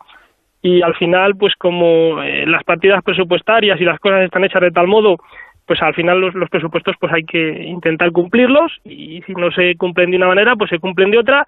Y 0.62 0.84
al 0.84 0.94
final, 0.94 1.36
pues 1.36 1.56
como 1.56 2.22
eh, 2.22 2.46
las 2.46 2.64
partidas 2.64 3.04
presupuestarias 3.04 3.82
y 3.82 3.86
las 3.86 4.00
cosas 4.00 4.22
están 4.22 4.44
hechas 4.44 4.62
de 4.62 4.70
tal 4.70 4.86
modo 4.86 5.18
pues 5.66 5.82
al 5.82 5.96
final 5.96 6.22
los, 6.22 6.36
los, 6.36 6.50
presupuestos 6.50 6.96
pues 6.98 7.12
hay 7.12 7.24
que 7.24 7.64
intentar 7.64 8.12
cumplirlos 8.12 8.72
y 8.86 9.22
si 9.24 9.34
no 9.34 9.52
se 9.52 9.76
cumplen 9.76 10.12
de 10.12 10.18
una 10.18 10.28
manera 10.28 10.56
pues 10.56 10.70
se 10.70 10.80
cumplen 10.80 11.12
de 11.12 11.18
otra 11.18 11.46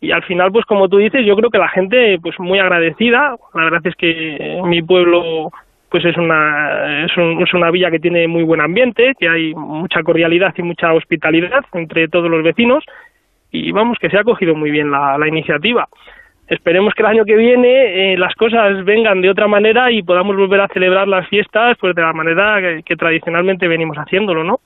y 0.00 0.10
al 0.10 0.24
final 0.24 0.50
pues 0.50 0.64
como 0.64 0.88
tú 0.88 0.96
dices 0.96 1.24
yo 1.24 1.36
creo 1.36 1.48
que 1.48 1.58
la 1.58 1.68
gente 1.68 2.18
pues 2.20 2.40
muy 2.40 2.58
agradecida 2.58 3.36
la 3.54 3.64
verdad 3.64 3.86
es 3.86 3.94
que 3.94 4.60
mi 4.64 4.82
pueblo 4.82 5.52
pues 5.92 6.06
es 6.06 6.16
una 6.16 7.04
es, 7.04 7.12
es 7.12 7.54
una 7.54 7.70
villa 7.70 7.90
que 7.90 8.00
tiene 8.00 8.26
muy 8.26 8.42
buen 8.42 8.62
ambiente 8.62 9.12
que 9.18 9.28
hay 9.28 9.54
mucha 9.54 10.02
cordialidad 10.02 10.54
y 10.56 10.62
mucha 10.62 10.92
hospitalidad 10.94 11.64
entre 11.74 12.08
todos 12.08 12.30
los 12.30 12.42
vecinos 12.42 12.82
y 13.50 13.70
vamos 13.72 13.98
que 13.98 14.08
se 14.08 14.18
ha 14.18 14.24
cogido 14.24 14.54
muy 14.54 14.70
bien 14.70 14.90
la, 14.90 15.18
la 15.18 15.28
iniciativa 15.28 15.86
esperemos 16.48 16.94
que 16.94 17.02
el 17.02 17.08
año 17.08 17.24
que 17.26 17.36
viene 17.36 18.14
eh, 18.14 18.16
las 18.16 18.34
cosas 18.34 18.82
vengan 18.86 19.20
de 19.20 19.28
otra 19.28 19.48
manera 19.48 19.92
y 19.92 20.02
podamos 20.02 20.34
volver 20.34 20.62
a 20.62 20.68
celebrar 20.68 21.06
las 21.08 21.28
fiestas 21.28 21.76
pues 21.78 21.94
de 21.94 22.02
la 22.02 22.14
manera 22.14 22.82
que 22.82 22.96
tradicionalmente 22.96 23.68
venimos 23.68 23.96
haciéndolo, 23.96 24.44
¿no? 24.44 24.60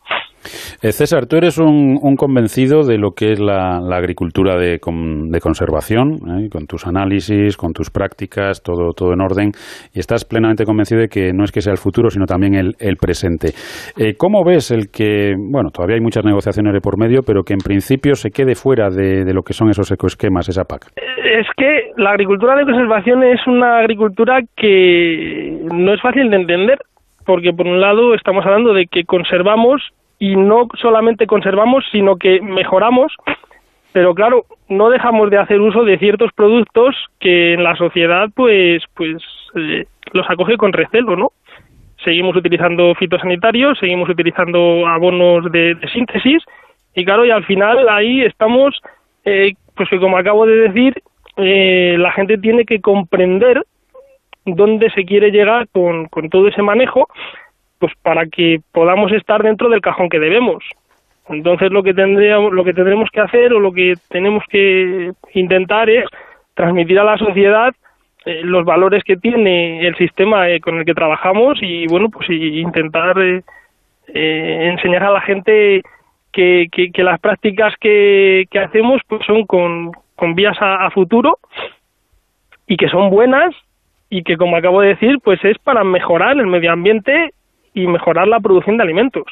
Eh, 0.82 0.92
César, 0.92 1.26
tú 1.26 1.36
eres 1.36 1.58
un, 1.58 2.16
convencido 2.16 2.82
de 2.82 2.98
lo 2.98 3.10
que 3.10 3.32
es 3.32 3.40
la, 3.40 3.78
agricultura 3.96 4.56
de, 4.56 4.78
conservación, 4.78 6.14
¿eh? 6.14 6.48
con 6.50 6.66
tus 6.66 6.86
análisis, 6.86 7.56
con 7.56 7.72
tus 7.72 7.90
prácticas, 7.90 8.62
todo, 8.62 8.92
todo 8.92 9.12
en 9.12 9.20
orden, 9.20 9.50
y 9.94 9.98
estás 9.98 10.24
plenamente 10.24 10.64
convencido 10.64 11.00
de 11.00 11.08
que 11.08 11.32
no 11.32 11.44
es 11.44 11.52
que 11.52 11.60
sea 11.60 11.72
el 11.72 11.78
futuro, 11.78 12.10
sino 12.10 12.26
también 12.26 12.54
el, 12.54 12.96
presente. 12.96 13.48
Eh, 13.96 14.14
¿Cómo 14.16 14.42
ves 14.44 14.70
el 14.70 14.88
que, 14.90 15.34
bueno, 15.36 15.70
todavía 15.70 15.96
hay 15.96 16.00
muchas 16.00 16.24
negociaciones 16.24 16.72
de 16.72 16.80
por 16.80 16.98
medio, 16.98 17.20
pero 17.26 17.42
que 17.42 17.52
en 17.52 17.60
principio 17.60 18.14
se 18.14 18.30
quede 18.30 18.54
fuera 18.54 18.88
de, 18.88 19.24
de 19.24 19.34
lo 19.34 19.42
que 19.42 19.52
son 19.52 19.68
esos 19.68 19.90
ecoesquemas, 19.90 20.48
esa 20.48 20.64
PAC? 20.64 20.86
Es 20.96 21.46
que 21.56 21.92
la 21.96 22.10
agricultura 22.10 22.56
de 22.56 22.64
conservación 22.64 23.22
es 23.24 23.46
una 23.46 23.78
agricultura 23.78 24.40
que 24.56 25.58
no 25.72 25.92
es 25.92 26.00
fácil 26.00 26.30
de 26.30 26.36
entender, 26.36 26.78
porque 27.24 27.52
por 27.52 27.66
un 27.66 27.80
lado 27.80 28.14
estamos 28.14 28.44
hablando 28.46 28.72
de 28.72 28.86
que 28.86 29.04
conservamos 29.04 29.82
y 30.18 30.36
no 30.36 30.68
solamente 30.80 31.26
conservamos, 31.26 31.84
sino 31.92 32.16
que 32.16 32.40
mejoramos, 32.40 33.14
pero 33.92 34.14
claro, 34.14 34.44
no 34.68 34.90
dejamos 34.90 35.30
de 35.30 35.38
hacer 35.38 35.60
uso 35.60 35.84
de 35.84 35.98
ciertos 35.98 36.30
productos 36.32 36.94
que 37.20 37.54
en 37.54 37.64
la 37.64 37.76
sociedad 37.76 38.28
pues 38.34 38.82
pues 38.94 39.22
eh, 39.54 39.86
los 40.12 40.28
acoge 40.28 40.56
con 40.56 40.72
recelo, 40.72 41.16
¿no? 41.16 41.32
Seguimos 42.04 42.36
utilizando 42.36 42.94
fitosanitarios, 42.94 43.78
seguimos 43.78 44.08
utilizando 44.08 44.86
abonos 44.86 45.50
de, 45.50 45.76
síntesis 45.92 46.42
y 46.94 47.04
claro, 47.04 47.24
y 47.24 47.30
al 47.30 47.44
final 47.44 47.88
ahí 47.88 48.22
estamos, 48.22 48.80
eh, 49.24 49.54
pues 49.74 49.88
que 49.88 49.98
como 49.98 50.16
acabo 50.16 50.46
de 50.46 50.68
decir, 50.68 51.02
eh, 51.36 51.96
la 51.98 52.12
gente 52.12 52.38
tiene 52.38 52.64
que 52.64 52.80
comprender 52.80 53.62
dónde 54.44 54.90
se 54.90 55.04
quiere 55.04 55.30
llegar 55.30 55.68
con, 55.68 56.06
con 56.08 56.30
todo 56.30 56.48
ese 56.48 56.62
manejo 56.62 57.08
pues 57.78 57.92
para 58.02 58.26
que 58.26 58.60
podamos 58.72 59.12
estar 59.12 59.42
dentro 59.42 59.68
del 59.68 59.80
cajón 59.80 60.08
que 60.08 60.18
debemos. 60.18 60.64
Entonces 61.28 61.72
lo 61.72 61.82
que 61.82 61.94
tendríamos, 61.94 62.52
lo 62.52 62.64
que 62.64 62.72
tendremos 62.72 63.10
que 63.10 63.20
hacer 63.20 63.52
o 63.52 63.60
lo 63.60 63.72
que 63.72 63.94
tenemos 64.08 64.44
que 64.48 65.12
intentar 65.34 65.90
es 65.90 66.04
transmitir 66.54 66.98
a 66.98 67.04
la 67.04 67.18
sociedad 67.18 67.74
eh, 68.24 68.42
los 68.44 68.64
valores 68.64 69.02
que 69.04 69.16
tiene 69.16 69.86
el 69.86 69.96
sistema 69.96 70.48
eh, 70.48 70.60
con 70.60 70.78
el 70.78 70.84
que 70.84 70.94
trabajamos 70.94 71.58
y 71.60 71.86
bueno 71.86 72.08
pues 72.10 72.28
intentar 72.30 73.18
eh, 73.18 73.42
enseñar 74.72 75.04
a 75.04 75.10
la 75.10 75.20
gente 75.20 75.82
que, 76.32 76.68
las 76.98 77.18
prácticas 77.18 77.74
que, 77.80 78.46
que, 78.50 78.58
hacemos 78.58 79.00
pues 79.08 79.24
son 79.26 79.46
con, 79.46 79.92
con 80.16 80.34
vías 80.34 80.56
a 80.60 80.90
futuro 80.90 81.38
y 82.66 82.76
que 82.76 82.88
son 82.88 83.10
buenas 83.10 83.54
y 84.10 84.22
que 84.22 84.36
como 84.36 84.56
acabo 84.56 84.80
de 84.80 84.88
decir 84.88 85.18
pues 85.22 85.42
es 85.44 85.58
para 85.58 85.82
mejorar 85.82 86.36
el 86.38 86.46
medio 86.46 86.72
ambiente 86.72 87.32
y 87.76 87.86
mejorar 87.86 88.26
la 88.26 88.40
producción 88.40 88.78
de 88.78 88.82
alimentos. 88.82 89.24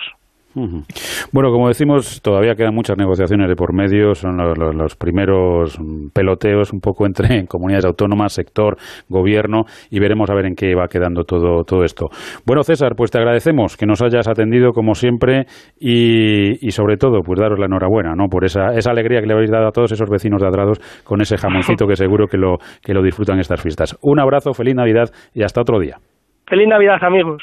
Bueno, 1.33 1.51
como 1.51 1.67
decimos, 1.67 2.23
todavía 2.23 2.55
quedan 2.55 2.75
muchas 2.75 2.97
negociaciones 2.97 3.49
de 3.49 3.57
por 3.57 3.75
medio, 3.75 4.15
son 4.15 4.37
los, 4.37 4.95
primeros 4.95 5.79
peloteos 6.15 6.73
un 6.73 6.79
poco 6.81 7.07
entre 7.07 7.47
comunidades 7.49 7.87
autónomas, 7.87 8.35
sector, 8.35 8.77
gobierno 9.09 9.65
y 9.91 9.99
veremos 9.99 10.31
a 10.31 10.35
ver 10.35 10.47
en 10.47 10.55
qué 10.55 10.77
va 10.77 10.87
quedando 10.87 11.25
todo, 11.25 11.65
todo 11.65 11.83
esto. 11.83 12.07
Bueno, 12.47 12.63
César, 12.63 12.93
pues 12.97 13.11
te 13.11 13.19
agradecemos 13.19 13.77
que 13.77 13.87
nos 13.87 14.01
hayas 14.01 14.29
atendido 14.29 14.71
como 14.73 14.95
siempre 14.95 15.47
y, 15.77 16.71
sobre 16.71 16.99
todo, 16.99 17.23
pues 17.23 17.41
daros 17.41 17.59
la 17.59 17.67
enhorabuena 17.67 18.15
¿no? 18.15 18.29
por 18.29 18.45
esa, 18.45 18.75
esa 18.77 18.93
alegría 18.93 19.21
que 19.21 19.27
le 19.27 19.35
habéis 19.35 19.51
dado 19.51 19.67
a 19.67 19.73
todos 19.73 19.91
esos 19.91 20.09
vecinos 20.09 20.41
de 20.41 20.47
Adrados 20.47 20.79
con 21.03 21.21
ese 21.21 21.37
jamoncito 21.37 21.87
que 21.89 21.97
seguro 21.97 22.29
que 22.29 22.37
lo, 22.37 22.59
que 22.81 22.95
lo 22.95 23.03
disfrutan 23.03 23.41
estas 23.41 23.61
fiestas. 23.61 23.99
Un 24.03 24.21
abrazo, 24.21 24.53
feliz 24.53 24.77
Navidad 24.77 25.11
y 25.35 25.43
hasta 25.43 25.63
otro 25.63 25.81
día. 25.81 25.97
Feliz 26.47 26.69
Navidad, 26.69 26.99
amigos. 27.03 27.43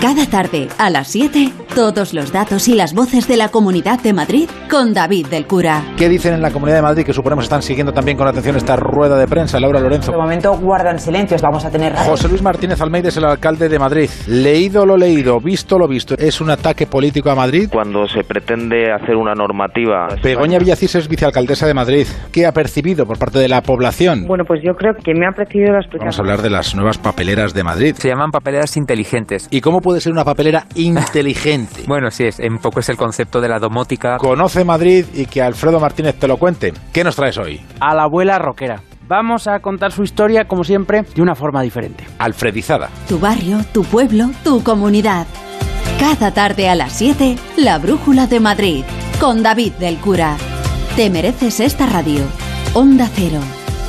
Cada 0.00 0.26
tarde 0.26 0.68
a 0.78 0.90
las 0.90 1.08
7, 1.08 1.50
todos 1.74 2.14
los 2.14 2.30
datos 2.30 2.68
y 2.68 2.74
las 2.76 2.94
voces 2.94 3.26
de 3.26 3.36
la 3.36 3.48
Comunidad 3.48 4.00
de 4.00 4.12
Madrid 4.12 4.48
con 4.70 4.94
David 4.94 5.26
del 5.26 5.44
Cura. 5.44 5.82
¿Qué 5.96 6.08
dicen 6.08 6.34
en 6.34 6.40
la 6.40 6.52
Comunidad 6.52 6.76
de 6.76 6.82
Madrid 6.82 7.04
que 7.04 7.12
suponemos 7.12 7.46
están 7.46 7.62
siguiendo 7.62 7.92
también 7.92 8.16
con 8.16 8.28
atención 8.28 8.54
esta 8.54 8.76
rueda 8.76 9.18
de 9.18 9.26
prensa? 9.26 9.58
Laura 9.58 9.80
Lorenzo. 9.80 10.12
De 10.12 10.16
momento 10.16 10.56
guardan 10.56 11.00
silencios, 11.00 11.42
vamos 11.42 11.64
a 11.64 11.70
tener... 11.70 11.96
José 11.96 12.28
Luis 12.28 12.42
Martínez 12.42 12.80
Almeida 12.80 13.08
es 13.08 13.16
el 13.16 13.24
alcalde 13.24 13.68
de 13.68 13.76
Madrid. 13.76 14.08
Leído 14.28 14.86
lo 14.86 14.96
leído, 14.96 15.40
visto 15.40 15.76
lo 15.80 15.88
visto, 15.88 16.14
¿es 16.16 16.40
un 16.40 16.50
ataque 16.50 16.86
político 16.86 17.30
a 17.30 17.34
Madrid? 17.34 17.68
Cuando 17.68 18.06
se 18.06 18.22
pretende 18.22 18.92
hacer 18.92 19.16
una 19.16 19.34
normativa... 19.34 20.06
Begoña 20.22 20.60
Villacís 20.60 20.94
es 20.94 21.08
vicealcaldesa 21.08 21.66
de 21.66 21.74
Madrid. 21.74 22.06
¿Qué 22.30 22.46
ha 22.46 22.52
percibido 22.52 23.04
por 23.04 23.18
parte 23.18 23.40
de 23.40 23.48
la 23.48 23.62
población? 23.62 24.26
Bueno, 24.28 24.44
pues 24.46 24.60
yo 24.64 24.74
creo 24.74 24.94
que 24.94 25.12
me 25.12 25.26
ha 25.26 25.32
percibido 25.32 25.72
la 25.72 25.80
explicación. 25.80 26.06
Vamos 26.06 26.18
a 26.20 26.22
hablar 26.22 26.42
de 26.42 26.50
las 26.50 26.76
nuevas 26.76 26.98
papeleras 26.98 27.52
de 27.52 27.64
Madrid. 27.64 27.96
Se 27.98 28.08
llaman 28.08 28.30
papeleras 28.30 28.76
inteligentes. 28.76 29.48
¿Y 29.50 29.60
cómo 29.60 29.80
puede 29.88 30.02
ser 30.02 30.12
una 30.12 30.22
papelera 30.22 30.66
inteligente. 30.74 31.84
bueno, 31.86 32.10
sí, 32.10 32.24
es, 32.24 32.38
un 32.40 32.58
poco 32.58 32.80
es 32.80 32.90
el 32.90 32.98
concepto 32.98 33.40
de 33.40 33.48
la 33.48 33.58
domótica. 33.58 34.18
Conoce 34.18 34.62
Madrid 34.62 35.06
y 35.14 35.24
que 35.24 35.40
Alfredo 35.40 35.80
Martínez 35.80 36.14
te 36.16 36.28
lo 36.28 36.36
cuente. 36.36 36.74
¿Qué 36.92 37.02
nos 37.02 37.16
traes 37.16 37.38
hoy? 37.38 37.62
A 37.80 37.94
la 37.94 38.02
abuela 38.02 38.38
rockera. 38.38 38.82
Vamos 39.08 39.48
a 39.48 39.60
contar 39.60 39.90
su 39.92 40.02
historia, 40.02 40.44
como 40.44 40.62
siempre, 40.62 41.04
de 41.14 41.22
una 41.22 41.34
forma 41.34 41.62
diferente. 41.62 42.04
Alfredizada. 42.18 42.90
Tu 43.08 43.18
barrio, 43.18 43.64
tu 43.72 43.82
pueblo, 43.82 44.30
tu 44.44 44.62
comunidad. 44.62 45.26
Cada 45.98 46.34
tarde 46.34 46.68
a 46.68 46.74
las 46.74 46.92
7, 46.92 47.38
La 47.56 47.78
Brújula 47.78 48.26
de 48.26 48.40
Madrid, 48.40 48.84
con 49.18 49.42
David 49.42 49.72
del 49.80 49.96
Cura. 49.96 50.36
Te 50.96 51.08
mereces 51.08 51.60
esta 51.60 51.86
radio. 51.86 52.24
Onda 52.74 53.08
Cero, 53.14 53.40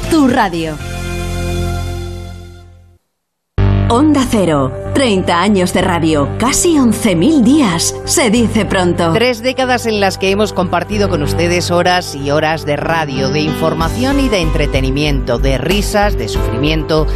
tu 0.09 0.29
radio. 0.29 0.77
Onda 3.91 4.23
Cero, 4.29 4.71
30 4.93 5.41
años 5.41 5.73
de 5.73 5.81
radio, 5.81 6.29
casi 6.37 6.75
11.000 6.75 7.41
días. 7.41 7.95
Se 8.05 8.29
dice 8.29 8.63
pronto. 8.63 9.13
Tres 9.13 9.41
décadas 9.41 9.87
en 9.87 9.99
las 9.99 10.19
que 10.19 10.29
hemos 10.29 10.53
compartido 10.53 11.09
con 11.09 11.23
ustedes 11.23 11.71
horas 11.71 12.13
y 12.13 12.29
horas 12.29 12.67
de 12.67 12.75
radio, 12.75 13.29
de 13.29 13.39
información 13.39 14.19
y 14.19 14.29
de 14.29 14.41
entretenimiento, 14.41 15.39
de 15.39 15.57
risas, 15.57 16.19
de 16.19 16.27
sufrimiento, 16.27 17.07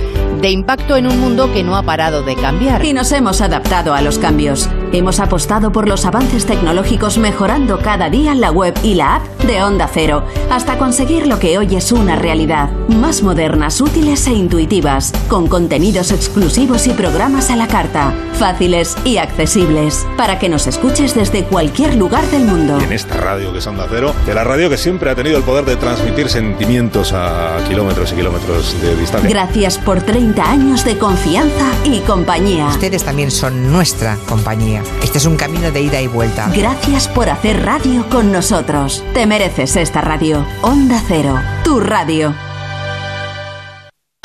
de 0.41 0.49
impacto 0.49 0.97
en 0.97 1.05
un 1.05 1.19
mundo 1.19 1.53
que 1.53 1.61
no 1.63 1.75
ha 1.75 1.83
parado 1.83 2.23
de 2.23 2.35
cambiar. 2.35 2.83
Y 2.83 2.93
nos 2.93 3.11
hemos 3.11 3.41
adaptado 3.41 3.93
a 3.93 4.01
los 4.01 4.17
cambios. 4.17 4.67
Hemos 4.93 5.19
apostado 5.19 5.71
por 5.71 5.87
los 5.87 6.05
avances 6.05 6.45
tecnológicos 6.45 7.17
mejorando 7.17 7.79
cada 7.79 8.11
día 8.11 8.35
la 8.35 8.51
web 8.51 8.75
y 8.83 8.93
la 8.93 9.15
app 9.15 9.23
de 9.41 9.63
Onda 9.63 9.89
Cero, 9.91 10.23
hasta 10.51 10.77
conseguir 10.77 11.25
lo 11.25 11.39
que 11.39 11.57
hoy 11.57 11.75
es 11.75 11.91
una 11.91 12.15
realidad. 12.15 12.69
Más 12.89 13.23
modernas, 13.23 13.81
útiles 13.81 14.27
e 14.27 14.33
intuitivas, 14.33 15.11
con 15.29 15.47
contenidos 15.47 16.11
exclusivos 16.11 16.85
y 16.85 16.91
programas 16.91 17.49
a 17.49 17.55
la 17.55 17.67
carta, 17.67 18.13
fáciles 18.33 18.95
y 19.03 19.17
accesibles, 19.17 20.05
para 20.15 20.37
que 20.37 20.47
nos 20.47 20.67
escuches 20.67 21.15
desde 21.15 21.43
cualquier 21.43 21.95
lugar 21.95 22.23
del 22.27 22.45
mundo. 22.45 22.79
En 22.79 22.93
esta 22.93 23.17
radio 23.17 23.51
que 23.51 23.57
es 23.57 23.65
Onda 23.65 23.87
Cero, 23.89 24.13
de 24.27 24.35
la 24.35 24.43
radio 24.43 24.69
que 24.69 24.77
siempre 24.77 25.09
ha 25.09 25.15
tenido 25.15 25.37
el 25.37 25.43
poder 25.43 25.65
de 25.65 25.75
transmitir 25.75 26.29
sentimientos 26.29 27.13
a 27.13 27.57
kilómetros 27.67 28.11
y 28.11 28.15
kilómetros 28.15 28.79
de 28.79 28.95
distancia. 28.95 29.27
Gracias 29.27 29.79
por 29.79 30.01
30 30.01 30.51
años 30.51 30.85
de 30.85 30.99
confianza 30.99 31.71
y 31.83 31.97
compañía. 32.01 32.67
Ustedes 32.67 33.03
también 33.03 33.31
son 33.31 33.71
nuestra 33.71 34.17
compañía. 34.27 34.82
Este 35.03 35.17
es 35.17 35.25
un 35.25 35.35
camino 35.35 35.71
de 35.71 35.81
ida 35.81 36.01
y 36.01 36.07
vuelta. 36.07 36.51
Gracias 36.55 37.07
por 37.07 37.29
hacer 37.29 37.63
radio 37.63 38.07
con 38.09 38.31
nosotros. 38.31 39.03
Te 39.13 39.25
mereces 39.25 39.75
esta 39.75 40.01
radio. 40.01 40.45
Onda 40.61 41.01
Cero, 41.07 41.39
tu 41.63 41.79
radio. 41.79 42.33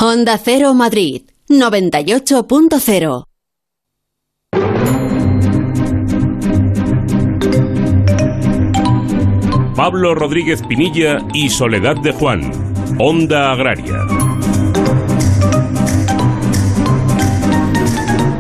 Onda 0.01 0.39
Cero 0.39 0.75
Madrid, 0.75 1.23
98.0. 1.49 3.25
Pablo 9.79 10.15
Rodríguez 10.15 10.61
Pinilla 10.69 11.19
y 11.33 11.49
Soledad 11.51 11.97
de 12.03 12.13
Juan. 12.13 12.51
Onda 12.99 13.53
Agraria. 13.53 14.07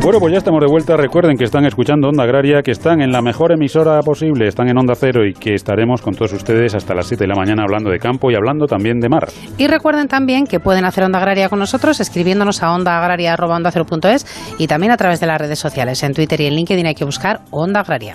Bueno, 0.08 0.20
pues 0.20 0.32
ya 0.32 0.38
estamos 0.38 0.62
de 0.62 0.66
vuelta. 0.66 0.96
Recuerden 0.96 1.36
que 1.36 1.44
están 1.44 1.66
escuchando 1.66 2.08
Onda 2.08 2.24
Agraria, 2.24 2.62
que 2.62 2.70
están 2.70 3.02
en 3.02 3.12
la 3.12 3.20
mejor 3.20 3.52
emisora 3.52 4.00
posible, 4.00 4.48
están 4.48 4.66
en 4.70 4.78
Onda 4.78 4.94
Cero 4.94 5.26
y 5.26 5.34
que 5.34 5.52
estaremos 5.52 6.00
con 6.00 6.14
todos 6.14 6.32
ustedes 6.32 6.74
hasta 6.74 6.94
las 6.94 7.08
7 7.08 7.24
de 7.24 7.28
la 7.28 7.34
mañana 7.34 7.64
hablando 7.64 7.90
de 7.90 7.98
campo 7.98 8.30
y 8.30 8.34
hablando 8.34 8.64
también 8.64 9.00
de 9.00 9.10
mar. 9.10 9.28
Y 9.58 9.66
recuerden 9.66 10.08
también 10.08 10.46
que 10.46 10.60
pueden 10.60 10.86
hacer 10.86 11.04
Onda 11.04 11.18
Agraria 11.18 11.50
con 11.50 11.58
nosotros 11.58 12.00
escribiéndonos 12.00 12.62
a 12.62 12.72
ondaagraria.ondacero.es 12.72 14.56
y 14.58 14.66
también 14.66 14.92
a 14.92 14.96
través 14.96 15.20
de 15.20 15.26
las 15.26 15.38
redes 15.38 15.58
sociales. 15.58 16.02
En 16.02 16.14
Twitter 16.14 16.40
y 16.40 16.46
en 16.46 16.54
LinkedIn 16.54 16.86
hay 16.86 16.94
que 16.94 17.04
buscar 17.04 17.40
Onda 17.50 17.80
Agraria. 17.80 18.14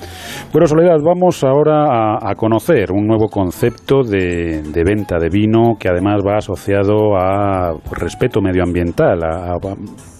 Bueno, 0.51 0.65
Soledad, 0.65 0.97
vamos 0.99 1.43
ahora 1.43 2.15
a, 2.15 2.31
a 2.31 2.33
conocer 2.33 2.91
un 2.91 3.05
nuevo 3.05 3.27
concepto 3.27 4.01
de, 4.01 4.63
de, 4.63 4.83
venta 4.83 5.19
de 5.19 5.29
vino 5.29 5.75
que 5.79 5.89
además 5.89 6.23
va 6.25 6.37
asociado 6.37 7.15
a 7.15 7.75
respeto 7.91 8.41
medioambiental, 8.41 9.23
a, 9.23 9.53
a 9.53 9.59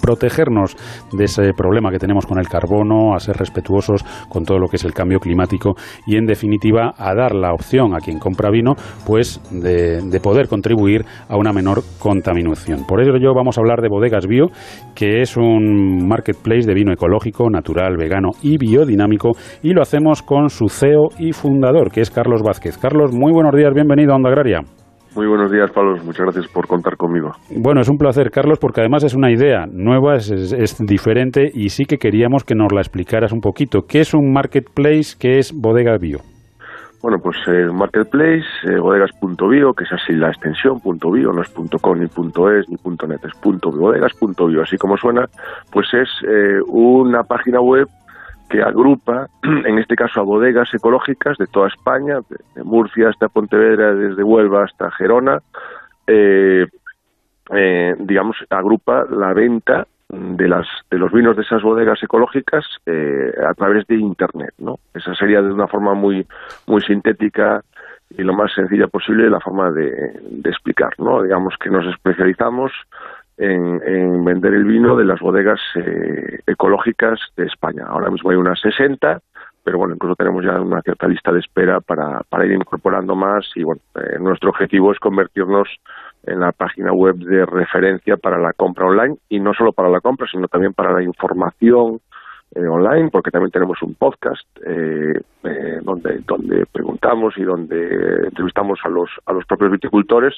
protegernos 0.03 0.75
de 1.13 1.23
ese 1.23 1.53
problema 1.53 1.89
que 1.89 1.97
tenemos 1.97 2.25
con 2.25 2.37
el 2.37 2.49
carbono, 2.49 3.15
a 3.15 3.19
ser 3.19 3.37
respetuosos 3.37 4.03
con 4.27 4.43
todo 4.43 4.59
lo 4.59 4.67
que 4.67 4.75
es 4.75 4.83
el 4.83 4.93
cambio 4.93 5.19
climático 5.19 5.75
y, 6.05 6.17
en 6.17 6.25
definitiva, 6.25 6.93
a 6.97 7.15
dar 7.15 7.33
la 7.33 7.53
opción 7.53 7.95
a 7.95 7.99
quien 7.99 8.19
compra 8.19 8.51
vino, 8.51 8.73
pues 9.07 9.41
de, 9.49 10.01
de 10.01 10.19
poder 10.19 10.49
contribuir 10.49 11.05
a 11.29 11.37
una 11.37 11.53
menor 11.53 11.83
contaminación. 11.99 12.85
Por 12.85 13.01
ello, 13.01 13.33
vamos 13.33 13.57
a 13.57 13.61
hablar 13.61 13.81
de 13.81 13.87
Bodegas 13.87 14.27
Bio, 14.27 14.47
que 14.93 15.21
es 15.21 15.37
un 15.37 16.05
marketplace 16.05 16.67
de 16.67 16.73
vino 16.73 16.91
ecológico, 16.91 17.49
natural, 17.49 17.95
vegano 17.97 18.31
y 18.41 18.57
biodinámico, 18.57 19.31
y 19.61 19.71
lo 19.71 19.81
hacemos 19.81 20.21
con 20.21 20.49
su 20.49 20.67
CEO 20.67 21.09
y 21.17 21.31
fundador, 21.31 21.91
que 21.91 22.01
es 22.01 22.11
Carlos 22.11 22.41
Vázquez. 22.43 22.77
Carlos, 22.77 23.13
muy 23.13 23.31
buenos 23.31 23.55
días, 23.55 23.71
bienvenido 23.73 24.11
a 24.11 24.15
Onda 24.17 24.29
Agraria. 24.29 24.82
Muy 25.15 25.27
buenos 25.27 25.51
días, 25.51 25.69
Pablo. 25.71 25.97
Muchas 26.03 26.25
gracias 26.25 26.47
por 26.47 26.67
contar 26.67 26.97
conmigo. 26.97 27.31
Bueno, 27.55 27.81
es 27.81 27.89
un 27.89 27.97
placer, 27.97 28.31
Carlos, 28.31 28.57
porque 28.59 28.81
además 28.81 29.03
es 29.03 29.13
una 29.13 29.31
idea 29.31 29.65
nueva, 29.71 30.15
es, 30.15 30.31
es, 30.31 30.53
es, 30.53 30.77
diferente 30.79 31.51
y 31.53 31.69
sí 31.69 31.85
que 31.85 31.97
queríamos 31.97 32.43
que 32.43 32.55
nos 32.55 32.71
la 32.73 32.81
explicaras 32.81 33.31
un 33.31 33.39
poquito. 33.39 33.81
¿Qué 33.87 33.99
es 33.99 34.13
un 34.13 34.33
marketplace? 34.33 35.15
¿Qué 35.19 35.37
es 35.37 35.53
Bodega 35.53 35.97
Bio? 35.97 36.19
Bueno, 37.03 37.17
pues 37.21 37.35
eh, 37.47 37.67
Marketplace, 37.69 38.47
eh, 38.63 38.79
bodegas.bio, 38.79 39.73
que 39.73 39.83
es 39.83 39.91
así 39.91 40.13
la 40.13 40.29
extensión, 40.29 40.79
punto 40.79 41.11
.bio, 41.11 41.33
no 41.33 41.41
es 41.41 41.49
punto 41.49 41.77
.com, 41.77 41.99
ni 41.99 42.07
punto 42.07 42.49
.es, 42.49 42.69
ni 42.69 42.77
punto 42.77 43.05
.net, 43.05 43.19
es 43.25 43.33
punto 43.41 43.71
bodegas.bio, 43.71 44.61
así 44.61 44.77
como 44.77 44.95
suena, 44.95 45.25
pues 45.69 45.93
es 45.93 46.07
eh, 46.25 46.61
una 46.65 47.23
página 47.23 47.59
web 47.59 47.89
que 48.53 48.61
agrupa, 48.61 49.27
en 49.43 49.79
este 49.79 49.95
caso, 49.95 50.21
a 50.21 50.23
bodegas 50.23 50.71
ecológicas 50.73 51.37
de 51.39 51.47
toda 51.47 51.69
España, 51.69 52.19
de, 52.55 52.63
Murcia 52.63 53.09
hasta 53.09 53.27
Pontevedra, 53.27 53.95
desde 53.95 54.23
Huelva 54.23 54.65
hasta 54.65 54.91
Gerona, 54.91 55.39
eh, 56.05 56.67
eh, 57.51 57.95
digamos, 57.97 58.37
agrupa 58.51 59.05
la 59.09 59.33
venta 59.33 59.87
de 60.09 60.47
las 60.47 60.67
de 60.91 60.99
los 60.99 61.11
vinos 61.11 61.35
de 61.35 61.41
esas 61.41 61.63
bodegas 61.63 62.01
ecológicas 62.03 62.63
eh, 62.85 63.31
a 63.49 63.53
través 63.55 63.87
de 63.87 63.95
internet, 63.95 64.53
¿no? 64.59 64.77
Esa 64.93 65.15
sería 65.15 65.41
de 65.41 65.51
una 65.51 65.67
forma 65.67 65.95
muy 65.95 66.27
muy 66.67 66.81
sintética 66.81 67.63
y 68.11 68.21
lo 68.21 68.33
más 68.33 68.53
sencilla 68.53 68.85
posible 68.87 69.27
la 69.31 69.39
forma 69.39 69.71
de, 69.71 69.89
de 70.21 70.49
explicar, 70.51 70.93
¿no? 70.99 71.23
Digamos 71.23 71.55
que 71.59 71.71
nos 71.71 71.87
especializamos 71.87 72.71
en, 73.37 73.81
en, 73.85 74.23
vender 74.23 74.53
el 74.53 74.65
vino 74.65 74.95
de 74.95 75.05
las 75.05 75.19
bodegas 75.19 75.59
eh, 75.75 76.39
ecológicas 76.45 77.19
de 77.35 77.45
España. 77.45 77.85
Ahora 77.87 78.09
mismo 78.09 78.29
hay 78.29 78.37
unas 78.37 78.59
60, 78.61 79.21
pero 79.63 79.77
bueno, 79.77 79.95
incluso 79.95 80.15
tenemos 80.15 80.43
ya 80.43 80.59
una 80.59 80.81
cierta 80.81 81.07
lista 81.07 81.31
de 81.31 81.39
espera 81.39 81.79
para, 81.79 82.45
ir 82.45 82.51
incorporando 82.51 83.15
más 83.15 83.45
y 83.55 83.63
bueno, 83.63 83.81
eh, 83.95 84.19
nuestro 84.19 84.49
objetivo 84.49 84.91
es 84.91 84.99
convertirnos 84.99 85.67
en 86.23 86.39
la 86.39 86.51
página 86.51 86.91
web 86.93 87.15
de 87.15 87.45
referencia 87.45 88.17
para 88.17 88.37
la 88.37 88.53
compra 88.53 88.85
online 88.85 89.17
y 89.29 89.39
no 89.39 89.53
solo 89.53 89.71
para 89.73 89.89
la 89.89 90.01
compra, 90.01 90.27
sino 90.31 90.47
también 90.47 90.73
para 90.73 90.91
la 90.91 91.03
información 91.03 91.99
eh, 92.55 92.67
online, 92.67 93.09
porque 93.09 93.31
también 93.31 93.51
tenemos 93.51 93.81
un 93.81 93.95
podcast 93.95 94.45
eh, 94.65 95.19
eh, 95.43 95.79
donde 95.81 96.19
donde 96.19 96.65
preguntamos 96.71 97.37
y 97.37 97.43
donde 97.43 98.27
entrevistamos 98.27 98.79
a 98.83 98.89
los 98.89 99.09
a 99.25 99.33
los 99.33 99.45
propios 99.45 99.71
viticultores, 99.71 100.33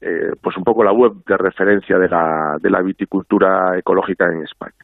eh, 0.00 0.32
pues 0.40 0.56
un 0.56 0.64
poco 0.64 0.84
la 0.84 0.92
web 0.92 1.12
de 1.26 1.36
referencia 1.36 1.98
de 1.98 2.08
la 2.08 2.56
de 2.60 2.70
la 2.70 2.82
viticultura 2.82 3.76
ecológica 3.78 4.26
en 4.26 4.42
España. 4.42 4.74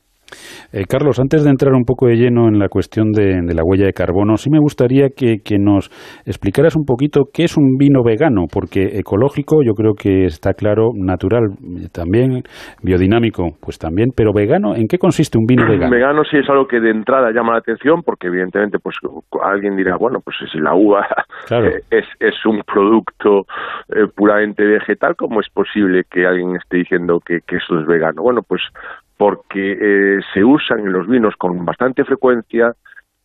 Eh, 0.73 0.85
Carlos, 0.89 1.19
antes 1.21 1.45
de 1.45 1.51
entrar 1.51 1.73
un 1.75 1.85
poco 1.85 2.07
de 2.07 2.17
lleno 2.17 2.49
en 2.49 2.59
la 2.59 2.69
cuestión 2.69 3.13
de, 3.13 3.41
de 3.43 3.55
la 3.55 3.63
huella 3.65 3.87
de 3.87 3.93
carbono, 3.93 4.37
sí 4.37 4.51
me 4.51 4.59
gustaría 4.59 5.09
que, 5.11 5.39
que, 5.45 5.59
nos 5.59 5.91
explicaras 6.27 6.77
un 6.77 6.85
poquito 6.85 7.25
qué 7.33 7.45
es 7.45 7.57
un 7.57 7.77
vino 7.79 8.03
vegano, 8.03 8.45
porque 8.53 8.99
ecológico 8.99 9.63
yo 9.63 9.75
creo 9.75 9.95
que 9.95 10.25
está 10.25 10.55
claro, 10.55 10.91
natural 10.95 11.43
también, 11.93 12.43
biodinámico 12.83 13.45
pues 13.61 13.79
también, 13.79 14.11
pero 14.17 14.33
vegano, 14.33 14.75
¿en 14.75 14.87
qué 14.89 14.99
consiste 14.99 15.39
un 15.39 15.45
vino 15.47 15.67
vegano? 15.69 15.91
Vegano 15.91 16.25
sí 16.25 16.39
es 16.39 16.49
algo 16.49 16.67
que 16.67 16.81
de 16.81 16.91
entrada 16.91 17.31
llama 17.33 17.53
la 17.53 17.59
atención, 17.59 18.03
porque 18.05 18.29
evidentemente 18.29 18.79
pues 18.83 18.97
alguien 19.43 19.77
dirá, 19.77 19.97
bueno, 19.97 20.19
pues 20.25 20.37
si 20.51 20.59
la 20.59 20.75
uva 20.75 21.07
claro. 21.47 21.69
es, 21.91 22.07
es 22.19 22.47
un 22.47 22.63
producto 22.63 23.43
eh, 23.95 24.07
puramente 24.15 24.65
vegetal, 24.65 25.15
¿cómo 25.17 25.41
es 25.41 25.49
posible 25.51 26.03
que 26.11 26.27
alguien 26.27 26.57
esté 26.57 26.79
diciendo 26.79 27.19
que, 27.25 27.39
que 27.47 27.57
eso 27.57 27.79
es 27.79 27.87
vegano? 27.87 28.23
Bueno, 28.23 28.41
pues 28.47 28.63
porque 29.23 29.79
eh, 29.81 30.21
se 30.35 30.43
usan 30.43 30.81
en 30.81 30.93
los 30.93 31.07
vinos 31.07 31.37
con 31.39 31.65
bastante 31.65 32.05
frecuencia 32.05 32.73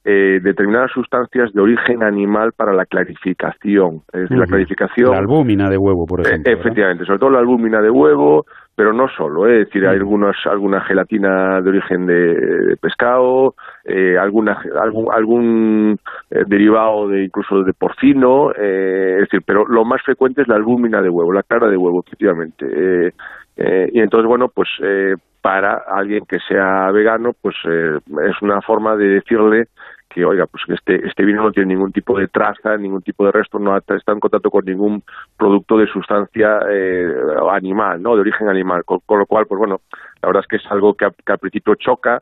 eh, 0.06 0.40
determinadas 0.44 0.92
sustancias 0.92 1.52
de 1.54 1.60
origen 1.60 2.04
animal 2.04 2.52
para 2.56 2.72
la 2.72 2.86
clarificación. 2.86 4.04
Es 4.14 4.22
decir, 4.22 4.38
uh 4.38 4.42
-huh. 4.42 4.42
la 4.42 4.46
clarificación. 4.46 5.12
La 5.12 5.18
albúmina 5.18 5.68
de 5.72 5.78
huevo, 5.80 6.06
por 6.06 6.22
ejemplo. 6.22 6.52
Eh, 6.52 6.56
efectivamente, 6.56 7.00
¿verdad? 7.00 7.08
sobre 7.08 7.20
todo 7.20 7.30
la 7.32 7.40
albúmina 7.40 7.82
de 7.82 7.90
huevo, 7.90 8.46
pero 8.76 8.94
no 8.94 9.08
solo, 9.18 9.48
¿eh? 9.48 9.62
es 9.62 9.66
decir, 9.66 9.88
hay 9.88 9.98
algunas, 9.98 10.36
alguna 10.46 10.82
gelatina 10.82 11.62
de 11.62 11.70
origen 11.70 12.06
de, 12.06 12.36
de 12.36 12.78
pescado, 12.78 13.56
eh, 13.84 14.20
alguna, 14.20 14.62
algún, 14.80 15.12
algún 15.12 15.98
eh, 16.30 16.44
derivado 16.46 17.08
de 17.08 17.24
incluso 17.24 17.64
de 17.64 17.74
porcino, 17.74 18.52
eh, 18.52 19.16
es 19.16 19.22
decir, 19.22 19.42
pero 19.44 19.66
lo 19.66 19.84
más 19.84 20.04
frecuente 20.04 20.44
es 20.44 20.48
la 20.48 20.58
albúmina 20.58 21.02
de 21.02 21.10
huevo, 21.10 21.34
la 21.34 21.42
clara 21.42 21.68
de 21.68 21.76
huevo, 21.76 22.04
efectivamente. 22.06 23.14
Y 23.60 24.00
entonces, 24.00 24.28
bueno, 24.28 24.50
pues 24.54 24.70
eh, 24.84 25.16
para 25.48 25.82
alguien 25.88 26.26
que 26.26 26.40
sea 26.40 26.92
vegano, 26.92 27.32
pues 27.42 27.56
eh, 27.64 28.00
es 28.30 28.42
una 28.42 28.62
forma 28.62 28.98
de 28.98 29.08
decirle 29.08 29.70
que, 30.10 30.26
oiga, 30.26 30.46
pues 30.46 30.62
que 30.66 30.74
este, 30.74 31.08
este 31.08 31.24
vino 31.24 31.42
no 31.42 31.54
tiene 31.54 31.74
ningún 31.74 31.94
tipo 31.94 32.20
de 32.20 32.28
traza, 32.28 32.76
ningún 32.76 33.02
tipo 33.02 33.26
de 33.26 33.32
resto, 33.32 33.58
no 33.58 33.78
está 33.78 34.12
en 34.12 34.20
contacto 34.20 34.52
con 34.52 34.66
ningún 34.66 35.04
producto 35.38 35.78
de 35.78 35.88
sustancia 35.88 36.60
eh, 36.70 37.16
animal, 37.50 38.02
¿no? 38.02 38.16
De 38.16 38.22
origen 38.24 38.50
animal. 38.50 38.84
Con, 38.84 39.00
lo 39.08 39.26
cual, 39.26 39.46
pues 39.46 39.58
bueno, 39.58 39.80
la 40.22 40.28
verdad 40.28 40.44
es 40.44 40.48
que 40.48 40.58
es 40.58 40.70
algo 40.70 40.96
que, 40.96 41.06
a, 41.06 41.12
que 41.12 41.32
al 41.32 41.40
principio 41.40 41.76
choca, 41.76 42.22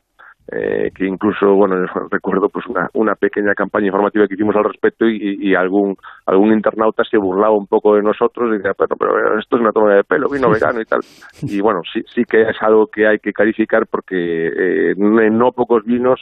eh, 0.52 0.92
que 0.94 1.06
incluso, 1.06 1.56
bueno, 1.56 1.76
recuerdo 2.12 2.50
pues 2.50 2.66
una, 2.68 2.88
una 2.94 3.16
pequeña 3.16 3.54
campaña 3.56 3.88
informativa 3.88 4.28
que 4.28 4.36
hicimos 4.36 4.56
al 4.56 4.66
respecto 4.66 5.08
y, 5.08 5.38
y 5.40 5.56
algún 5.56 5.96
algún 6.26 6.54
internauta 6.54 7.04
se 7.04 7.18
burlaba 7.18 7.56
un 7.56 7.68
poco 7.68 7.96
de 7.96 8.04
nosotros 8.04 8.50
y 8.50 8.58
decía, 8.58 8.74
pero, 8.78 8.96
pero 8.96 9.40
esto 9.40 9.56
es 9.56 9.62
una 9.62 9.72
toma 9.72 9.96
de 9.96 10.04
pelo, 10.04 10.30
vino 10.30 10.50
vegano 10.50 10.82
y 10.82 10.86
tal. 10.86 11.00
Y 11.42 11.62
bueno, 11.62 11.82
sí, 11.92 12.02
sí 12.14 12.24
que 12.26 12.44
es 12.44 12.58
algo 12.62 12.88
que 12.88 13.08
hay 13.08 13.20
que 13.20 13.34
clarificar 13.34 13.88
porque 13.88 14.16
eh, 14.16 14.92
en 14.92 15.38
no 15.38 15.52
pocos 15.52 15.84
vinos 15.84 16.22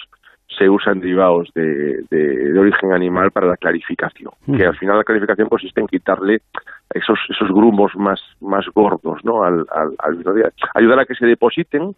se 0.57 0.69
usan 0.69 0.99
derivados 0.99 1.49
de, 1.55 2.03
de, 2.09 2.59
origen 2.59 2.93
animal 2.93 3.31
para 3.31 3.47
la 3.47 3.57
clarificación, 3.57 4.31
que 4.55 4.65
al 4.65 4.77
final 4.77 4.97
la 4.97 5.03
clarificación 5.03 5.49
consiste 5.49 5.81
en 5.81 5.87
quitarle 5.87 6.41
esos 6.93 7.17
esos 7.29 7.49
grumos 7.49 7.91
más 7.95 8.21
más 8.39 8.65
gordos 8.75 9.19
¿no? 9.23 9.43
al, 9.43 9.65
al, 9.71 9.95
al 9.97 10.15
vino, 10.15 10.31
ayudar 10.75 10.99
a 10.99 11.05
que 11.05 11.15
se 11.15 11.25
depositen 11.25 11.95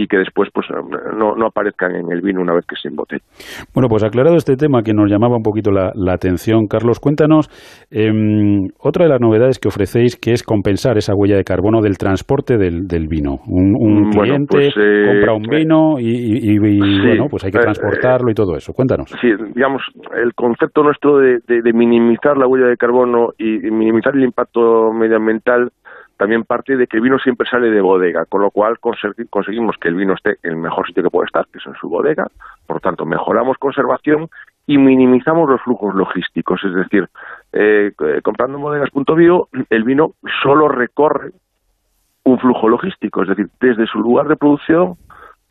y 0.00 0.06
que 0.06 0.16
después 0.16 0.48
pues 0.54 0.66
no, 1.14 1.36
no, 1.36 1.46
aparezcan 1.46 1.94
en 1.94 2.10
el 2.10 2.22
vino 2.22 2.40
una 2.40 2.54
vez 2.54 2.64
que 2.64 2.74
se 2.74 2.88
embotelle. 2.88 3.20
Bueno, 3.74 3.86
pues 3.90 4.02
aclarado 4.02 4.36
este 4.36 4.56
tema 4.56 4.82
que 4.82 4.94
nos 4.94 5.10
llamaba 5.10 5.36
un 5.36 5.42
poquito 5.42 5.70
la, 5.70 5.92
atención, 6.10 6.68
Carlos, 6.68 6.98
cuéntanos 7.00 7.50
em, 7.90 8.68
otra 8.78 9.04
de 9.04 9.10
las 9.10 9.20
novedades 9.20 9.58
que 9.58 9.68
ofrecéis 9.68 10.16
que 10.16 10.32
es 10.32 10.42
compensar 10.42 10.96
esa 10.96 11.12
huella 11.14 11.36
de 11.36 11.44
carbono 11.44 11.82
del 11.82 11.98
transporte 11.98 12.56
del, 12.56 12.86
del 12.88 13.08
vino. 13.08 13.40
Un, 13.46 14.08
mm, 14.08 14.10
cliente 14.10 14.46
pues, 14.48 14.74
eh, 14.78 15.04
compra 15.06 15.34
un 15.34 15.42
vino 15.42 15.96
y, 15.98 16.58
bueno, 16.58 17.26
pues 17.30 17.44
hay 17.44 17.50
que 17.50 17.58
eh, 17.58 17.60
transportarlo 17.60 18.30
y 18.30 18.34
todo 18.34 18.56
eso. 18.56 18.72
Cuéntanos. 18.72 19.10
Sí, 19.20 19.28
digamos, 19.54 19.82
el 20.16 20.32
concepto 20.32 20.82
nuestro 20.82 21.18
de, 21.18 21.40
de 21.46 21.72
minimizar 21.74 22.38
la 22.38 22.46
huella 22.46 22.68
de 22.68 22.78
carbono 22.78 23.32
y 23.36 23.70
minimizar 23.70 24.16
el 24.16 24.24
impacto 24.24 24.92
medioambiental 24.94 25.68
también 26.20 26.44
parte 26.44 26.76
de 26.76 26.86
que 26.86 26.98
el 26.98 27.02
vino 27.02 27.18
siempre 27.18 27.48
sale 27.48 27.70
de 27.70 27.80
bodega, 27.80 28.26
con 28.26 28.42
lo 28.42 28.50
cual 28.50 28.78
conseguimos 28.78 29.76
que 29.78 29.88
el 29.88 29.94
vino 29.94 30.12
esté 30.12 30.36
en 30.42 30.50
el 30.50 30.56
mejor 30.58 30.86
sitio 30.86 31.02
que 31.02 31.08
puede 31.08 31.24
estar, 31.24 31.46
que 31.46 31.56
es 31.56 31.66
en 31.66 31.72
su 31.76 31.88
bodega, 31.88 32.26
por 32.66 32.76
lo 32.76 32.80
tanto 32.80 33.06
mejoramos 33.06 33.56
conservación 33.56 34.28
y 34.66 34.76
minimizamos 34.76 35.48
los 35.48 35.62
flujos 35.62 35.94
logísticos, 35.94 36.62
es 36.62 36.74
decir, 36.74 37.08
eh, 37.54 37.92
eh 37.98 38.20
comprando 38.22 38.58
en 38.58 38.62
bodegas.bio 38.64 39.48
el 39.70 39.82
vino 39.84 40.12
solo 40.42 40.68
recorre 40.68 41.30
un 42.24 42.38
flujo 42.38 42.68
logístico, 42.68 43.22
es 43.22 43.28
decir, 43.30 43.48
desde 43.58 43.86
su 43.86 43.98
lugar 44.00 44.28
de 44.28 44.36
producción 44.36 44.96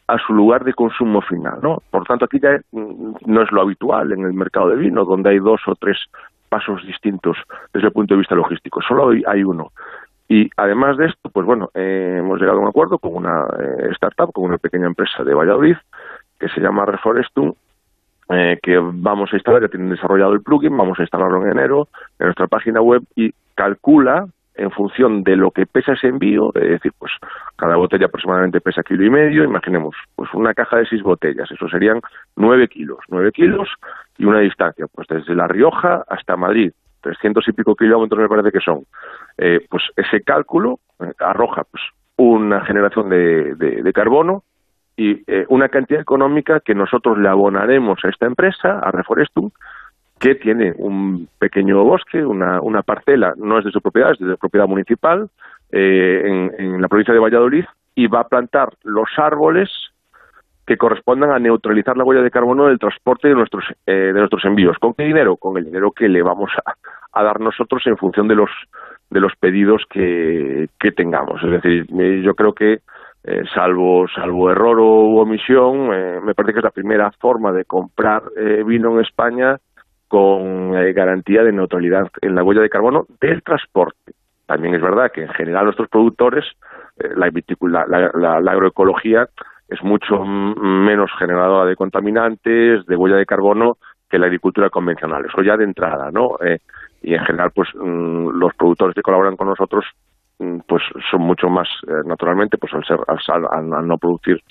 a 0.07 0.19
su 0.19 0.33
lugar 0.33 0.63
de 0.65 0.75
consumo 0.75 1.21
final, 1.21 1.57
¿no? 1.63 1.81
Por 1.89 2.03
tanto, 2.03 2.25
aquí 2.25 2.39
ya 2.39 2.59
mm, 2.73 3.13
no 3.25 3.41
es 3.41 3.51
lo 3.51 3.61
habitual 3.63 4.11
en 4.11 4.23
el 4.23 4.33
mercado 4.33 4.69
de 4.69 4.75
vino, 4.75 5.03
donde 5.03 5.31
hay 5.31 5.39
dos 5.39 5.61
o 5.65 5.73
tres 5.73 5.97
pasos 6.47 6.85
distintos 6.85 7.37
desde 7.73 7.87
el 7.87 7.93
punto 7.93 8.13
de 8.13 8.19
vista 8.19 8.35
logístico, 8.35 8.83
solo 8.83 9.09
hay 9.25 9.43
uno. 9.43 9.71
Y 10.31 10.47
además 10.57 10.95
de 10.97 11.07
esto, 11.07 11.31
pues 11.31 11.43
bueno, 11.43 11.71
eh, 11.73 12.17
hemos 12.19 12.39
llegado 12.39 12.59
a 12.59 12.61
un 12.61 12.67
acuerdo 12.67 12.99
con 12.99 13.15
una 13.15 13.47
eh, 13.59 13.89
startup, 13.93 14.31
con 14.31 14.45
una 14.45 14.59
pequeña 14.59 14.85
empresa 14.85 15.23
de 15.23 15.33
Valladolid, 15.33 15.75
que 16.39 16.47
se 16.49 16.61
llama 16.61 16.85
Reforestum, 16.85 17.51
eh, 18.29 18.59
que 18.61 18.77
vamos 18.77 19.33
a 19.33 19.35
instalar, 19.35 19.63
ya 19.63 19.69
tienen 19.69 19.89
desarrollado 19.89 20.33
el 20.33 20.43
plugin, 20.43 20.77
vamos 20.77 20.99
a 20.99 21.01
instalarlo 21.01 21.43
en 21.43 21.51
enero 21.51 21.87
en 22.19 22.27
nuestra 22.27 22.45
página 22.45 22.79
web 22.79 23.01
y 23.15 23.33
calcula 23.55 24.27
en 24.53 24.69
función 24.69 25.23
de 25.23 25.35
lo 25.35 25.49
que 25.49 25.65
pesa 25.65 25.93
ese 25.93 26.07
envío, 26.07 26.51
es 26.53 26.69
decir, 26.69 26.91
pues 26.99 27.11
cada 27.55 27.77
botella 27.77 28.05
aproximadamente 28.05 28.61
pesa 28.61 28.83
kilo 28.83 29.03
y 29.03 29.09
medio, 29.09 29.43
imaginemos, 29.43 29.95
pues 30.15 30.29
una 30.33 30.53
caja 30.53 30.77
de 30.77 30.85
seis 30.85 31.01
botellas, 31.01 31.49
eso 31.49 31.67
serían 31.69 32.01
nueve 32.35 32.67
kilos, 32.67 32.99
nueve 33.07 33.31
kilos 33.31 33.67
y 34.17 34.25
una 34.25 34.41
distancia, 34.41 34.85
pues 34.93 35.07
desde 35.07 35.33
La 35.33 35.47
Rioja 35.47 36.03
hasta 36.07 36.35
Madrid, 36.35 36.71
300 37.01 37.47
y 37.47 37.53
pico 37.53 37.75
kilómetros 37.75 38.19
me 38.19 38.29
parece 38.29 38.51
que 38.51 38.59
son, 38.59 38.85
eh, 39.37 39.65
pues 39.69 39.83
ese 39.95 40.21
cálculo 40.21 40.79
eh, 40.99 41.11
arroja 41.19 41.63
pues 41.63 41.83
una 42.17 42.65
generación 42.65 43.09
de, 43.09 43.55
de, 43.55 43.93
carbono 43.93 44.43
y 44.97 45.23
eh, 45.27 45.45
una 45.47 45.69
cantidad 45.69 46.01
económica 46.01 46.59
que 46.59 46.75
nosotros 46.75 47.17
le 47.17 47.29
abonaremos 47.29 48.03
a 48.03 48.09
esta 48.09 48.25
empresa, 48.25 48.79
a 48.79 48.91
Reforestum, 48.91 49.51
que 50.19 50.35
tiene 50.35 50.73
un 50.77 51.29
pequeño 51.39 51.81
bosque, 51.85 52.25
una, 52.25 52.59
una 52.59 52.81
parcela, 52.81 53.33
no 53.37 53.59
es 53.59 53.63
de 53.63 53.71
su 53.71 53.79
propiedad, 53.81 54.11
es 54.11 54.19
de 54.19 54.35
propiedad 54.35 54.67
municipal, 54.67 55.29
en, 55.71 56.51
en 56.57 56.81
la 56.81 56.89
provincia 56.89 57.13
de 57.13 57.21
Valladolid, 57.21 57.63
y 57.95 58.07
va 58.07 58.21
a 58.21 58.27
plantar 58.27 58.73
los 58.83 59.07
árboles 59.15 59.69
que 60.69 60.77
correspondan 60.77 61.31
a 61.31 61.39
neutralizar 61.39 61.97
la 61.97 62.03
huella 62.03 62.21
de 62.21 62.29
carbono 62.29 62.67
del 62.67 62.77
transporte 62.77 63.27
de 63.27 63.33
nuestros 63.33 63.63
eh, 63.87 64.11
de 64.13 64.19
nuestros 64.19 64.45
envíos. 64.45 64.77
¿Con 64.77 64.93
qué 64.93 65.03
dinero? 65.03 65.35
Con 65.35 65.57
el 65.57 65.65
dinero 65.65 65.89
que 65.89 66.07
le 66.07 66.21
vamos 66.21 66.51
a, 66.63 67.23
dar 67.23 67.39
nosotros 67.39 67.81
en 67.87 67.97
función 67.97 68.27
de 68.27 68.35
los 68.35 68.51
de 69.09 69.19
los 69.19 69.33
pedidos 69.39 69.81
que, 69.89 70.69
que 70.79 70.91
tengamos. 70.91 71.41
Es 71.43 71.49
decir, 71.49 71.87
yo 72.21 72.35
creo 72.35 72.53
que 72.53 72.81
eh, 73.23 73.43
salvo 73.51 74.05
salvo 74.13 74.51
error 74.51 74.79
o 74.79 75.19
omisión, 75.19 75.91
eh, 75.91 76.19
me 76.23 76.35
parece 76.35 76.53
que 76.53 76.59
es 76.59 76.65
la 76.65 76.69
primera 76.69 77.09
forma 77.19 77.51
de 77.51 77.65
comprar 77.65 78.21
vino 78.63 78.91
en 78.91 78.99
España 79.03 79.57
con 80.07 80.73
garantía 80.93 81.41
de 81.41 81.51
neutralidad 81.51 82.09
en 82.21 82.35
la 82.35 82.43
huella 82.43 82.61
de 82.61 82.69
carbono 82.69 83.07
del 83.19 83.41
transporte. 83.41 84.13
También 84.45 84.75
es 84.75 84.81
verdad 84.83 85.11
que 85.11 85.23
en 85.23 85.29
general 85.29 85.63
nuestros 85.63 85.89
productores, 85.89 86.45
la, 86.99 87.31
la, 87.87 88.39
la 88.39 88.51
agroecología 88.51 89.29
es 89.69 89.83
mucho 89.83 90.23
menos 90.25 91.11
generadora 91.17 91.65
de 91.65 91.75
contaminantes, 91.75 92.85
de 92.85 92.95
huella 92.95 93.17
de 93.17 93.25
carbono 93.25 93.77
que 94.09 94.17
la 94.17 94.25
agricultura 94.25 94.69
convencional. 94.69 95.23
Eso 95.25 95.43
ya 95.43 95.55
de 95.55 95.65
entrada, 95.65 96.09
¿no? 96.11 96.37
Eh, 96.43 96.57
y 97.01 97.13
en 97.13 97.23
general, 97.23 97.51
pues 97.53 97.69
mm, 97.75 98.29
los 98.29 98.53
productores 98.55 98.95
que 98.95 99.01
colaboran 99.01 99.37
con 99.37 99.47
nosotros 99.47 99.85
mm, 100.39 100.59
pues 100.67 100.81
son 101.11 101.21
mucho 101.21 101.47
más 101.47 101.67
eh, 101.87 101.91
naturalmente 102.05 102.57
pues 102.57 102.73
al 102.73 102.83
ser 102.85 102.97
al, 103.07 103.87
no 103.87 103.97
producir 103.97 104.41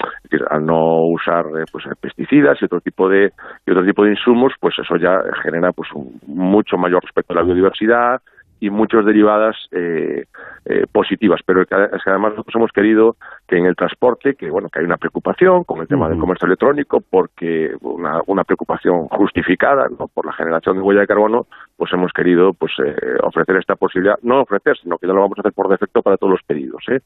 al 0.48 0.64
no 0.64 1.08
usar 1.12 1.44
eh, 1.58 1.64
pues 1.70 1.84
pesticidas 2.00 2.58
y 2.60 2.66
otro 2.66 2.80
tipo 2.80 3.08
de 3.08 3.32
y 3.66 3.70
otro 3.70 3.84
tipo 3.84 4.04
de 4.04 4.10
insumos 4.10 4.52
pues 4.60 4.78
eso 4.78 4.96
ya 4.96 5.18
genera 5.42 5.72
pues 5.72 5.90
un 5.92 6.20
mucho 6.26 6.76
mayor 6.76 7.02
respeto 7.02 7.32
a 7.32 7.36
la 7.36 7.42
biodiversidad 7.42 8.20
y 8.60 8.70
muchas 8.70 9.04
derivadas 9.04 9.56
eh, 9.72 10.24
eh, 10.64 10.84
positivas, 10.90 11.40
pero 11.46 11.62
es 11.62 11.68
que 11.68 12.10
además 12.10 12.32
nosotros 12.32 12.56
hemos 12.56 12.72
querido 12.72 13.16
que 13.46 13.56
en 13.56 13.66
el 13.66 13.76
transporte, 13.76 14.34
que 14.34 14.50
bueno, 14.50 14.68
que 14.68 14.80
hay 14.80 14.84
una 14.84 14.96
preocupación 14.96 15.64
con 15.64 15.80
el 15.80 15.86
tema 15.86 16.08
del 16.08 16.18
comercio 16.18 16.46
electrónico, 16.46 17.00
porque 17.08 17.70
una, 17.80 18.20
una 18.26 18.44
preocupación 18.44 19.06
justificada 19.08 19.86
¿no? 19.98 20.08
por 20.08 20.26
la 20.26 20.32
generación 20.32 20.76
de 20.76 20.82
huella 20.82 21.02
de 21.02 21.06
carbono, 21.06 21.46
pues 21.76 21.92
hemos 21.92 22.12
querido 22.12 22.52
pues 22.52 22.72
eh, 22.84 22.94
ofrecer 23.22 23.56
esta 23.56 23.76
posibilidad, 23.76 24.16
no 24.22 24.42
ofrecer, 24.42 24.76
sino 24.82 24.98
que 24.98 25.06
ya 25.06 25.12
lo 25.12 25.20
vamos 25.20 25.38
a 25.38 25.42
hacer 25.42 25.52
por 25.52 25.68
defecto 25.68 26.02
para 26.02 26.16
todos 26.16 26.32
los 26.32 26.42
pedidos, 26.42 26.82
¿eh? 26.88 27.00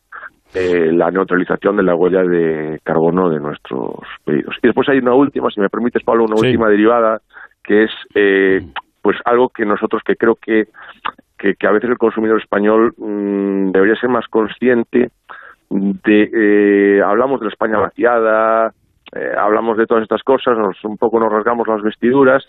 la 0.93 1.11
neutralización 1.11 1.77
de 1.77 1.83
la 1.83 1.95
huella 1.95 2.23
de 2.23 2.79
carbono 2.83 3.31
de 3.31 3.41
nuestros 3.41 4.01
pedidos. 4.25 4.57
Y 4.63 4.69
después 4.69 4.89
hay 4.89 4.99
una 4.99 5.15
última, 5.15 5.51
si 5.51 5.61
me 5.61 5.69
permites, 5.69 6.03
Pablo, 6.05 6.25
una 6.25 6.37
última 6.37 6.69
derivada, 6.69 7.21
que 7.65 7.85
es 7.85 7.91
pues 9.03 9.17
algo 9.25 9.49
que 9.49 9.67
nosotros 9.67 10.03
que 10.07 10.17
creo 10.17 10.37
que 10.37 10.69
que, 11.59 11.67
a 11.67 11.73
veces 11.73 11.91
el 11.91 11.99
consumidor 11.99 12.41
español 12.41 12.95
mm, 12.97 13.73
debería 13.73 13.97
ser 13.97 14.11
más 14.11 14.27
consciente 14.29 15.11
de 15.71 16.31
eh, 16.33 17.03
hablamos 17.03 17.41
de 17.41 17.47
la 17.47 17.53
España 17.53 17.79
vaciada 17.79 18.73
eh, 19.15 19.33
hablamos 19.37 19.77
de 19.77 19.87
todas 19.87 20.03
estas 20.03 20.23
cosas 20.23 20.57
nos, 20.57 20.83
un 20.85 20.97
poco 20.97 21.19
nos 21.19 21.33
rasgamos 21.33 21.67
las 21.67 21.83
vestiduras 21.83 22.47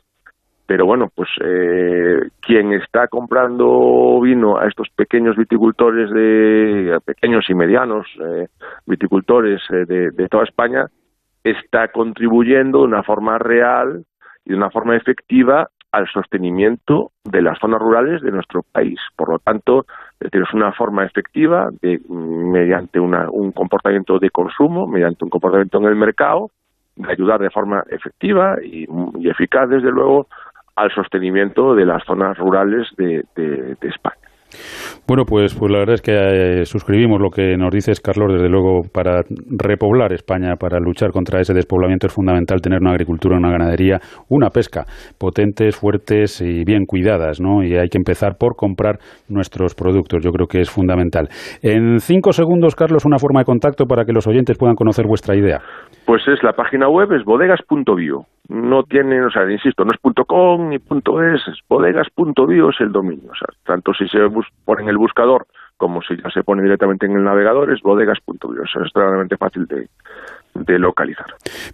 pero 0.65 0.85
bueno 0.85 1.09
pues 1.13 1.29
eh, 1.43 2.19
quien 2.41 2.73
está 2.73 3.07
comprando 3.07 4.19
vino 4.21 4.57
a 4.57 4.67
estos 4.67 4.89
pequeños 4.89 5.35
viticultores 5.35 6.11
de 6.11 6.97
pequeños 7.05 7.49
y 7.49 7.53
medianos 7.53 8.05
viticultores 8.85 9.61
de, 9.69 10.11
de 10.11 10.27
toda 10.29 10.43
España 10.43 10.85
está 11.43 11.89
contribuyendo 11.89 12.79
de 12.79 12.85
una 12.85 13.03
forma 13.03 13.37
real 13.37 14.05
y 14.45 14.51
de 14.51 14.55
una 14.55 14.69
forma 14.69 14.95
efectiva 14.95 15.69
al 15.93 16.09
sostenimiento 16.11 17.11
de 17.23 17.43
las 17.43 17.59
zonas 17.59 17.79
rurales 17.79 18.21
de 18.23 18.31
nuestro 18.31 18.63
país. 18.63 18.99
Por 19.15 19.29
lo 19.29 19.39
tanto, 19.39 19.85
es 20.19 20.53
una 20.53 20.73
forma 20.73 21.05
efectiva 21.05 21.69
de, 21.81 22.01
mediante 22.09 22.99
un 22.99 23.51
comportamiento 23.51 24.17
de 24.17 24.31
consumo, 24.31 24.87
mediante 24.87 25.23
un 25.23 25.29
comportamiento 25.29 25.77
en 25.77 25.85
el 25.85 25.95
mercado, 25.95 26.49
de 26.95 27.11
ayudar 27.11 27.39
de 27.41 27.51
forma 27.51 27.83
efectiva 27.91 28.55
y, 28.63 28.87
eficaz, 29.29 29.69
desde 29.69 29.91
luego, 29.91 30.27
al 30.75 30.91
sostenimiento 30.91 31.75
de 31.75 31.85
las 31.85 32.03
zonas 32.05 32.37
rurales 32.39 32.87
de 32.97 33.23
España. 33.81 34.17
Bueno, 35.07 35.23
pues, 35.25 35.53
pues 35.53 35.71
la 35.71 35.79
verdad 35.79 35.95
es 35.95 36.01
que 36.01 36.11
eh, 36.13 36.65
suscribimos 36.65 37.19
lo 37.21 37.29
que 37.29 37.57
nos 37.57 37.71
dices, 37.71 37.99
Carlos. 37.99 38.33
Desde 38.33 38.49
luego, 38.49 38.81
para 38.93 39.21
repoblar 39.57 40.13
España, 40.13 40.55
para 40.55 40.79
luchar 40.79 41.11
contra 41.11 41.39
ese 41.39 41.53
despoblamiento, 41.53 42.07
es 42.07 42.13
fundamental 42.13 42.61
tener 42.61 42.79
una 42.79 42.91
agricultura, 42.91 43.37
una 43.37 43.51
ganadería, 43.51 43.99
una 44.29 44.49
pesca 44.49 44.85
potentes, 45.17 45.75
fuertes 45.75 46.41
y 46.41 46.63
bien 46.63 46.85
cuidadas, 46.85 47.39
¿no? 47.39 47.63
Y 47.63 47.75
hay 47.75 47.89
que 47.89 47.97
empezar 47.97 48.35
por 48.37 48.55
comprar 48.55 48.97
nuestros 49.29 49.75
productos. 49.75 50.23
Yo 50.23 50.31
creo 50.31 50.47
que 50.47 50.61
es 50.61 50.69
fundamental. 50.69 51.27
En 51.61 51.99
cinco 51.99 52.31
segundos, 52.31 52.75
Carlos, 52.75 53.05
una 53.05 53.17
forma 53.17 53.39
de 53.39 53.45
contacto 53.45 53.85
para 53.85 54.05
que 54.05 54.13
los 54.13 54.27
oyentes 54.27 54.57
puedan 54.57 54.75
conocer 54.75 55.05
vuestra 55.05 55.35
idea. 55.35 55.59
Pues 56.05 56.27
es 56.27 56.43
la 56.43 56.53
página 56.53 56.89
web, 56.89 57.11
es 57.13 57.23
bodegas.bio. 57.23 58.25
No 58.49 58.83
tiene, 58.83 59.23
o 59.23 59.29
sea, 59.29 59.49
insisto, 59.49 59.85
no 59.85 59.91
es 59.93 59.99
.com 60.27 60.69
ni 60.69 60.75
.es, 60.75 61.47
es 61.47 61.59
bodegas.bio 61.69 62.69
es 62.69 62.81
el 62.81 62.91
dominio. 62.91 63.31
O 63.31 63.35
sea, 63.35 63.47
tanto 63.65 63.93
si 63.93 64.07
se 64.09 64.19
pone 64.65 64.82
en 64.83 64.89
el 64.89 64.97
buscador 64.97 65.47
como 65.77 66.01
si 66.01 66.15
ya 66.15 66.29
se 66.29 66.43
pone 66.43 66.63
directamente 66.63 67.05
en 67.07 67.13
el 67.17 67.23
navegador, 67.23 67.71
es 67.73 67.81
bodegas.bio. 67.81 68.63
es 68.63 68.71
extremadamente 68.81 69.35
fácil 69.35 69.65
de, 69.65 69.87
de 70.55 70.79
localizar. 70.79 71.25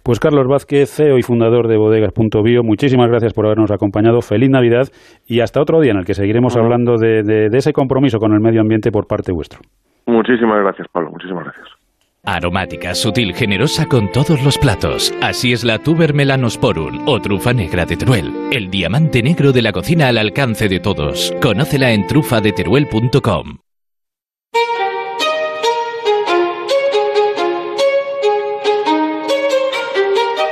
Pues 0.02 0.18
Carlos 0.18 0.48
Vázquez, 0.48 0.90
CEO 0.90 1.16
y 1.18 1.22
fundador 1.22 1.68
de 1.68 1.76
bodegas.bio, 1.76 2.62
muchísimas 2.64 3.08
gracias 3.08 3.32
por 3.34 3.46
habernos 3.46 3.70
acompañado. 3.70 4.20
Feliz 4.20 4.50
Navidad 4.50 4.88
y 5.28 5.40
hasta 5.40 5.60
otro 5.60 5.80
día 5.80 5.92
en 5.92 5.98
el 5.98 6.04
que 6.04 6.14
seguiremos 6.14 6.56
hablando 6.56 6.96
de, 6.96 7.22
de, 7.22 7.50
de 7.50 7.58
ese 7.58 7.72
compromiso 7.72 8.18
con 8.18 8.32
el 8.32 8.40
medio 8.40 8.60
ambiente 8.60 8.90
por 8.90 9.06
parte 9.06 9.32
vuestro. 9.32 9.60
Muchísimas 10.06 10.60
gracias, 10.60 10.88
Pablo. 10.88 11.10
Muchísimas 11.10 11.44
gracias. 11.44 11.79
Aromática, 12.24 12.94
sutil, 12.94 13.34
generosa 13.34 13.86
con 13.86 14.12
todos 14.12 14.42
los 14.42 14.58
platos. 14.58 15.12
Así 15.22 15.52
es 15.52 15.64
la 15.64 15.78
tuber 15.78 16.12
melanosporum 16.12 17.08
o 17.08 17.20
trufa 17.20 17.52
negra 17.52 17.86
de 17.86 17.96
Teruel. 17.96 18.32
El 18.52 18.70
diamante 18.70 19.22
negro 19.22 19.52
de 19.52 19.62
la 19.62 19.72
cocina 19.72 20.08
al 20.08 20.18
alcance 20.18 20.68
de 20.68 20.80
todos. 20.80 21.32
Conócela 21.40 21.92
en 21.92 22.06
trufadeteruel.com. 22.06 23.58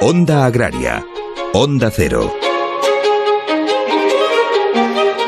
Onda 0.00 0.46
Agraria. 0.46 1.04
Onda 1.52 1.90
Cero. 1.90 2.47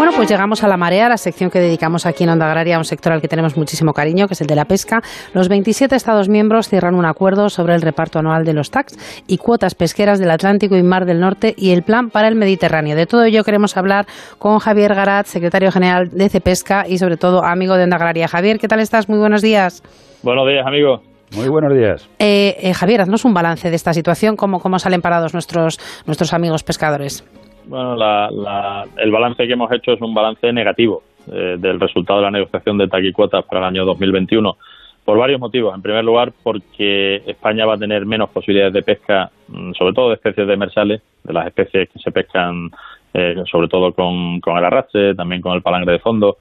Bueno, 0.01 0.15
pues 0.17 0.31
llegamos 0.31 0.65
a 0.65 0.67
la 0.67 0.79
marea, 0.79 1.11
la 1.11 1.19
sección 1.19 1.51
que 1.51 1.59
dedicamos 1.59 2.07
aquí 2.07 2.25
en 2.25 2.31
Onda 2.31 2.47
Agraria 2.47 2.77
a 2.77 2.79
un 2.79 2.87
sector 2.87 3.13
al 3.13 3.21
que 3.21 3.29
tenemos 3.29 3.59
muchísimo 3.59 3.93
cariño, 3.93 4.29
que 4.29 4.33
es 4.33 4.41
el 4.41 4.47
de 4.47 4.55
la 4.55 4.65
pesca. 4.65 5.03
Los 5.35 5.51
27 5.51 5.95
Estados 5.95 6.31
miembros 6.31 6.71
cierran 6.71 6.95
un 6.95 7.05
acuerdo 7.05 7.51
sobre 7.51 7.75
el 7.75 7.83
reparto 7.83 8.19
anual 8.19 8.45
de 8.47 8.55
los 8.55 8.71
TACs 8.71 8.97
y 9.27 9.37
cuotas 9.37 9.75
pesqueras 9.75 10.19
del 10.19 10.31
Atlántico 10.31 10.75
y 10.75 10.83
Mar 10.83 11.05
del 11.05 11.21
Norte 11.21 11.53
y 11.55 11.73
el 11.73 11.83
plan 11.83 12.09
para 12.09 12.29
el 12.29 12.35
Mediterráneo. 12.35 12.97
De 12.97 13.05
todo 13.05 13.25
ello 13.25 13.45
queremos 13.45 13.77
hablar 13.77 14.07
con 14.39 14.59
Javier 14.59 14.95
Garat, 14.95 15.27
secretario 15.27 15.71
general 15.71 16.09
de 16.09 16.31
CEPESCA 16.31 16.89
y 16.89 16.97
sobre 16.97 17.19
todo 17.19 17.45
amigo 17.45 17.77
de 17.77 17.85
Onda 17.85 17.97
Agraria. 17.97 18.27
Javier, 18.27 18.59
¿qué 18.59 18.69
tal 18.69 18.81
estás? 18.81 19.07
Muy 19.07 19.19
buenos 19.19 19.43
días. 19.43 19.83
Buenos 20.23 20.49
días, 20.49 20.67
amigo. 20.67 21.03
Muy 21.37 21.51
buenos 21.51 21.77
días. 21.77 22.09
Eh, 22.19 22.57
eh, 22.59 22.73
Javier, 22.73 23.03
haznos 23.03 23.27
un 23.27 23.35
balance 23.35 23.69
de 23.69 23.77
esta 23.77 23.93
situación, 23.93 24.37
cómo, 24.37 24.61
cómo 24.61 24.79
salen 24.79 25.03
parados 25.03 25.35
nuestros, 25.35 25.79
nuestros 26.07 26.33
amigos 26.33 26.65
pescadores. 26.65 27.23
Bueno, 27.67 27.97
la, 27.97 28.31
la, 28.31 28.85
el 28.97 29.11
balance 29.11 29.47
que 29.47 29.53
hemos 29.53 29.71
hecho 29.73 29.93
es 29.93 30.01
un 30.01 30.15
balance 30.15 30.53
negativo 30.53 31.03
eh, 31.31 31.57
del 31.59 31.79
resultado 31.79 32.21
de 32.21 32.25
la 32.25 32.31
negociación 32.31 32.79
de 32.79 32.89
taquicuotas 32.89 33.45
para 33.45 33.61
el 33.61 33.67
año 33.67 33.85
2021 33.85 34.57
por 35.05 35.19
varios 35.19 35.41
motivos. 35.41 35.75
En 35.75 35.83
primer 35.83 36.05
lugar, 36.05 36.33
porque 36.43 37.23
España 37.27 37.67
va 37.67 37.75
a 37.75 37.79
tener 37.79 38.07
menos 38.07 38.31
posibilidades 38.31 38.75
de 38.75 38.83
pesca, 38.83 39.31
mm, 39.49 39.73
sobre 39.73 39.95
todo 39.95 40.09
de 40.09 40.15
especies 40.15 40.47
demersales, 40.47 41.03
de 41.25 41.33
las 41.33 41.47
especies 41.47 41.89
que 41.89 41.99
se 41.99 42.11
pescan 42.11 42.71
eh, 43.13 43.43
sobre 43.51 43.69
todo 43.69 43.93
con, 43.93 44.41
el 44.45 44.65
arrastre, 44.65 45.15
también 45.15 45.43
con 45.43 45.55
el 45.55 45.63
palangre 45.63 45.93
de 45.95 45.99
fondo, 45.99 46.39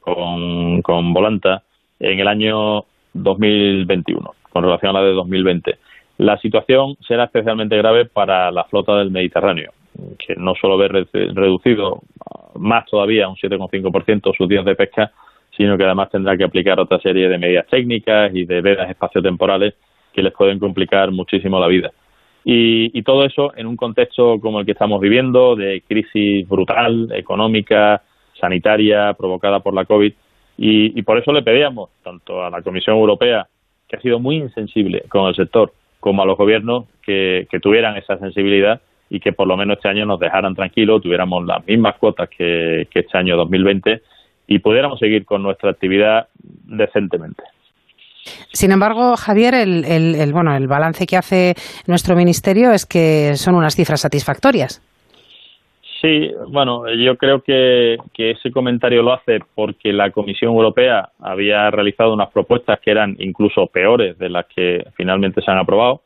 con, 0.00 0.80
con 0.82 1.12
volanta, 1.12 1.62
en 1.98 2.20
el 2.20 2.28
año 2.28 2.84
2021, 3.12 4.34
con 4.50 4.62
relación 4.62 4.90
a 4.90 5.00
la 5.00 5.06
de 5.06 5.14
2020. 5.14 5.78
La 6.18 6.38
situación 6.38 6.96
será 7.06 7.24
especialmente 7.24 7.76
grave 7.76 8.04
para 8.04 8.50
la 8.52 8.64
flota 8.64 8.96
del 8.96 9.10
Mediterráneo, 9.10 9.72
que 10.18 10.34
no 10.36 10.54
solo 10.54 10.76
ve 10.76 10.88
reducido 10.88 12.00
más 12.54 12.86
todavía, 12.86 13.28
un 13.28 13.36
7,5% 13.36 14.36
sus 14.36 14.48
días 14.48 14.64
de 14.64 14.74
pesca, 14.74 15.12
sino 15.56 15.76
que 15.76 15.84
además 15.84 16.10
tendrá 16.10 16.36
que 16.36 16.44
aplicar 16.44 16.80
otra 16.80 16.98
serie 17.00 17.28
de 17.28 17.38
medidas 17.38 17.66
técnicas 17.68 18.34
y 18.34 18.44
de 18.44 18.60
vedas 18.60 18.90
espaciotemporales 18.90 19.74
que 20.12 20.22
les 20.22 20.32
pueden 20.32 20.58
complicar 20.58 21.10
muchísimo 21.10 21.58
la 21.60 21.66
vida. 21.66 21.90
Y, 22.44 22.98
y, 22.98 23.02
todo 23.02 23.24
eso 23.24 23.52
en 23.56 23.66
un 23.66 23.76
contexto 23.76 24.40
como 24.40 24.58
el 24.58 24.66
que 24.66 24.72
estamos 24.72 25.00
viviendo, 25.00 25.54
de 25.54 25.82
crisis 25.86 26.48
brutal, 26.48 27.08
económica, 27.14 28.02
sanitaria, 28.40 29.14
provocada 29.14 29.60
por 29.60 29.74
la 29.74 29.84
COVID. 29.84 30.12
Y, 30.58 30.98
y 30.98 31.02
por 31.02 31.18
eso 31.18 31.32
le 31.32 31.42
pedíamos, 31.42 31.90
tanto 32.02 32.42
a 32.44 32.50
la 32.50 32.60
Comisión 32.62 32.96
Europea, 32.96 33.46
que 33.88 33.96
ha 33.96 34.00
sido 34.00 34.18
muy 34.18 34.36
insensible 34.36 35.04
con 35.08 35.28
el 35.28 35.36
sector, 35.36 35.72
como 36.00 36.22
a 36.22 36.26
los 36.26 36.36
gobiernos 36.36 36.86
que 37.02 37.46
tuvieran 37.62 37.96
esa 37.96 38.18
sensibilidad 38.18 38.80
y 39.12 39.20
que 39.20 39.32
por 39.34 39.46
lo 39.46 39.58
menos 39.58 39.76
este 39.76 39.90
año 39.90 40.06
nos 40.06 40.18
dejaran 40.18 40.54
tranquilos, 40.54 41.02
tuviéramos 41.02 41.44
las 41.44 41.66
mismas 41.66 41.96
cuotas 41.98 42.30
que, 42.30 42.88
que 42.90 43.00
este 43.00 43.18
año 43.18 43.36
2020 43.36 44.00
y 44.46 44.58
pudiéramos 44.58 44.98
seguir 44.98 45.26
con 45.26 45.42
nuestra 45.42 45.70
actividad 45.70 46.28
decentemente. 46.42 47.42
Sin 48.52 48.72
embargo, 48.72 49.14
Javier, 49.16 49.52
el, 49.52 49.84
el, 49.84 50.14
el, 50.14 50.32
bueno, 50.32 50.56
el 50.56 50.66
balance 50.66 51.06
que 51.06 51.18
hace 51.18 51.54
nuestro 51.86 52.16
ministerio 52.16 52.72
es 52.72 52.86
que 52.86 53.36
son 53.36 53.54
unas 53.54 53.76
cifras 53.76 54.00
satisfactorias. 54.00 54.80
Sí, 56.00 56.32
bueno, 56.48 56.90
yo 56.94 57.16
creo 57.18 57.42
que, 57.42 57.98
que, 58.14 58.30
ese 58.30 58.50
comentario 58.50 59.02
lo 59.02 59.12
hace 59.12 59.40
porque 59.54 59.92
la 59.92 60.10
Comisión 60.10 60.52
Europea 60.52 61.10
había 61.20 61.70
realizado 61.70 62.14
unas 62.14 62.30
propuestas 62.30 62.80
que 62.80 62.90
eran 62.90 63.14
incluso 63.18 63.66
peores 63.66 64.18
de 64.18 64.30
las 64.30 64.46
que 64.46 64.86
finalmente 64.96 65.42
se 65.42 65.50
han 65.50 65.58
aprobado. 65.58 66.00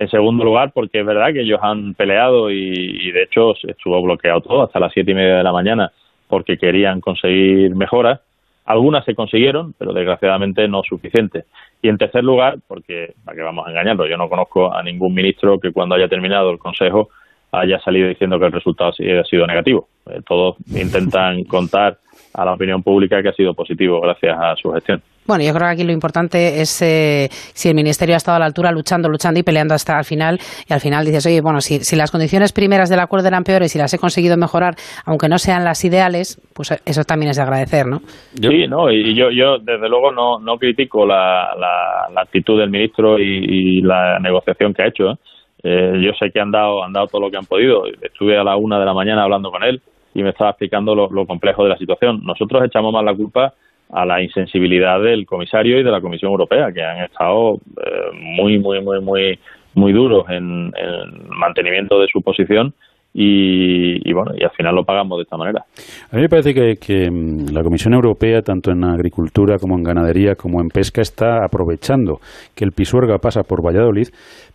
En 0.00 0.08
segundo 0.08 0.44
lugar, 0.44 0.72
porque 0.72 1.00
es 1.00 1.04
verdad 1.04 1.30
que 1.30 1.42
ellos 1.42 1.60
han 1.62 1.92
peleado 1.92 2.50
y, 2.50 3.12
de 3.12 3.22
hecho 3.22 3.52
estuvo 3.68 4.00
bloqueado 4.00 4.40
todo 4.40 4.62
hasta 4.62 4.80
las 4.80 4.94
siete 4.94 5.10
y 5.10 5.14
media 5.14 5.36
de 5.36 5.42
la 5.42 5.52
mañana 5.52 5.92
porque 6.26 6.56
querían 6.56 7.02
conseguir 7.02 7.76
mejoras. 7.76 8.18
Algunas 8.64 9.04
se 9.04 9.14
consiguieron, 9.14 9.74
pero 9.76 9.92
desgraciadamente 9.92 10.66
no 10.68 10.82
suficientes. 10.88 11.44
Y 11.82 11.90
en 11.90 11.98
tercer 11.98 12.24
lugar, 12.24 12.56
porque, 12.66 13.12
para 13.26 13.36
que 13.36 13.42
vamos 13.42 13.66
a 13.66 13.70
engañarlo, 13.72 14.06
yo 14.06 14.16
no 14.16 14.30
conozco 14.30 14.72
a 14.72 14.82
ningún 14.82 15.12
ministro 15.12 15.60
que 15.60 15.70
cuando 15.70 15.96
haya 15.96 16.08
terminado 16.08 16.50
el 16.50 16.58
Consejo 16.58 17.10
haya 17.52 17.78
salido 17.80 18.08
diciendo 18.08 18.38
que 18.38 18.46
el 18.46 18.52
resultado 18.52 18.92
ha 18.92 19.24
sido 19.24 19.46
negativo. 19.46 19.88
Eh, 20.08 20.22
todos 20.26 20.56
intentan 20.68 21.44
contar 21.44 21.98
a 22.32 22.44
la 22.46 22.54
opinión 22.54 22.82
pública 22.82 23.22
que 23.22 23.28
ha 23.28 23.34
sido 23.34 23.52
positivo 23.52 24.00
gracias 24.00 24.34
a 24.40 24.56
su 24.56 24.72
gestión. 24.72 25.02
Bueno, 25.26 25.44
yo 25.44 25.52
creo 25.52 25.68
que 25.68 25.74
aquí 25.74 25.84
lo 25.84 25.92
importante 25.92 26.60
es 26.60 26.82
eh, 26.82 27.28
si 27.30 27.68
el 27.68 27.74
Ministerio 27.74 28.14
ha 28.14 28.16
estado 28.16 28.36
a 28.36 28.40
la 28.40 28.46
altura 28.46 28.72
luchando, 28.72 29.08
luchando 29.08 29.38
y 29.38 29.42
peleando 29.42 29.74
hasta 29.74 29.96
el 29.98 30.04
final. 30.04 30.38
Y 30.68 30.72
al 30.72 30.80
final 30.80 31.04
dices, 31.04 31.24
oye, 31.26 31.40
bueno, 31.40 31.60
si, 31.60 31.80
si 31.80 31.94
las 31.94 32.10
condiciones 32.10 32.52
primeras 32.52 32.88
del 32.90 33.00
acuerdo 33.00 33.28
eran 33.28 33.44
peores 33.44 33.74
y 33.76 33.78
las 33.78 33.94
he 33.94 33.98
conseguido 33.98 34.36
mejorar, 34.36 34.74
aunque 35.04 35.28
no 35.28 35.38
sean 35.38 35.64
las 35.64 35.84
ideales, 35.84 36.40
pues 36.54 36.72
eso 36.84 37.04
también 37.04 37.30
es 37.30 37.36
de 37.36 37.42
agradecer, 37.42 37.86
¿no? 37.86 38.00
Sí, 38.34 38.66
no, 38.66 38.90
y 38.90 39.14
yo, 39.14 39.30
yo 39.30 39.58
desde 39.58 39.88
luego 39.88 40.10
no, 40.10 40.40
no 40.40 40.56
critico 40.58 41.06
la, 41.06 41.54
la, 41.56 42.08
la 42.12 42.22
actitud 42.22 42.58
del 42.58 42.70
ministro 42.70 43.18
y, 43.18 43.78
y, 43.78 43.82
la 43.82 44.18
negociación 44.18 44.74
que 44.74 44.82
ha 44.82 44.88
hecho. 44.88 45.10
¿eh? 45.10 45.16
Eh, 45.62 46.00
yo 46.02 46.12
sé 46.18 46.30
que 46.32 46.40
han 46.40 46.50
dado, 46.50 46.82
han 46.82 46.92
dado 46.92 47.06
todo 47.06 47.20
lo 47.20 47.30
que 47.30 47.36
han 47.36 47.46
podido. 47.46 47.84
Estuve 48.02 48.38
a 48.38 48.44
la 48.44 48.56
una 48.56 48.78
de 48.78 48.86
la 48.86 48.94
mañana 48.94 49.22
hablando 49.22 49.50
con 49.50 49.62
él 49.62 49.80
y 50.14 50.22
me 50.22 50.30
estaba 50.30 50.50
explicando 50.50 50.94
lo, 50.94 51.08
lo 51.10 51.26
complejo 51.26 51.62
de 51.62 51.70
la 51.70 51.76
situación. 51.76 52.20
Nosotros 52.24 52.64
echamos 52.64 52.92
más 52.92 53.04
la 53.04 53.14
culpa 53.14 53.54
a 53.92 54.04
la 54.04 54.22
insensibilidad 54.22 55.00
del 55.00 55.26
comisario 55.26 55.78
y 55.78 55.82
de 55.82 55.90
la 55.90 56.00
Comisión 56.00 56.30
Europea, 56.30 56.72
que 56.72 56.82
han 56.82 57.04
estado 57.04 57.54
eh, 57.54 58.10
muy, 58.14 58.58
muy, 58.58 58.80
muy, 58.80 59.00
muy, 59.00 59.38
muy 59.74 59.92
duros 59.92 60.28
en, 60.28 60.72
el 60.76 61.12
mantenimiento 61.28 62.00
de 62.00 62.08
su 62.08 62.22
posición 62.22 62.74
y, 63.12 64.12
bueno, 64.12 64.32
y 64.36 64.44
al 64.44 64.50
final 64.50 64.74
lo 64.74 64.84
pagamos 64.84 65.18
de 65.18 65.22
esta 65.22 65.36
manera. 65.36 65.64
A 66.10 66.16
mí 66.16 66.22
me 66.22 66.28
parece 66.28 66.54
que, 66.54 66.76
que, 66.76 67.08
la 67.52 67.62
Comisión 67.62 67.94
Europea, 67.94 68.40
tanto 68.42 68.70
en 68.70 68.84
agricultura 68.84 69.56
como 69.58 69.76
en 69.76 69.82
ganadería 69.82 70.34
como 70.36 70.60
en 70.60 70.68
pesca, 70.68 71.00
está 71.00 71.44
aprovechando 71.44 72.20
que 72.54 72.64
el 72.64 72.72
Pisuerga 72.72 73.18
pasa 73.18 73.42
por 73.42 73.64
Valladolid 73.64 74.08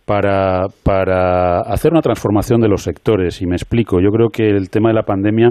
para, 0.06 0.66
para 0.84 1.60
hacer 1.62 1.92
una 1.92 2.00
transformación 2.00 2.60
de 2.60 2.68
los 2.68 2.82
sectores. 2.82 3.42
Y 3.42 3.46
me 3.46 3.56
explico, 3.56 4.00
yo 4.00 4.10
creo 4.10 4.28
que 4.28 4.48
el 4.48 4.70
tema 4.70 4.88
de 4.88 4.94
la 4.94 5.02
pandemia, 5.02 5.50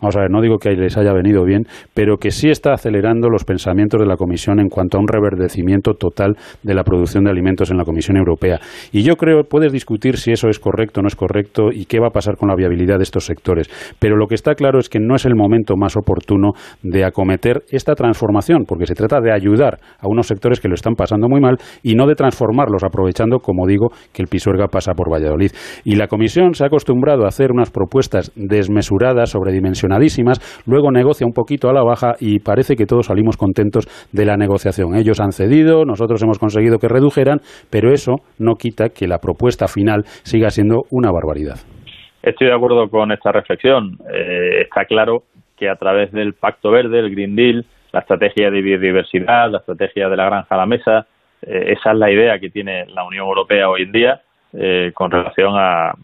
vamos 0.00 0.16
a 0.16 0.20
ver, 0.20 0.30
no 0.30 0.40
digo 0.40 0.58
que 0.58 0.70
les 0.70 0.96
haya 0.96 1.12
venido 1.12 1.44
bien, 1.44 1.64
pero 1.92 2.16
que 2.16 2.30
sí 2.30 2.48
está 2.48 2.72
acelerando 2.72 3.28
los 3.28 3.44
pensamientos 3.44 4.00
de 4.00 4.06
la 4.06 4.16
Comisión 4.16 4.60
en 4.60 4.68
cuanto 4.68 4.96
a 4.96 5.00
un 5.00 5.08
reverdecimiento 5.08 5.94
total 5.94 6.36
de 6.62 6.74
la 6.74 6.84
producción 6.84 7.24
de 7.24 7.30
alimentos 7.30 7.70
en 7.70 7.78
la 7.78 7.84
Comisión 7.84 8.16
Europea. 8.16 8.60
Y 8.92 9.02
yo 9.02 9.16
creo, 9.16 9.42
puedes 9.42 9.72
discutir 9.72 10.16
si 10.18 10.30
eso 10.30 10.48
es 10.48 10.60
correcto 10.60 11.00
o 11.00 11.02
no 11.02 11.08
es 11.08 11.16
correcto 11.16 11.70
y 11.72 11.86
qué 11.86 11.98
va 11.98 12.08
a 12.08 12.12
pasar 12.12 12.36
con 12.36 12.45
la 12.48 12.56
viabilidad 12.56 12.96
de 12.98 13.04
estos 13.04 13.26
sectores. 13.26 13.68
Pero 13.98 14.16
lo 14.16 14.26
que 14.26 14.34
está 14.34 14.54
claro 14.54 14.78
es 14.78 14.88
que 14.88 15.00
no 15.00 15.14
es 15.14 15.24
el 15.24 15.34
momento 15.34 15.76
más 15.76 15.96
oportuno 15.96 16.52
de 16.82 17.04
acometer 17.04 17.62
esta 17.70 17.94
transformación, 17.94 18.64
porque 18.66 18.86
se 18.86 18.94
trata 18.94 19.20
de 19.20 19.32
ayudar 19.32 19.78
a 19.98 20.08
unos 20.08 20.26
sectores 20.26 20.60
que 20.60 20.68
lo 20.68 20.74
están 20.74 20.94
pasando 20.94 21.28
muy 21.28 21.40
mal 21.40 21.56
y 21.82 21.94
no 21.94 22.06
de 22.06 22.14
transformarlos 22.14 22.84
aprovechando, 22.84 23.38
como 23.38 23.66
digo, 23.66 23.88
que 24.12 24.22
el 24.22 24.28
Pisuerga 24.28 24.68
pasa 24.68 24.92
por 24.94 25.10
Valladolid. 25.10 25.52
Y 25.84 25.96
la 25.96 26.08
Comisión 26.08 26.54
se 26.54 26.64
ha 26.64 26.66
acostumbrado 26.68 27.24
a 27.24 27.28
hacer 27.28 27.52
unas 27.52 27.70
propuestas 27.70 28.32
desmesuradas, 28.34 29.30
sobredimensionadísimas, 29.30 30.40
luego 30.66 30.90
negocia 30.90 31.26
un 31.26 31.32
poquito 31.32 31.68
a 31.68 31.72
la 31.72 31.82
baja 31.82 32.14
y 32.20 32.40
parece 32.40 32.76
que 32.76 32.86
todos 32.86 33.06
salimos 33.06 33.36
contentos 33.36 33.86
de 34.12 34.24
la 34.24 34.36
negociación. 34.36 34.94
Ellos 34.94 35.20
han 35.20 35.32
cedido, 35.32 35.84
nosotros 35.84 36.22
hemos 36.22 36.38
conseguido 36.38 36.78
que 36.78 36.88
redujeran, 36.88 37.40
pero 37.70 37.92
eso 37.92 38.16
no 38.38 38.54
quita 38.54 38.88
que 38.90 39.06
la 39.06 39.18
propuesta 39.18 39.68
final 39.68 40.04
siga 40.22 40.50
siendo 40.50 40.82
una 40.90 41.10
barbaridad. 41.10 41.75
Estoy 42.22 42.48
de 42.48 42.54
acuerdo 42.54 42.88
con 42.88 43.12
esta 43.12 43.32
reflexión. 43.32 43.98
Eh, 44.12 44.62
está 44.62 44.84
claro 44.84 45.24
que 45.56 45.68
a 45.68 45.76
través 45.76 46.12
del 46.12 46.34
Pacto 46.34 46.70
Verde, 46.70 46.98
el 46.98 47.10
Green 47.10 47.36
Deal, 47.36 47.64
la 47.92 48.00
estrategia 48.00 48.50
de 48.50 48.60
biodiversidad, 48.60 49.50
la 49.50 49.58
estrategia 49.58 50.08
de 50.08 50.16
la 50.16 50.26
granja 50.26 50.54
a 50.54 50.58
la 50.58 50.66
mesa, 50.66 51.06
eh, 51.42 51.74
esa 51.78 51.92
es 51.92 51.98
la 51.98 52.10
idea 52.10 52.38
que 52.38 52.50
tiene 52.50 52.86
la 52.86 53.04
Unión 53.04 53.26
Europea 53.26 53.68
hoy 53.68 53.82
en 53.82 53.92
día 53.92 54.20
eh, 54.52 54.90
con 54.94 55.10
relación 55.10 55.54
a, 55.56 55.94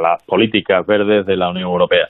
las 0.00 0.22
políticas 0.24 0.86
verdes 0.86 1.26
de 1.26 1.36
la 1.36 1.50
Unión 1.50 1.68
Europea. 1.68 2.08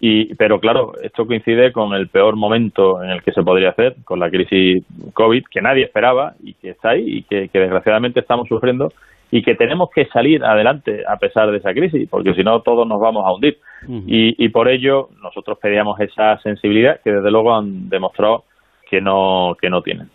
Y, 0.00 0.34
pero 0.34 0.60
claro, 0.60 0.92
esto 1.02 1.26
coincide 1.26 1.72
con 1.72 1.94
el 1.94 2.08
peor 2.08 2.36
momento 2.36 3.02
en 3.02 3.10
el 3.10 3.22
que 3.22 3.32
se 3.32 3.42
podría 3.42 3.70
hacer, 3.70 3.96
con 4.04 4.20
la 4.20 4.30
crisis 4.30 4.84
COVID, 5.14 5.44
que 5.50 5.62
nadie 5.62 5.84
esperaba 5.84 6.34
y 6.42 6.54
que 6.54 6.70
está 6.70 6.90
ahí 6.90 7.04
y 7.06 7.22
que 7.22 7.48
desgraciadamente 7.52 8.20
estamos 8.20 8.48
sufriendo 8.48 8.92
y 9.34 9.42
que 9.42 9.56
tenemos 9.56 9.88
que 9.92 10.06
salir 10.12 10.44
adelante 10.44 11.02
a 11.08 11.16
pesar 11.16 11.50
de 11.50 11.56
esa 11.56 11.72
crisis, 11.72 12.08
porque 12.08 12.34
si 12.34 12.44
no 12.44 12.60
todos 12.60 12.86
nos 12.86 13.00
vamos 13.00 13.24
a 13.26 13.32
hundir. 13.32 13.58
y, 14.06 14.32
y 14.38 14.48
por 14.50 14.68
ello 14.68 15.08
nosotros 15.20 15.58
pedíamos 15.60 15.98
esa 15.98 16.38
sensibilidad 16.38 17.00
que 17.02 17.10
desde 17.10 17.32
luego 17.32 17.52
han 17.52 17.88
demostrado 17.88 18.44
que 18.88 19.00
no, 19.00 19.56
que 19.60 19.70
no 19.70 19.82
tienen. 19.82 20.06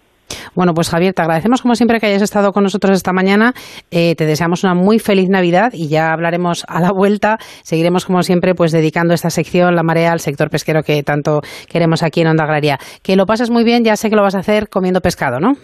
Bueno, 0.56 0.74
pues 0.74 0.90
Javier, 0.90 1.14
te 1.14 1.22
agradecemos 1.22 1.62
como 1.62 1.76
siempre 1.76 2.00
que 2.00 2.06
hayas 2.06 2.22
estado 2.22 2.54
con 2.54 2.64
nosotros 2.64 2.96
esta 2.96 3.12
mañana. 3.12 3.52
Eh, 3.92 4.16
te 4.16 4.26
deseamos 4.26 4.64
una 4.64 4.74
muy 4.74 5.00
feliz 5.00 5.28
Navidad 5.28 5.72
y 5.74 5.90
ya 5.90 6.14
hablaremos 6.14 6.64
a 6.70 6.80
la 6.80 6.94
vuelta. 6.94 7.40
Seguiremos 7.64 8.06
como 8.06 8.24
siempre 8.24 8.56
pues 8.56 8.72
dedicando 8.72 9.14
esta 9.14 9.30
sección, 9.32 9.76
la 9.76 9.84
marea, 9.84 10.14
al 10.14 10.22
sector 10.22 10.50
pesquero 10.50 10.82
que 10.82 11.04
tanto 11.04 11.42
queremos 11.70 12.04
aquí 12.04 12.22
en 12.22 12.28
Onda 12.28 12.46
Agraria. 12.46 12.78
Que 13.04 13.18
lo 13.18 13.26
pases 13.26 13.50
muy 13.52 13.66
bien, 13.66 13.84
ya 13.84 13.98
sé 13.98 14.10
que 14.10 14.16
lo 14.16 14.22
vas 14.22 14.36
a 14.36 14.40
hacer 14.40 14.70
comiendo 14.70 15.02
pescado, 15.02 15.42
¿no? 15.42 15.56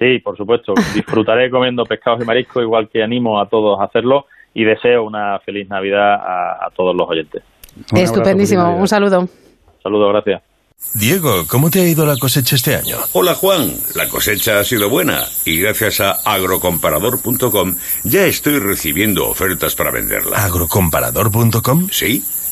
Sí, 0.00 0.18
por 0.18 0.36
supuesto. 0.36 0.74
Disfrutaré 0.94 1.50
comiendo 1.50 1.84
pescados 1.84 2.22
y 2.22 2.24
mariscos, 2.24 2.62
igual 2.62 2.88
que 2.88 3.02
animo 3.02 3.38
a 3.38 3.48
todos 3.48 3.78
a 3.78 3.84
hacerlo 3.84 4.26
y 4.54 4.64
deseo 4.64 5.04
una 5.04 5.38
feliz 5.40 5.68
Navidad 5.68 6.14
a, 6.14 6.66
a 6.66 6.70
todos 6.74 6.96
los 6.96 7.08
oyentes. 7.08 7.42
Estupendísimo. 7.94 8.76
Un 8.76 8.88
saludo. 8.88 9.28
Saludos, 9.82 10.12
gracias. 10.12 10.42
Diego, 10.94 11.46
¿cómo 11.46 11.70
te 11.70 11.80
ha 11.80 11.86
ido 11.86 12.06
la 12.06 12.16
cosecha 12.16 12.56
este 12.56 12.74
año? 12.74 12.96
Hola 13.12 13.34
Juan, 13.34 13.70
la 13.94 14.08
cosecha 14.08 14.58
ha 14.58 14.64
sido 14.64 14.88
buena 14.88 15.24
y 15.44 15.60
gracias 15.60 16.00
a 16.00 16.12
agrocomparador.com 16.24 17.76
ya 18.04 18.24
estoy 18.24 18.58
recibiendo 18.58 19.28
ofertas 19.28 19.74
para 19.74 19.90
venderla. 19.90 20.38
¿Agrocomparador.com? 20.38 21.88
Sí, 21.90 22.24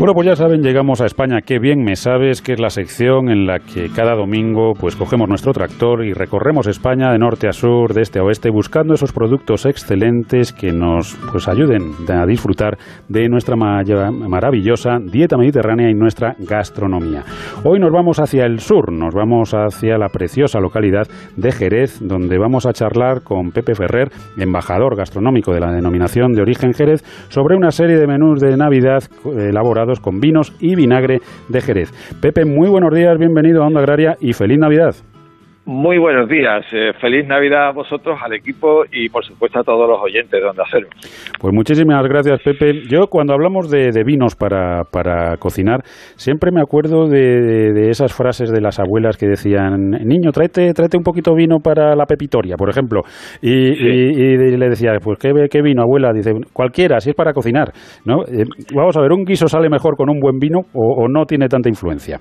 Bueno, 0.00 0.14
pues 0.14 0.28
ya 0.28 0.34
saben, 0.34 0.62
llegamos 0.62 1.02
a 1.02 1.04
España. 1.04 1.42
Qué 1.42 1.58
bien 1.58 1.84
me 1.84 1.94
sabes, 1.94 2.40
que 2.40 2.54
es 2.54 2.58
la 2.58 2.70
sección 2.70 3.28
en 3.28 3.46
la 3.46 3.58
que 3.58 3.90
cada 3.94 4.14
domingo 4.14 4.72
pues 4.72 4.96
cogemos 4.96 5.28
nuestro 5.28 5.52
tractor 5.52 6.06
y 6.06 6.14
recorremos 6.14 6.66
España 6.68 7.12
de 7.12 7.18
norte 7.18 7.48
a 7.48 7.52
sur, 7.52 7.92
de 7.92 8.00
este 8.00 8.18
a 8.18 8.22
oeste, 8.22 8.48
buscando 8.48 8.94
esos 8.94 9.12
productos 9.12 9.66
excelentes 9.66 10.54
que 10.54 10.72
nos 10.72 11.18
pues 11.30 11.48
ayuden 11.48 11.92
a 12.08 12.24
disfrutar 12.24 12.78
de 13.10 13.28
nuestra 13.28 13.56
maravillosa 13.56 14.96
dieta 15.04 15.36
mediterránea 15.36 15.90
y 15.90 15.94
nuestra 15.94 16.34
gastronomía. 16.38 17.22
Hoy 17.62 17.78
nos 17.78 17.92
vamos 17.92 18.20
hacia 18.20 18.46
el 18.46 18.60
sur, 18.60 18.90
nos 18.90 19.12
vamos 19.12 19.52
hacia 19.52 19.98
la 19.98 20.08
preciosa 20.08 20.60
localidad 20.60 21.08
de 21.36 21.52
Jerez, 21.52 21.98
donde 22.00 22.38
vamos 22.38 22.64
a 22.64 22.72
charlar 22.72 23.20
con 23.22 23.50
Pepe 23.50 23.74
Ferrer, 23.74 24.08
embajador 24.38 24.96
gastronómico 24.96 25.52
de 25.52 25.60
la 25.60 25.70
denominación 25.70 26.32
de 26.32 26.40
origen 26.40 26.72
Jerez, 26.72 27.02
sobre 27.28 27.54
una 27.54 27.70
serie 27.70 27.98
de 27.98 28.06
menús 28.06 28.40
de 28.40 28.56
Navidad 28.56 29.02
elaborados 29.26 29.89
con 29.98 30.20
vinos 30.20 30.52
y 30.60 30.76
vinagre 30.76 31.20
de 31.48 31.60
Jerez. 31.60 31.92
Pepe, 32.20 32.44
muy 32.44 32.68
buenos 32.68 32.94
días, 32.94 33.18
bienvenido 33.18 33.64
a 33.64 33.66
Onda 33.66 33.80
Agraria 33.80 34.16
y 34.20 34.32
feliz 34.32 34.58
Navidad. 34.60 34.94
Muy 35.66 35.98
buenos 35.98 36.26
días, 36.26 36.64
eh, 36.72 36.92
feliz 37.02 37.26
Navidad 37.28 37.68
a 37.68 37.72
vosotros, 37.72 38.18
al 38.24 38.32
equipo 38.32 38.82
y 38.90 39.10
por 39.10 39.22
supuesto 39.22 39.60
a 39.60 39.62
todos 39.62 39.86
los 39.86 40.00
oyentes 40.00 40.40
de 40.40 40.48
Onda 40.48 40.64
Cero. 40.70 40.88
Pues 41.38 41.54
muchísimas 41.54 42.02
gracias 42.08 42.40
Pepe. 42.42 42.88
Yo 42.88 43.08
cuando 43.08 43.34
hablamos 43.34 43.70
de, 43.70 43.90
de 43.92 44.02
vinos 44.02 44.34
para, 44.36 44.84
para, 44.90 45.36
cocinar, 45.36 45.82
siempre 46.16 46.50
me 46.50 46.62
acuerdo 46.62 47.08
de, 47.08 47.72
de, 47.74 47.90
esas 47.90 48.14
frases 48.14 48.50
de 48.50 48.62
las 48.62 48.80
abuelas 48.80 49.18
que 49.18 49.26
decían, 49.26 49.90
niño, 49.90 50.32
tráete, 50.32 50.72
tráete 50.72 50.96
un 50.96 51.04
poquito 51.04 51.34
vino 51.34 51.58
para 51.58 51.94
la 51.94 52.06
pepitoria, 52.06 52.56
por 52.56 52.70
ejemplo. 52.70 53.02
Y, 53.42 53.74
sí. 53.74 53.84
y, 53.84 54.22
y 54.32 54.56
le 54.56 54.68
decía, 54.70 54.92
pues 55.02 55.18
¿qué, 55.18 55.30
¿qué, 55.50 55.60
vino, 55.60 55.82
abuela? 55.82 56.10
Dice, 56.14 56.32
cualquiera, 56.54 57.00
si 57.00 57.10
es 57.10 57.14
para 57.16 57.34
cocinar. 57.34 57.70
¿no? 58.06 58.22
Eh, 58.24 58.46
vamos 58.74 58.96
a 58.96 59.02
ver, 59.02 59.12
¿un 59.12 59.24
guiso 59.24 59.46
sale 59.46 59.68
mejor 59.68 59.94
con 59.96 60.08
un 60.08 60.20
buen 60.20 60.38
vino 60.38 60.60
o, 60.72 61.04
o 61.04 61.08
no 61.08 61.26
tiene 61.26 61.48
tanta 61.48 61.68
influencia? 61.68 62.18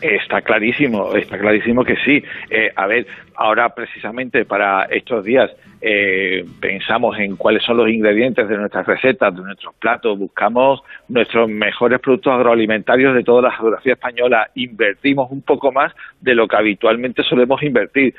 Está 0.00 0.42
clarísimo, 0.42 1.14
está 1.14 1.38
clarísimo 1.38 1.84
que 1.84 1.96
sí. 1.96 2.22
Eh, 2.50 2.70
a 2.74 2.86
ver, 2.86 3.06
ahora 3.34 3.74
precisamente 3.74 4.44
para 4.44 4.84
estos 4.84 5.24
días 5.24 5.50
eh, 5.80 6.44
pensamos 6.60 7.18
en 7.18 7.36
cuáles 7.36 7.64
son 7.64 7.78
los 7.78 7.88
ingredientes 7.88 8.48
de 8.48 8.56
nuestras 8.56 8.86
recetas, 8.86 9.34
de 9.34 9.42
nuestros 9.42 9.74
platos, 9.76 10.18
buscamos 10.18 10.82
nuestros 11.08 11.48
mejores 11.48 12.00
productos 12.00 12.32
agroalimentarios 12.32 13.14
de 13.14 13.24
toda 13.24 13.42
la 13.42 13.52
geografía 13.52 13.94
española, 13.94 14.50
invertimos 14.54 15.30
un 15.30 15.42
poco 15.42 15.72
más 15.72 15.92
de 16.20 16.34
lo 16.34 16.46
que 16.46 16.56
habitualmente 16.56 17.22
solemos 17.24 17.62
invertir. 17.62 18.14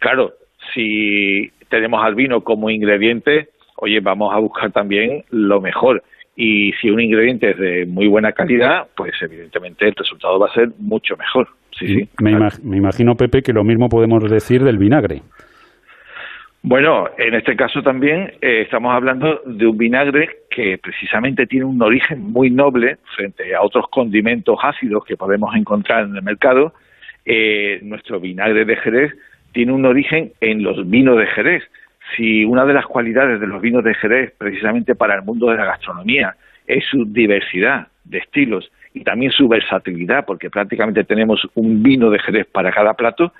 Claro, 0.00 0.32
si 0.74 1.52
tenemos 1.68 2.04
al 2.04 2.14
vino 2.14 2.42
como 2.42 2.68
ingrediente, 2.68 3.48
oye, 3.76 4.00
vamos 4.00 4.34
a 4.34 4.38
buscar 4.38 4.72
también 4.72 5.24
lo 5.30 5.60
mejor 5.60 6.02
y 6.34 6.72
si 6.80 6.90
un 6.90 7.00
ingrediente 7.00 7.50
es 7.50 7.58
de 7.58 7.86
muy 7.86 8.08
buena 8.08 8.32
calidad, 8.32 8.86
pues 8.96 9.12
evidentemente 9.20 9.86
el 9.86 9.94
resultado 9.94 10.38
va 10.38 10.48
a 10.48 10.54
ser 10.54 10.70
mucho 10.78 11.16
mejor. 11.16 11.48
Sí, 11.78 11.86
sí, 11.86 12.08
me, 12.20 12.30
claro. 12.30 12.36
imag 12.36 12.64
me, 12.64 12.76
imagino, 12.76 13.14
Pepe, 13.16 13.42
que 13.42 13.52
lo 13.52 13.64
mismo 13.64 13.88
podemos 13.88 14.28
decir 14.30 14.62
del 14.62 14.78
vinagre. 14.78 15.22
Bueno, 16.64 17.08
en 17.18 17.34
este 17.34 17.56
caso 17.56 17.82
también 17.82 18.34
eh, 18.40 18.62
estamos 18.62 18.94
hablando 18.94 19.42
de 19.44 19.66
un 19.66 19.76
vinagre 19.76 20.28
que 20.48 20.78
precisamente 20.78 21.46
tiene 21.46 21.64
un 21.66 21.82
origen 21.82 22.20
muy 22.20 22.50
noble 22.50 22.98
frente 23.16 23.54
a 23.54 23.62
otros 23.62 23.86
condimentos 23.90 24.58
ácidos 24.62 25.04
que 25.04 25.16
podemos 25.16 25.54
encontrar 25.56 26.04
en 26.04 26.14
el 26.14 26.22
mercado. 26.22 26.72
Eh, 27.24 27.80
nuestro 27.82 28.20
vinagre 28.20 28.64
de 28.64 28.76
Jerez 28.76 29.12
tiene 29.52 29.72
un 29.72 29.84
origen 29.84 30.32
en 30.40 30.62
los 30.62 30.88
vinos 30.88 31.18
de 31.18 31.26
Jerez 31.26 31.64
si 32.16 32.44
una 32.44 32.64
de 32.64 32.74
las 32.74 32.86
cualidades 32.86 33.40
de 33.40 33.46
los 33.46 33.60
vinos 33.60 33.84
de 33.84 33.94
Jerez, 33.94 34.32
precisamente 34.36 34.94
para 34.94 35.14
el 35.14 35.22
mundo 35.22 35.50
de 35.50 35.56
la 35.56 35.64
gastronomía, 35.64 36.34
es 36.66 36.84
su 36.86 37.04
diversidad 37.04 37.88
de 38.04 38.18
estilos 38.18 38.70
y 38.94 39.04
también 39.04 39.32
su 39.32 39.48
versatilidad, 39.48 40.24
porque 40.26 40.50
prácticamente 40.50 41.04
tenemos 41.04 41.40
un 41.54 41.82
vino 41.82 42.10
de 42.10 42.18
Jerez 42.18 42.46
para 42.46 42.72
cada 42.72 42.94
plato, 42.94 43.32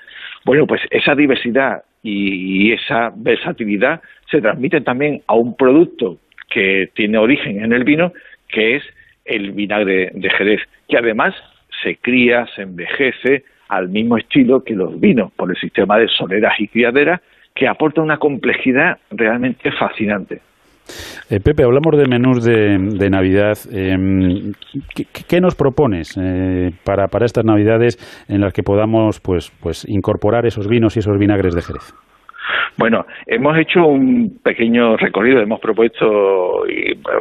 bueno, 0.45 0.67
pues 0.67 0.81
esa 0.91 1.15
diversidad 1.15 1.83
y 2.03 2.73
esa 2.73 3.13
versatilidad 3.15 4.01
se 4.31 4.41
transmiten 4.41 4.83
también 4.83 5.23
a 5.27 5.35
un 5.35 5.57
producto 5.57 6.19
que 6.49 6.89
tiene 6.95 7.19
origen 7.19 7.63
en 7.63 7.73
el 7.73 7.85
vino, 7.85 8.13
que 8.49 8.77
es 8.77 8.83
el 9.25 9.53
vinagre 9.53 10.11
de 10.15 10.31
Jerez, 10.31 10.61
que 10.89 10.99
además 10.99 11.35
se 11.83 11.97
cría, 11.97 12.47
se 12.55 12.63
envejece 12.63 13.45
al 13.69 13.89
mismo 13.89 14.19
estilo 14.19 14.65
que 14.65 14.75
los 14.75 15.01
vinos, 15.01 15.33
por 15.33 15.51
el 15.51 15.57
sistema 15.57 15.99
de 15.99 16.09
soleras 16.09 16.55
y 16.59 16.69
criaderas, 16.69 17.21
que 17.55 17.69
aporta 17.69 18.01
una 18.01 18.19
complejidad 18.19 18.99
realmente 19.11 19.71
fascinante. 19.73 20.41
Eh, 21.31 21.41
Pepe, 21.41 21.65
hablamos 21.65 21.97
de 21.97 22.07
menús 22.07 22.45
de, 22.45 22.79
de 22.79 23.11
Navidad. 23.11 23.57
Eh, 23.73 24.53
¿qué, 24.95 25.05
¿qué, 25.29 25.41
nos 25.41 25.55
propones 25.55 26.19
eh, 26.21 26.71
para, 26.85 27.09
para 27.09 27.25
estas 27.25 27.45
Navidades 27.45 27.97
en 28.29 28.41
las 28.41 28.53
que 28.53 28.63
podamos 28.63 29.21
pues, 29.21 29.51
pues 29.63 29.89
incorporar 29.89 30.45
esos 30.47 30.69
vinos 30.69 30.97
y 30.97 31.01
esos 31.01 31.19
vinagres 31.19 31.55
de 31.55 31.63
Jerez? 31.63 31.95
Bueno, 32.77 33.07
hemos 33.27 33.57
hecho 33.59 33.87
un 33.87 34.39
pequeño 34.43 34.97
recorrido, 34.97 35.41
hemos 35.41 35.61
propuesto 35.61 36.65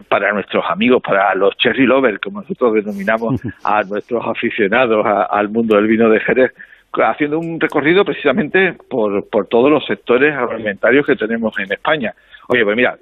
para 0.07 0.31
nuestros 0.33 0.63
amigos, 0.69 1.01
para 1.03 1.35
los 1.35 1.55
cherry 1.57 1.85
lovers, 1.85 2.19
como 2.19 2.41
nosotros 2.41 2.73
denominamos 2.73 3.41
a 3.63 3.83
nuestros 3.83 4.25
aficionados 4.25 5.05
a, 5.05 5.23
al 5.23 5.49
mundo 5.49 5.75
del 5.75 5.87
vino 5.87 6.09
de 6.09 6.19
Jerez, 6.21 6.51
haciendo 6.93 7.39
un 7.39 7.59
recorrido 7.59 8.03
precisamente 8.03 8.73
por, 8.89 9.29
por 9.29 9.47
todos 9.47 9.71
los 9.71 9.85
sectores 9.85 10.35
agroalimentarios 10.35 11.05
que 11.05 11.15
tenemos 11.15 11.57
en 11.59 11.71
España. 11.71 12.13
Oye, 12.47 12.63
pues 12.63 12.75
mira, 12.75 12.97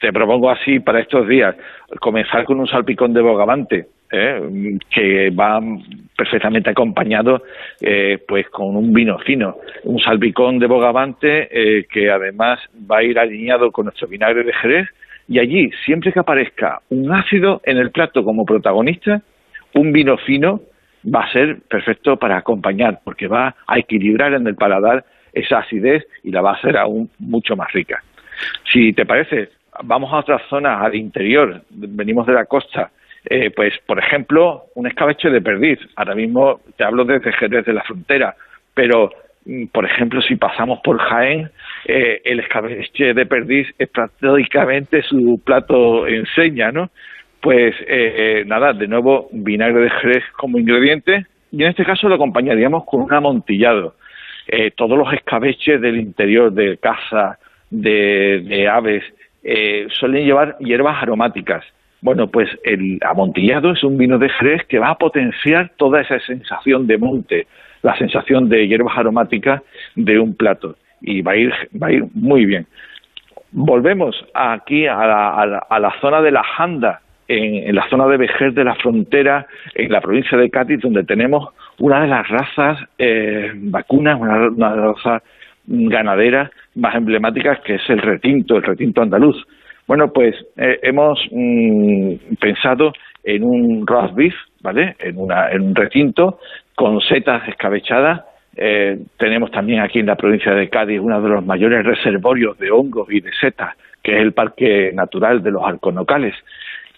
te 0.00 0.12
propongo 0.12 0.50
así 0.50 0.80
para 0.80 1.00
estos 1.00 1.28
días, 1.28 1.54
comenzar 2.00 2.44
con 2.44 2.58
un 2.58 2.66
salpicón 2.66 3.12
de 3.12 3.20
bogavante, 3.20 3.86
¿eh? 4.10 4.78
que 4.90 5.30
va 5.30 5.60
perfectamente 6.16 6.70
acompañado 6.70 7.42
eh, 7.80 8.18
pues 8.26 8.48
con 8.48 8.76
un 8.76 8.92
vino 8.92 9.18
fino, 9.18 9.56
un 9.84 9.98
salpicón 9.98 10.58
de 10.58 10.66
bogavante 10.66 11.48
eh, 11.50 11.86
que 11.90 12.10
además 12.10 12.60
va 12.90 12.98
a 12.98 13.02
ir 13.02 13.18
alineado 13.18 13.70
con 13.70 13.86
nuestro 13.86 14.08
vinagre 14.08 14.44
de 14.44 14.52
Jerez 14.54 14.88
y 15.28 15.40
allí, 15.40 15.70
siempre 15.84 16.12
que 16.12 16.20
aparezca 16.20 16.80
un 16.88 17.12
ácido 17.12 17.60
en 17.64 17.78
el 17.78 17.90
plato 17.90 18.22
como 18.22 18.44
protagonista, 18.44 19.22
un 19.74 19.92
vino 19.92 20.16
fino 20.18 20.60
va 21.06 21.24
a 21.24 21.32
ser 21.32 21.60
perfecto 21.68 22.16
para 22.16 22.36
acompañar, 22.36 23.00
porque 23.04 23.28
va 23.28 23.54
a 23.66 23.78
equilibrar 23.78 24.34
en 24.34 24.46
el 24.46 24.56
paladar 24.56 25.04
esa 25.32 25.58
acidez 25.58 26.04
y 26.22 26.30
la 26.30 26.40
va 26.40 26.52
a 26.52 26.54
hacer 26.54 26.76
aún 26.76 27.10
mucho 27.18 27.56
más 27.56 27.72
rica. 27.72 28.02
Si 28.72 28.92
te 28.92 29.06
parece, 29.06 29.50
vamos 29.82 30.12
a 30.12 30.18
otras 30.18 30.42
zonas 30.48 30.82
al 30.82 30.94
interior, 30.94 31.62
venimos 31.70 32.26
de 32.26 32.32
la 32.32 32.46
costa, 32.46 32.90
eh, 33.24 33.50
pues 33.50 33.74
por 33.86 33.98
ejemplo, 33.98 34.64
un 34.74 34.86
escabeche 34.86 35.30
de 35.30 35.40
perdiz. 35.40 35.78
Ahora 35.96 36.14
mismo 36.14 36.60
te 36.76 36.84
hablo 36.84 37.04
desde 37.04 37.32
Jerez 37.32 37.64
de 37.64 37.72
la 37.72 37.82
frontera, 37.82 38.34
pero 38.74 39.10
por 39.72 39.84
ejemplo, 39.84 40.20
si 40.22 40.34
pasamos 40.36 40.80
por 40.82 40.98
Jaén, 40.98 41.50
eh, 41.86 42.20
el 42.24 42.40
escabeche 42.40 43.14
de 43.14 43.26
perdiz 43.26 43.68
es 43.78 43.88
prácticamente 43.88 45.02
su 45.02 45.40
plato 45.44 46.06
enseña, 46.06 46.72
¿no? 46.72 46.90
Pues 47.46 47.76
eh, 47.86 48.42
nada, 48.44 48.72
de 48.72 48.88
nuevo 48.88 49.28
vinagre 49.30 49.82
de 49.82 49.90
jerez 49.90 50.24
como 50.36 50.58
ingrediente 50.58 51.26
y 51.52 51.62
en 51.62 51.68
este 51.68 51.84
caso 51.84 52.08
lo 52.08 52.16
acompañaríamos 52.16 52.84
con 52.86 53.02
un 53.02 53.14
amontillado. 53.14 53.94
Eh, 54.48 54.72
todos 54.72 54.98
los 54.98 55.12
escabeches 55.12 55.80
del 55.80 56.00
interior 56.00 56.52
de 56.52 56.76
casa, 56.78 57.38
de, 57.70 58.68
aves, 58.68 59.04
eh, 59.44 59.86
suelen 59.90 60.24
llevar 60.24 60.56
hierbas 60.58 61.00
aromáticas. 61.00 61.64
Bueno, 62.00 62.26
pues 62.26 62.48
el 62.64 62.98
amontillado 63.08 63.70
es 63.70 63.84
un 63.84 63.96
vino 63.96 64.18
de 64.18 64.28
Jerez 64.28 64.66
que 64.66 64.80
va 64.80 64.90
a 64.90 64.98
potenciar 64.98 65.70
toda 65.76 66.00
esa 66.00 66.18
sensación 66.18 66.88
de 66.88 66.98
monte, 66.98 67.46
la 67.84 67.96
sensación 67.96 68.48
de 68.48 68.66
hierbas 68.66 68.98
aromáticas 68.98 69.62
de 69.94 70.18
un 70.18 70.34
plato 70.34 70.74
y 71.00 71.22
va 71.22 71.30
a 71.30 71.36
ir, 71.36 71.52
va 71.80 71.86
a 71.86 71.92
ir 71.92 72.06
muy 72.12 72.44
bien. 72.44 72.66
Volvemos 73.52 74.16
aquí 74.34 74.88
a 74.88 74.96
la, 74.96 75.60
a 75.70 75.78
la, 75.78 75.94
zona 76.00 76.20
de 76.22 76.32
la 76.32 76.42
Janda, 76.42 77.02
en, 77.28 77.74
la 77.74 77.88
zona 77.88 78.06
de 78.06 78.16
Vejer 78.16 78.52
de 78.52 78.64
la 78.64 78.74
frontera, 78.74 79.46
en 79.74 79.90
la 79.90 80.00
provincia 80.00 80.36
de 80.38 80.50
Cádiz, 80.50 80.80
donde 80.80 81.04
tenemos 81.04 81.48
una 81.78 82.02
de 82.02 82.08
las 82.08 82.28
razas 82.28 82.78
eh, 82.98 83.52
vacunas, 83.54 84.18
una, 84.20 84.48
una 84.48 84.74
raza 84.74 85.22
ganadera 85.66 86.50
más 86.76 86.94
emblemáticas 86.94 87.60
que 87.60 87.74
es 87.74 87.90
el 87.90 87.98
retinto, 87.98 88.56
el 88.56 88.62
retinto 88.62 89.02
andaluz. 89.02 89.36
Bueno, 89.86 90.12
pues 90.12 90.34
eh, 90.56 90.78
hemos 90.82 91.18
mm, 91.30 92.34
pensado 92.40 92.92
en 93.22 93.44
un 93.44 93.86
roast 93.86 94.14
beef, 94.14 94.34
¿vale? 94.60 94.96
En, 94.98 95.18
una, 95.18 95.48
un 95.54 95.74
retinto 95.74 96.38
con 96.74 97.00
setas 97.00 97.48
escabechadas. 97.48 98.24
Eh, 98.56 98.98
tenemos 99.18 99.50
también 99.50 99.80
aquí 99.80 100.00
en 100.00 100.06
la 100.06 100.16
provincia 100.16 100.54
de 100.54 100.68
Cádiz 100.68 101.00
uno 101.00 101.20
de 101.20 101.28
los 101.28 101.44
mayores 101.44 101.84
reservorios 101.84 102.58
de 102.58 102.70
hongos 102.70 103.08
y 103.10 103.20
de 103.20 103.30
setas, 103.40 103.76
que 104.02 104.16
es 104.16 104.22
el 104.22 104.32
Parque 104.32 104.90
Natural 104.92 105.42
de 105.42 105.50
los 105.50 105.62
Alconocales. 105.62 106.34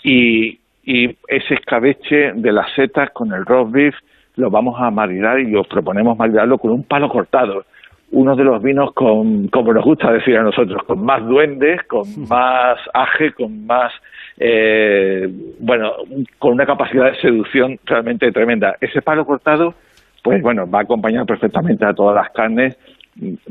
Y, 0.09 0.59
y 0.85 1.17
ese 1.29 1.55
escabeche 1.55 2.33
de 2.35 2.53
las 2.53 2.73
setas 2.75 3.11
con 3.11 3.33
el 3.33 3.45
roast 3.45 3.73
beef 3.73 3.95
lo 4.37 4.51
vamos 4.51 4.77
a 4.81 4.91
maridar 4.91 5.41
y 5.41 5.55
os 5.55 5.67
proponemos 5.67 6.17
maridarlo 6.17 6.59
con 6.59 6.71
un 6.71 6.85
palo 6.85 7.09
cortado 7.09 7.65
uno 8.11 8.35
de 8.37 8.45
los 8.45 8.63
vinos 8.63 8.93
con, 8.95 9.49
como 9.49 9.73
nos 9.73 9.85
gusta 9.85 10.11
decir 10.13 10.37
a 10.37 10.43
nosotros, 10.43 10.83
con 10.85 11.05
más 11.05 11.25
duendes, 11.27 11.83
con 11.87 12.07
más 12.29 12.79
aje, 12.95 13.33
con 13.33 13.67
más, 13.67 13.93
eh, 14.39 15.29
bueno, 15.59 15.93
con 16.39 16.53
una 16.53 16.65
capacidad 16.65 17.13
de 17.13 17.21
seducción 17.21 17.79
realmente 17.85 18.33
tremenda. 18.33 18.77
Ese 18.81 19.03
palo 19.03 19.27
cortado, 19.27 19.75
pues 20.23 20.41
bueno, 20.41 20.69
va 20.71 20.81
a 20.81 20.83
acompañar 20.83 21.27
perfectamente 21.27 21.85
a 21.85 21.93
todas 21.93 22.15
las 22.15 22.31
carnes. 22.31 22.79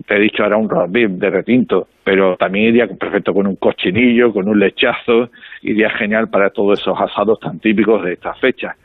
Te 0.06 0.16
he 0.16 0.20
dicho 0.20 0.44
ahora 0.44 0.58
un 0.58 0.70
roast 0.70 0.94
beef 0.94 1.12
de 1.12 1.30
retinto, 1.30 1.88
pero 2.04 2.38
también 2.38 2.70
iría 2.70 2.88
perfecto 2.88 3.34
con 3.34 3.48
un 3.48 3.58
cochinillo, 3.58 4.32
con 4.32 4.48
un 4.48 4.60
lechazo, 4.60 5.30
iría 5.62 5.90
genial 5.90 6.30
para 6.30 6.50
todos 6.52 6.80
esos 6.80 6.98
asados 7.00 7.40
tan 7.40 7.60
típicos 7.60 8.04
de 8.04 8.14
estas 8.14 8.40
fechas. 8.40 8.76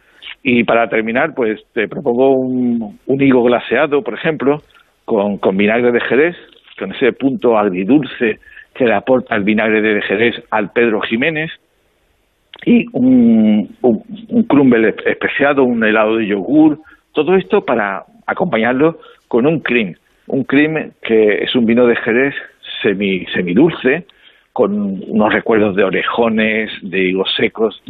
Y 0.42 0.64
para 0.64 0.88
terminar, 0.88 1.34
pues 1.34 1.60
te 1.72 1.86
propongo 1.86 2.30
un, 2.30 2.98
un 3.06 3.22
higo 3.22 3.44
glaseado, 3.44 4.02
por 4.02 4.14
ejemplo, 4.14 4.62
con, 5.04 5.56
vinagre 5.56 5.92
de 5.92 6.00
Jerez, 6.00 6.36
con 6.78 6.92
ese 6.92 7.12
punto 7.12 7.58
agridulce 7.58 8.38
que 8.74 8.84
le 8.84 8.94
aporta 8.94 9.36
el 9.36 9.44
vinagre 9.44 9.82
de 9.82 10.02
Jerez 10.02 10.42
al 10.50 10.72
Pedro 10.72 11.00
Jiménez, 11.02 11.50
y 12.64 12.86
un, 12.92 13.76
un, 13.82 14.42
crumble 14.44 14.94
especiado, 15.06 15.64
un 15.64 15.82
helado 15.84 16.16
de 16.16 16.26
yogur, 16.26 16.78
todo 17.12 17.34
esto 17.34 17.64
para 17.64 18.04
acompañarlo 18.26 18.98
con 19.26 19.46
un 19.46 19.60
cream, 19.60 19.94
un 20.26 20.44
cream 20.44 20.92
que 21.02 21.44
es 21.44 21.54
un 21.54 21.66
vino 21.66 21.86
de 21.86 21.96
Jerez 21.96 22.34
semi, 22.82 23.26
semidulce, 23.26 24.06
con 24.52 25.02
unos 25.06 25.32
recuerdos 25.32 25.76
de 25.76 25.84
orejones, 25.84 26.70
de 26.82 27.08
higos 27.08 27.32
secos, 27.36 27.82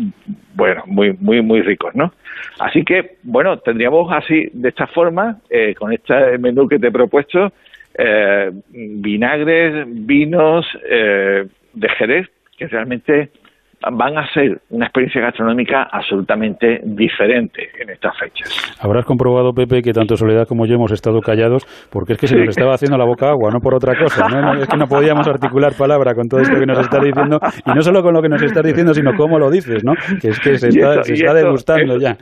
bueno, 0.55 0.85
muy, 0.87 1.13
muy, 1.19 1.43
muy 1.43 1.61
ricos, 1.61 1.95
¿no? 1.95 2.13
Así 2.61 2.85
que, 2.85 3.17
bueno, 3.25 3.59
tendríamos 3.59 4.13
así, 4.13 4.49
de 4.53 4.69
esta 4.69 4.87
forma, 4.87 5.39
eh, 5.51 5.75
con 5.75 5.93
este 5.93 6.39
menú 6.39 6.69
que 6.69 6.79
te 6.79 6.89
he 6.89 6.93
propuesto, 6.93 7.53
eh, 7.99 8.51
vinagres, 8.71 9.87
vinos 9.89 10.67
eh, 10.89 11.47
de 11.73 11.89
Jerez, 11.89 12.29
que 12.57 12.69
realmente 12.69 13.31
van 13.91 14.19
a 14.19 14.33
ser 14.33 14.61
una 14.71 14.87
experiencia 14.87 15.21
gastronómica 15.21 15.89
absolutamente 15.91 16.81
diferente 16.85 17.71
en 17.81 17.91
estas 17.91 18.17
fechas. 18.19 18.77
Habrás 18.81 19.05
comprobado, 19.05 19.53
Pepe, 19.53 19.83
que 19.83 19.93
tanto 19.93 20.17
Soledad 20.17 20.47
como 20.47 20.67
yo 20.67 20.75
hemos 20.75 20.93
estado 20.93 21.21
callados 21.21 21.67
porque 21.91 22.15
es 22.15 22.19
que 22.19 22.27
se 22.27 22.37
nos 22.37 22.49
estaba 22.49 22.75
haciendo 22.75 22.97
la 22.97 23.05
boca 23.05 23.29
agua, 23.29 23.51
no 23.51 23.61
por 23.61 23.75
otra 23.75 23.95
cosa. 23.99 24.29
¿no? 24.29 24.55
es 24.55 24.69
que 24.69 24.77
no 24.77 24.87
podíamos 24.87 25.27
articular 25.27 25.73
palabra 25.77 26.15
con 26.15 26.29
todo 26.29 26.41
esto 26.41 26.59
que 26.59 26.67
nos 26.67 26.79
estás 26.79 27.03
diciendo 27.03 27.41
y 27.67 27.71
no 27.71 27.83
solo 27.83 28.03
con 28.03 28.15
lo 28.15 28.23
que 28.23 28.29
nos 28.29 28.43
estás 28.43 28.63
diciendo, 28.63 28.95
sino 28.95 29.15
cómo 29.17 29.39
lo 29.39 29.51
dices, 29.51 29.85
¿no? 29.85 29.95
Que 30.21 30.29
es 30.29 30.41
que 30.41 30.59
se 30.59 30.69
está, 30.69 31.03
se 31.03 31.15
está 31.15 31.35
degustando 31.35 31.99
ya. 31.99 32.17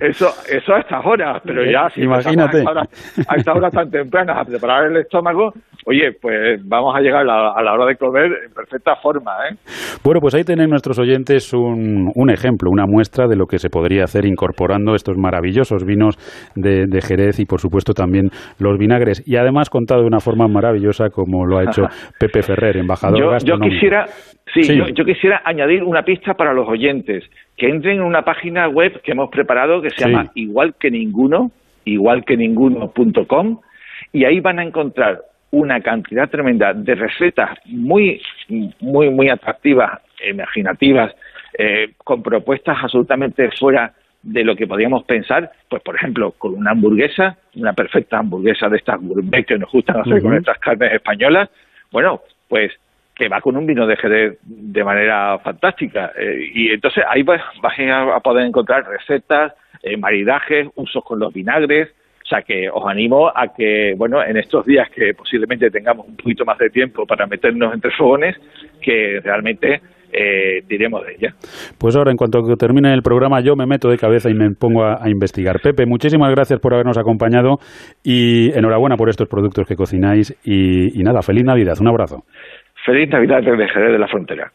Eso, 0.00 0.28
eso 0.48 0.74
a 0.74 0.80
estas 0.80 1.04
horas, 1.04 1.40
pero 1.44 1.64
ya 1.64 1.88
si 1.90 2.02
Imagínate. 2.02 2.64
A 3.28 3.36
estas 3.36 3.56
horas, 3.56 3.72
tan 3.72 3.90
tempranas 3.90 4.38
a 4.38 4.44
preparar 4.44 4.86
el 4.86 4.96
estómago, 4.96 5.52
oye, 5.86 6.12
pues 6.20 6.60
vamos 6.66 6.94
a 6.96 7.00
llegar 7.00 7.22
a 7.22 7.62
la, 7.62 7.72
hora 7.72 7.86
de 7.86 7.96
comer 7.96 8.30
en 8.46 8.52
perfecta 8.52 8.96
forma. 8.96 9.32
¿eh? 9.48 9.56
Bueno, 10.02 10.20
pues 10.20 10.34
ahí 10.34 10.44
tenéis 10.44 10.68
nuestros 10.88 11.06
oyentes 11.06 11.52
un, 11.52 12.10
un, 12.14 12.30
ejemplo, 12.30 12.70
una 12.70 12.86
muestra 12.86 13.26
de 13.26 13.36
lo 13.36 13.46
que 13.46 13.58
se 13.58 13.68
podría 13.68 14.04
hacer 14.04 14.24
incorporando 14.24 14.94
estos 14.94 15.18
maravillosos 15.18 15.84
vinos 15.84 16.16
de, 16.54 16.86
Jerez 17.02 17.38
y, 17.40 17.44
por 17.44 17.60
supuesto, 17.60 17.92
también 17.92 18.30
los 18.58 18.78
vinagres. 18.78 19.22
Y 19.26 19.36
además 19.36 19.68
contado 19.68 20.00
de 20.00 20.06
una 20.06 20.20
forma 20.20 20.48
maravillosa 20.48 21.10
como 21.10 21.44
lo 21.44 21.58
ha 21.58 21.64
hecho 21.64 21.82
Pepe 22.18 22.42
Ferrer, 22.42 22.78
embajador 22.78 23.18
yo, 23.18 23.30
gastronómico. 23.30 23.66
Yo 23.66 23.74
quisiera, 23.74 24.06
sí, 24.54 24.94
Yo, 24.94 25.04
quisiera 25.04 25.42
añadir 25.44 25.82
una 25.82 26.02
pista 26.02 26.34
para 26.34 26.54
los 26.54 26.66
oyentes, 26.66 27.24
que 27.56 27.68
entren 27.68 27.96
en 27.96 28.02
una 28.02 28.22
página 28.22 28.68
web 28.68 29.00
que 29.02 29.12
hemos 29.12 29.30
preparado 29.30 29.82
que 29.82 29.90
se 29.90 30.08
llama 30.08 30.30
igual 30.34 30.74
que 30.80 30.90
ninguno, 30.90 31.50
igual 31.84 32.24
que 32.24 32.36
ninguno.com, 32.36 33.58
y 34.12 34.24
ahí 34.24 34.40
van 34.40 34.58
a 34.58 34.64
encontrar 34.64 35.18
una 35.50 35.80
cantidad 35.80 36.28
tremenda 36.28 36.72
de 36.74 36.94
recetas 36.94 37.58
muy, 37.66 38.20
muy, 38.80 39.10
muy 39.10 39.28
atractivas, 39.28 40.00
imaginativas, 40.26 41.14
eh, 41.56 41.92
con 41.98 42.22
propuestas 42.22 42.78
absolutamente 42.82 43.50
fuera 43.58 43.92
de 44.22 44.44
lo 44.44 44.56
que 44.56 44.66
podíamos 44.66 45.04
pensar, 45.04 45.50
pues 45.68 45.82
por 45.82 45.94
ejemplo, 45.94 46.32
con 46.32 46.54
una 46.54 46.72
hamburguesa, 46.72 47.36
una 47.54 47.72
perfecta 47.72 48.18
hamburguesa 48.18 48.68
de 48.68 48.78
estas 48.78 49.00
gourmet 49.00 49.46
que 49.46 49.58
nos 49.58 49.70
gustan 49.70 50.00
hacer 50.00 50.20
con 50.20 50.34
estas 50.34 50.58
carnes 50.58 50.92
españolas, 50.92 51.48
bueno, 51.90 52.22
pues 52.48 52.72
que 53.14 53.28
va 53.28 53.40
con 53.40 53.56
un 53.56 53.66
vino 53.66 53.86
de 53.86 53.96
Jerez 53.96 54.38
de 54.42 54.84
manera 54.84 55.38
fantástica. 55.40 56.12
Eh, 56.16 56.50
y 56.54 56.68
entonces 56.70 57.04
ahí 57.08 57.22
vas, 57.22 57.42
a 57.62 58.20
poder 58.20 58.46
encontrar 58.46 58.88
recetas, 58.88 59.52
eh, 59.82 59.96
maridajes, 59.96 60.68
usos 60.76 61.04
con 61.04 61.18
los 61.18 61.32
vinagres, 61.32 61.88
o 62.22 62.26
sea 62.28 62.42
que 62.42 62.68
os 62.70 62.86
animo 62.86 63.32
a 63.34 63.54
que, 63.54 63.94
bueno, 63.96 64.22
en 64.22 64.36
estos 64.36 64.66
días 64.66 64.88
que 64.90 65.14
posiblemente 65.14 65.70
tengamos 65.70 66.06
un 66.06 66.16
poquito 66.16 66.44
más 66.44 66.58
de 66.58 66.70
tiempo 66.70 67.06
para 67.06 67.26
meternos 67.26 67.74
entre 67.74 67.90
fogones, 67.92 68.36
que 68.80 69.20
realmente 69.24 69.80
eh, 70.12 70.62
diremos 70.68 71.04
de 71.04 71.12
ella. 71.14 71.34
Pues 71.78 71.96
ahora, 71.96 72.10
en 72.10 72.16
cuanto 72.16 72.42
termine 72.56 72.92
el 72.92 73.02
programa, 73.02 73.40
yo 73.40 73.56
me 73.56 73.66
meto 73.66 73.88
de 73.88 73.96
cabeza 73.96 74.30
y 74.30 74.34
me 74.34 74.50
pongo 74.50 74.84
a, 74.84 75.08
investigar. 75.08 75.60
Pepe, 75.60 75.86
muchísimas 75.86 76.30
gracias 76.30 76.60
por 76.60 76.74
habernos 76.74 76.98
acompañado 76.98 77.58
y 78.02 78.50
enhorabuena 78.56 78.96
por 78.96 79.08
estos 79.08 79.28
productos 79.28 79.66
que 79.66 79.76
cocináis. 79.76 80.36
Y, 80.44 81.02
nada, 81.02 81.22
feliz 81.22 81.44
Navidad. 81.44 81.74
Un 81.80 81.88
abrazo. 81.88 82.24
Feliz 82.84 83.08
Navidad 83.10 83.40
desde 83.42 83.68
Jerez 83.68 83.92
de 83.92 83.98
la 83.98 84.08
Frontera. 84.08 84.50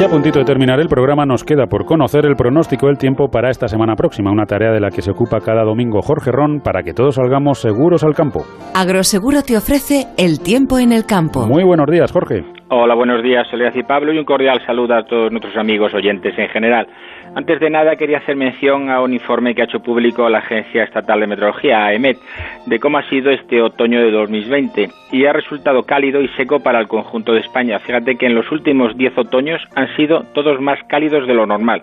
Y 0.00 0.02
ya 0.02 0.08
a 0.08 0.12
puntito 0.12 0.38
de 0.38 0.46
terminar 0.46 0.80
el 0.80 0.88
programa 0.88 1.26
nos 1.26 1.44
queda 1.44 1.66
por 1.66 1.84
conocer 1.84 2.24
el 2.24 2.34
pronóstico 2.34 2.86
del 2.86 2.96
tiempo 2.96 3.28
para 3.28 3.50
esta 3.50 3.68
semana 3.68 3.96
próxima, 3.96 4.32
una 4.32 4.46
tarea 4.46 4.72
de 4.72 4.80
la 4.80 4.88
que 4.88 5.02
se 5.02 5.10
ocupa 5.10 5.40
cada 5.40 5.62
domingo 5.62 6.00
Jorge 6.00 6.32
Ron 6.32 6.60
para 6.60 6.82
que 6.82 6.94
todos 6.94 7.16
salgamos 7.16 7.60
seguros 7.60 8.02
al 8.02 8.14
campo. 8.14 8.46
Agroseguro 8.72 9.42
te 9.42 9.58
ofrece 9.58 10.06
el 10.16 10.40
tiempo 10.40 10.78
en 10.78 10.92
el 10.92 11.04
campo. 11.04 11.46
Muy 11.46 11.64
buenos 11.64 11.86
días, 11.86 12.12
Jorge. 12.12 12.59
Hola, 12.72 12.94
buenos 12.94 13.20
días, 13.20 13.48
Soledad 13.48 13.74
y 13.74 13.82
Pablo, 13.82 14.12
y 14.12 14.18
un 14.20 14.24
cordial 14.24 14.64
saludo 14.64 14.94
a 14.94 15.02
todos 15.02 15.32
nuestros 15.32 15.56
amigos 15.56 15.92
oyentes 15.92 16.38
en 16.38 16.48
general. 16.50 16.86
Antes 17.34 17.58
de 17.58 17.68
nada, 17.68 17.96
quería 17.96 18.18
hacer 18.18 18.36
mención 18.36 18.90
a 18.90 19.00
un 19.00 19.12
informe 19.12 19.56
que 19.56 19.62
ha 19.62 19.64
hecho 19.64 19.80
público 19.80 20.28
la 20.28 20.38
Agencia 20.38 20.84
Estatal 20.84 21.18
de 21.18 21.26
Meteorología, 21.26 21.86
AEMET, 21.86 22.18
de 22.66 22.78
cómo 22.78 22.98
ha 22.98 23.08
sido 23.08 23.32
este 23.32 23.60
otoño 23.60 24.00
de 24.00 24.12
2020 24.12 24.88
y 25.10 25.26
ha 25.26 25.32
resultado 25.32 25.82
cálido 25.82 26.20
y 26.20 26.28
seco 26.36 26.60
para 26.60 26.78
el 26.78 26.86
conjunto 26.86 27.32
de 27.32 27.40
España. 27.40 27.80
Fíjate 27.80 28.14
que 28.14 28.26
en 28.26 28.36
los 28.36 28.52
últimos 28.52 28.96
10 28.96 29.18
otoños 29.18 29.60
han 29.74 29.88
sido 29.96 30.22
todos 30.32 30.60
más 30.60 30.78
cálidos 30.86 31.26
de 31.26 31.34
lo 31.34 31.46
normal 31.46 31.82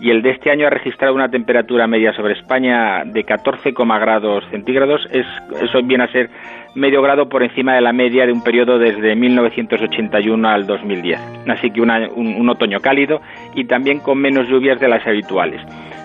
y 0.00 0.10
el 0.10 0.22
de 0.22 0.30
este 0.30 0.50
año 0.50 0.66
ha 0.66 0.70
registrado 0.70 1.14
una 1.14 1.28
temperatura 1.28 1.86
media 1.86 2.12
sobre 2.12 2.34
España 2.34 3.02
de 3.04 3.24
14, 3.24 3.72
grados 3.72 4.44
centígrados. 4.50 5.04
Es, 5.10 5.26
eso 5.60 5.82
viene 5.82 6.04
a 6.04 6.12
ser 6.12 6.30
medio 6.78 7.02
grado 7.02 7.28
por 7.28 7.42
encima 7.42 7.74
de 7.74 7.80
la 7.80 7.92
media 7.92 8.24
de 8.26 8.32
un 8.32 8.42
periodo 8.42 8.78
desde 8.78 9.14
1981 9.16 10.48
al 10.48 10.66
2010. 10.66 11.20
Así 11.48 11.70
que 11.70 11.80
un, 11.80 12.48
otoño 12.48 12.80
cálido 12.80 13.20
y 13.54 13.64
también 13.64 14.00
con 14.00 14.18
menos 14.18 14.48
lluvias 14.48 14.80
de 14.80 14.88
las 14.88 15.06
habituales. 15.06 15.60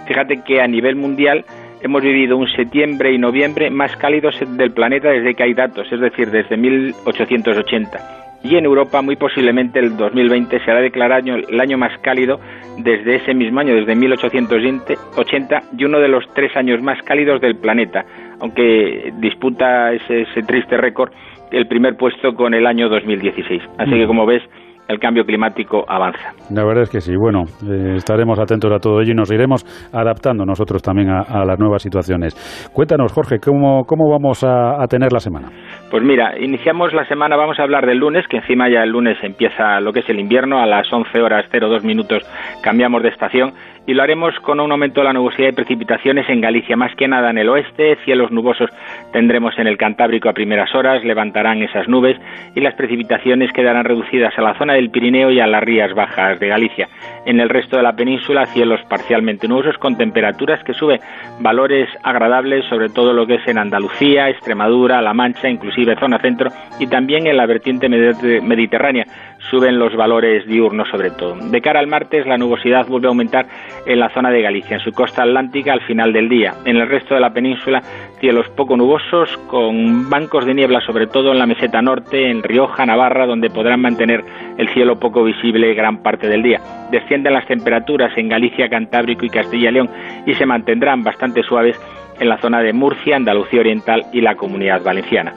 Fíjate 0.07 0.43
que 0.43 0.61
a 0.61 0.67
nivel 0.67 0.95
mundial 0.95 1.45
hemos 1.81 2.01
vivido 2.01 2.37
un 2.37 2.47
septiembre 2.47 3.13
y 3.13 3.17
noviembre 3.17 3.69
más 3.69 3.95
cálidos 3.97 4.35
del 4.57 4.71
planeta 4.71 5.09
desde 5.09 5.35
que 5.35 5.43
hay 5.43 5.53
datos, 5.53 5.87
es 5.91 5.99
decir, 5.99 6.31
desde 6.31 6.57
1880. 6.57 8.23
Y 8.43 8.57
en 8.57 8.65
Europa, 8.65 9.01
muy 9.01 9.15
posiblemente 9.15 9.79
el 9.79 9.95
2020 9.95 10.59
será 10.65 10.81
declarado 10.81 11.35
el 11.35 11.59
año 11.61 11.77
más 11.77 11.97
cálido 11.99 12.41
desde 12.77 13.15
ese 13.15 13.33
mismo 13.33 13.61
año, 13.61 13.73
desde 13.73 13.95
1880, 13.95 15.63
y 15.77 15.85
uno 15.85 15.99
de 15.99 16.09
los 16.09 16.25
tres 16.33 16.55
años 16.57 16.81
más 16.81 17.01
cálidos 17.03 17.39
del 17.39 17.55
planeta, 17.55 18.05
aunque 18.43 19.13
disputa 19.21 19.93
ese, 19.93 20.23
ese 20.23 20.41
triste 20.41 20.75
récord 20.75 21.11
el 21.49 21.65
primer 21.65 21.95
puesto 21.95 22.33
con 22.33 22.53
el 22.53 22.67
año 22.67 22.89
2016. 22.89 23.61
Así 23.77 23.91
que, 23.91 24.05
como 24.05 24.25
ves, 24.25 24.43
el 24.89 24.99
cambio 24.99 25.23
climático 25.23 25.85
avanza. 25.87 26.33
La 26.51 26.65
verdad 26.65 26.83
es 26.83 26.89
que 26.89 26.99
sí. 26.99 27.15
Bueno, 27.15 27.43
eh, 27.63 27.95
estaremos 27.95 28.37
atentos 28.39 28.69
a 28.71 28.79
todo 28.79 28.99
ello 28.99 29.13
y 29.13 29.15
nos 29.15 29.31
iremos 29.31 29.63
adaptando 29.93 30.45
nosotros 30.45 30.81
también 30.81 31.09
a, 31.09 31.45
las 31.45 31.57
nuevas 31.57 31.81
situaciones. 31.81 32.35
Cuéntanos, 32.73 33.13
Jorge, 33.13 33.39
¿cómo, 33.39 33.85
cómo 33.85 34.09
vamos 34.09 34.43
a, 34.43 34.83
a, 34.83 34.87
tener 34.87 35.13
la 35.13 35.19
semana? 35.19 35.47
Pues 35.89 36.03
mira, 36.03 36.37
iniciamos 36.37 36.93
la 36.93 37.05
semana, 37.07 37.37
vamos 37.37 37.57
a 37.59 37.63
hablar 37.63 37.85
del 37.85 37.99
lunes, 37.99 38.27
que 38.27 38.37
encima 38.37 38.69
ya 38.69 38.83
el 38.83 38.89
lunes 38.89 39.17
empieza 39.23 39.79
lo 39.79 39.93
que 39.93 39.99
es 40.01 40.09
el 40.09 40.19
invierno, 40.19 40.59
a 40.59 40.65
las 40.65 40.91
11 40.91 41.21
horas 41.21 41.45
02 41.49 41.85
minutos 41.85 42.23
cambiamos 42.61 43.03
de 43.03 43.09
estación 43.09 43.53
y 43.85 43.93
lo 43.93 44.03
haremos 44.03 44.33
con 44.41 44.59
un 44.59 44.71
aumento 44.71 45.01
de 45.01 45.05
la 45.05 45.13
nubosidad 45.13 45.49
y 45.49 45.53
precipitaciones 45.53 46.29
en 46.29 46.41
Galicia, 46.41 46.77
más 46.77 46.95
que 46.95 47.07
nada 47.07 47.29
en 47.29 47.37
el 47.37 47.49
oeste, 47.49 47.97
cielos 48.05 48.31
nubosos 48.31 48.69
tendremos 49.11 49.57
en 49.59 49.67
el 49.67 49.77
Cantábrico 49.77 50.29
a 50.29 50.33
primeras 50.33 50.73
horas, 50.73 51.03
levantarán 51.03 51.61
esas 51.61 51.87
nubes 51.87 52.17
y 52.55 52.61
las 52.61 52.75
precipitaciones 52.75 53.51
quedarán 53.51 53.85
reducidas 53.85 54.33
a 54.37 54.41
la 54.41 54.57
zona 54.57 54.73
del 54.73 54.89
Pirineo 54.89 55.31
y 55.31 55.39
a 55.39 55.47
las 55.47 55.63
rías 55.63 55.93
bajas 55.93 56.39
de 56.39 56.47
Galicia. 56.47 56.87
En 57.25 57.39
el 57.39 57.49
resto 57.49 57.77
de 57.77 57.83
la 57.83 57.95
península, 57.95 58.45
cielos 58.47 58.79
parcialmente 58.89 59.47
nubosos 59.47 59.77
con 59.77 59.97
temperaturas 59.97 60.63
que 60.63 60.73
suben 60.73 60.99
valores 61.39 61.89
agradables, 62.03 62.65
sobre 62.65 62.89
todo 62.89 63.13
lo 63.13 63.27
que 63.27 63.35
es 63.35 63.47
en 63.47 63.57
Andalucía, 63.57 64.29
Extremadura, 64.29 65.01
La 65.01 65.13
Mancha, 65.13 65.49
inclusive 65.49 65.95
zona 65.99 66.19
centro 66.19 66.49
y 66.79 66.87
también 66.87 67.27
en 67.27 67.37
la 67.37 67.45
vertiente 67.45 67.89
mediterránea 67.89 69.05
suben 69.49 69.79
los 69.79 69.95
valores 69.95 70.45
diurnos 70.47 70.87
sobre 70.89 71.11
todo. 71.11 71.35
De 71.35 71.61
cara 71.61 71.79
al 71.79 71.87
martes, 71.87 72.25
la 72.25 72.37
nubosidad 72.37 72.87
vuelve 72.87 73.07
a 73.07 73.09
aumentar 73.09 73.45
en 73.85 73.99
la 73.99 74.09
zona 74.09 74.31
de 74.31 74.41
Galicia, 74.41 74.77
en 74.77 74.83
su 74.83 74.91
costa 74.91 75.23
atlántica 75.23 75.73
al 75.73 75.81
final 75.81 76.13
del 76.13 76.29
día. 76.29 76.53
En 76.65 76.77
el 76.77 76.87
resto 76.87 77.13
de 77.13 77.21
la 77.21 77.33
península, 77.33 77.81
cielos 78.19 78.47
poco 78.49 78.77
nubosos, 78.77 79.37
con 79.47 80.09
bancos 80.09 80.45
de 80.45 80.53
niebla 80.53 80.81
sobre 80.81 81.07
todo 81.07 81.31
en 81.31 81.39
la 81.39 81.45
meseta 81.45 81.81
norte, 81.81 82.29
en 82.29 82.43
Rioja, 82.43 82.85
Navarra, 82.85 83.25
donde 83.25 83.49
podrán 83.49 83.81
mantener 83.81 84.23
el 84.57 84.69
cielo 84.69 84.99
poco 84.99 85.23
visible 85.23 85.73
gran 85.73 86.01
parte 86.01 86.27
del 86.27 86.43
día. 86.43 86.59
Descienden 86.91 87.33
las 87.33 87.47
temperaturas 87.47 88.17
en 88.17 88.29
Galicia, 88.29 88.69
Cantábrico 88.69 89.25
y 89.25 89.29
Castilla 89.29 89.69
y 89.69 89.73
León 89.73 89.89
y 90.25 90.33
se 90.35 90.45
mantendrán 90.45 91.03
bastante 91.03 91.43
suaves 91.43 91.79
en 92.19 92.29
la 92.29 92.37
zona 92.37 92.61
de 92.61 92.73
Murcia, 92.73 93.15
Andalucía 93.15 93.59
Oriental 93.59 94.05
y 94.13 94.21
la 94.21 94.35
Comunidad 94.35 94.83
Valenciana. 94.83 95.33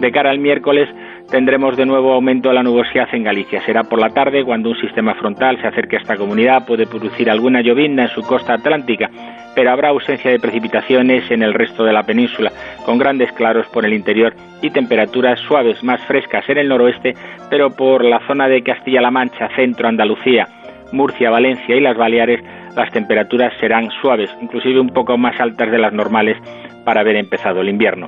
De 0.00 0.10
cara 0.10 0.30
al 0.30 0.38
miércoles, 0.38 0.88
tendremos 1.34 1.76
de 1.76 1.84
nuevo 1.84 2.12
aumento 2.12 2.50
de 2.50 2.54
la 2.54 2.62
nubosidad 2.62 3.08
en 3.12 3.24
Galicia. 3.24 3.60
Será 3.66 3.82
por 3.82 3.98
la 3.98 4.10
tarde 4.10 4.44
cuando 4.44 4.68
un 4.68 4.76
sistema 4.76 5.16
frontal 5.16 5.60
se 5.60 5.66
acerque 5.66 5.96
a 5.96 5.98
esta 5.98 6.16
comunidad, 6.16 6.64
puede 6.64 6.86
producir 6.86 7.28
alguna 7.28 7.60
llovizna 7.60 8.04
en 8.04 8.08
su 8.10 8.22
costa 8.22 8.54
atlántica, 8.54 9.10
pero 9.52 9.72
habrá 9.72 9.88
ausencia 9.88 10.30
de 10.30 10.38
precipitaciones 10.38 11.28
en 11.32 11.42
el 11.42 11.52
resto 11.52 11.82
de 11.82 11.92
la 11.92 12.04
península, 12.04 12.52
con 12.86 12.98
grandes 12.98 13.32
claros 13.32 13.66
por 13.66 13.84
el 13.84 13.94
interior 13.94 14.32
y 14.62 14.70
temperaturas 14.70 15.40
suaves 15.40 15.82
más 15.82 16.00
frescas 16.06 16.48
en 16.48 16.58
el 16.58 16.68
noroeste, 16.68 17.14
pero 17.50 17.70
por 17.70 18.04
la 18.04 18.24
zona 18.28 18.46
de 18.46 18.62
Castilla-La 18.62 19.10
Mancha, 19.10 19.48
centro 19.56 19.88
Andalucía, 19.88 20.46
Murcia, 20.92 21.30
Valencia 21.30 21.74
y 21.74 21.80
las 21.80 21.96
Baleares, 21.96 22.44
las 22.76 22.92
temperaturas 22.92 23.52
serán 23.58 23.90
suaves, 24.00 24.30
inclusive 24.40 24.78
un 24.78 24.90
poco 24.90 25.18
más 25.18 25.40
altas 25.40 25.68
de 25.72 25.78
las 25.78 25.92
normales 25.92 26.36
para 26.84 27.00
haber 27.00 27.16
empezado 27.16 27.60
el 27.60 27.70
invierno. 27.70 28.06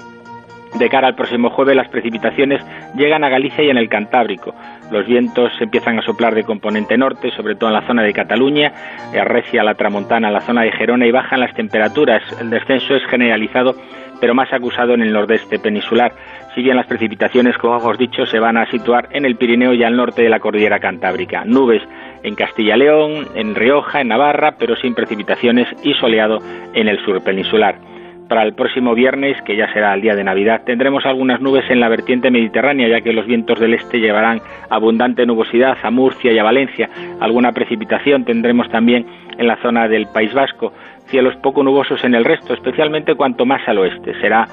De 0.75 0.91
cara 0.91 1.09
al 1.09 1.15
próximo 1.15 1.51
jueves, 1.51 1.77
las 1.77 1.89
precipitaciones 1.89 2.63
llegan 2.97 3.25
a 3.25 3.31
Galicia 3.31 3.65
y 3.65 3.71
en 3.71 3.79
el 3.79 3.89
Cantábrico. 3.89 4.55
Los 4.91 5.07
vientos 5.07 5.53
empiezan 5.61 5.99
a 5.99 6.03
soplar 6.03 6.35
de 6.35 6.45
componente 6.45 6.99
norte, 6.99 7.31
sobre 7.31 7.55
todo 7.55 7.71
en 7.71 7.75
la 7.75 7.87
zona 7.87 8.03
de 8.03 8.13
Cataluña, 8.13 8.73
arrecia 9.19 9.65
la 9.65 9.75
tramontana 9.75 10.31
la 10.31 10.43
zona 10.43 10.63
de 10.63 10.73
Gerona 10.73 11.07
y 11.07 11.11
bajan 11.13 11.41
las 11.41 11.55
temperaturas. 11.55 12.23
El 12.41 12.51
descenso 12.51 12.95
es 12.95 13.05
generalizado, 13.07 13.75
pero 14.21 14.35
más 14.35 14.53
acusado 14.53 14.95
en 14.95 15.03
el 15.03 15.13
nordeste 15.13 15.59
peninsular. 15.59 16.13
Si 16.55 16.63
bien 16.63 16.77
las 16.77 16.87
precipitaciones, 16.87 17.57
como 17.59 17.79
hemos 17.79 17.99
dicho, 17.99 18.27
se 18.27 18.39
van 18.39 18.57
a 18.57 18.71
situar 18.71 19.09
en 19.13 19.25
el 19.25 19.37
Pirineo 19.37 19.73
y 19.73 19.83
al 19.83 19.97
norte 19.97 20.23
de 20.23 20.29
la 20.29 20.41
cordillera 20.41 20.79
cantábrica. 20.79 21.45
Nubes 21.45 21.83
en 22.23 22.35
Castilla-León, 22.35 23.29
en 23.35 23.55
Rioja, 23.55 24.01
en 24.01 24.09
Navarra, 24.09 24.57
pero 24.59 24.77
sin 24.77 24.95
precipitaciones 24.95 25.69
y 25.83 25.95
soleado 25.95 26.39
en 26.75 26.89
el 26.89 27.03
sur 27.05 27.23
peninsular. 27.23 27.96
Para 28.29 28.43
el 28.43 28.55
próximo 28.55 28.95
viernes, 28.95 29.41
que 29.43 29.57
ya 29.57 29.73
será 29.73 29.95
el 29.95 30.01
día 30.01 30.17
de 30.17 30.25
Navidad, 30.25 30.63
tendremos 30.67 31.07
algunas 31.07 31.41
nubes 31.41 31.65
en 31.71 31.79
la 31.79 31.89
vertiente 31.89 32.31
mediterránea, 32.31 32.89
ya 32.89 33.01
que 33.01 33.13
los 33.13 33.25
vientos 33.25 33.61
del 33.61 33.75
este 33.75 34.01
llevarán 34.01 34.41
abundante 34.69 35.25
nubosidad 35.25 35.77
a 35.83 35.91
Murcia 35.93 36.33
y 36.33 36.39
a 36.39 36.43
Valencia. 36.43 36.91
Alguna 37.21 37.53
precipitación 37.53 38.25
tendremos 38.25 38.69
también 38.69 39.07
en 39.39 39.47
la 39.47 39.57
zona 39.63 39.87
del 39.87 40.07
País 40.13 40.35
Vasco. 40.35 40.73
Cielos 41.07 41.37
poco 41.37 41.63
nubosos 41.63 42.03
en 42.03 42.17
el 42.17 42.25
resto, 42.25 42.53
especialmente 42.53 43.15
cuanto 43.15 43.47
más 43.47 43.67
al 43.69 43.79
oeste. 43.79 44.13
Será 44.21 44.49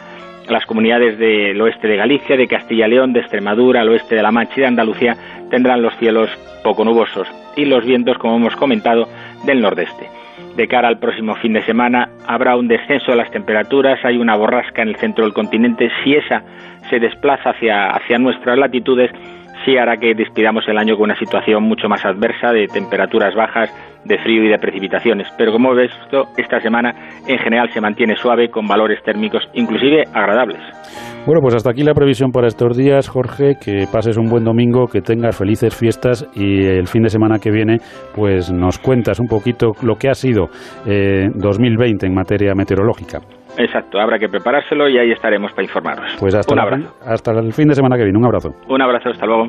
las 0.49 0.65
comunidades 0.67 1.17
del 1.17 1.59
oeste 1.59 1.87
de 1.87 1.97
Galicia, 1.97 2.37
de 2.37 2.47
Castilla 2.47 2.85
y 2.85 2.91
León, 2.91 3.13
de 3.13 3.21
Extremadura, 3.21 3.81
al 3.81 3.89
oeste 3.89 4.15
de 4.15 4.21
La 4.21 4.31
Mancha 4.31 4.53
y 4.57 4.61
de 4.61 4.67
Andalucía 4.67 5.15
tendrán 5.49 5.81
los 5.81 5.95
cielos 5.97 6.29
poco 6.63 6.83
nubosos 6.83 7.27
y 7.55 7.65
los 7.65 7.85
vientos, 7.85 8.17
como 8.17 8.37
hemos 8.37 8.55
comentado, 8.55 9.07
del 9.45 9.61
nordeste. 9.61 10.22
De 10.55 10.67
cara 10.67 10.87
al 10.87 10.99
próximo 10.99 11.35
fin 11.35 11.53
de 11.53 11.63
semana 11.63 12.09
habrá 12.27 12.55
un 12.55 12.67
descenso 12.67 13.11
de 13.11 13.17
las 13.17 13.31
temperaturas, 13.31 13.99
hay 14.05 14.17
una 14.17 14.35
borrasca 14.35 14.83
en 14.83 14.89
el 14.89 14.97
centro 14.97 15.23
del 15.23 15.33
continente. 15.33 15.89
Si 16.03 16.13
esa 16.13 16.43
se 16.89 16.99
desplaza 16.99 17.51
hacia, 17.51 17.89
hacia 17.89 18.19
nuestras 18.19 18.57
latitudes, 18.57 19.09
sí 19.65 19.77
hará 19.77 19.97
que 19.97 20.13
despidamos 20.13 20.67
el 20.67 20.77
año 20.77 20.95
con 20.95 21.05
una 21.05 21.17
situación 21.17 21.63
mucho 21.63 21.89
más 21.89 22.05
adversa 22.05 22.51
de 22.51 22.67
temperaturas 22.67 23.33
bajas, 23.33 23.73
de 24.05 24.17
frío 24.19 24.43
y 24.43 24.49
de 24.49 24.59
precipitaciones. 24.59 25.27
Pero 25.37 25.51
como 25.51 25.73
ves, 25.73 25.91
esta 26.37 26.59
semana 26.59 26.93
en 27.27 27.39
general 27.39 27.71
se 27.71 27.81
mantiene 27.81 28.15
suave 28.15 28.49
con 28.49 28.67
valores 28.67 29.01
térmicos 29.03 29.49
inclusive 29.53 30.03
agradables. 30.13 30.61
Bueno, 31.25 31.39
pues 31.41 31.55
hasta 31.55 31.71
aquí 31.71 31.83
la 31.83 31.93
previsión 31.93 32.31
para 32.31 32.47
estos 32.47 32.75
días, 32.75 33.07
Jorge. 33.07 33.55
Que 33.55 33.85
pases 33.89 34.17
un 34.17 34.25
buen 34.25 34.43
domingo, 34.43 34.87
que 34.87 34.99
tengas 34.99 35.37
felices 35.37 35.73
fiestas 35.73 36.27
y 36.35 36.65
el 36.65 36.85
fin 36.87 37.03
de 37.03 37.09
semana 37.09 37.39
que 37.39 37.49
viene, 37.49 37.77
pues 38.13 38.51
nos 38.51 38.77
cuentas 38.77 39.21
un 39.21 39.27
poquito 39.27 39.71
lo 39.83 39.95
que 39.95 40.09
ha 40.09 40.15
sido 40.15 40.47
eh, 40.85 41.29
2020 41.33 42.05
en 42.07 42.13
materia 42.13 42.53
meteorológica. 42.53 43.19
Exacto, 43.57 44.01
habrá 44.01 44.19
que 44.19 44.27
preparárselo 44.27 44.89
y 44.89 44.97
ahí 44.97 45.11
estaremos 45.11 45.51
para 45.51 45.63
informaros. 45.63 46.13
Pues 46.19 46.35
hasta, 46.35 46.53
un 46.53 46.59
abrazo. 46.59 46.93
hasta 47.05 47.31
el 47.31 47.53
fin 47.53 47.69
de 47.69 47.75
semana 47.75 47.95
que 47.95 48.03
viene, 48.03 48.19
un 48.19 48.25
abrazo. 48.25 48.49
Un 48.67 48.81
abrazo, 48.81 49.09
hasta 49.11 49.25
luego. 49.25 49.47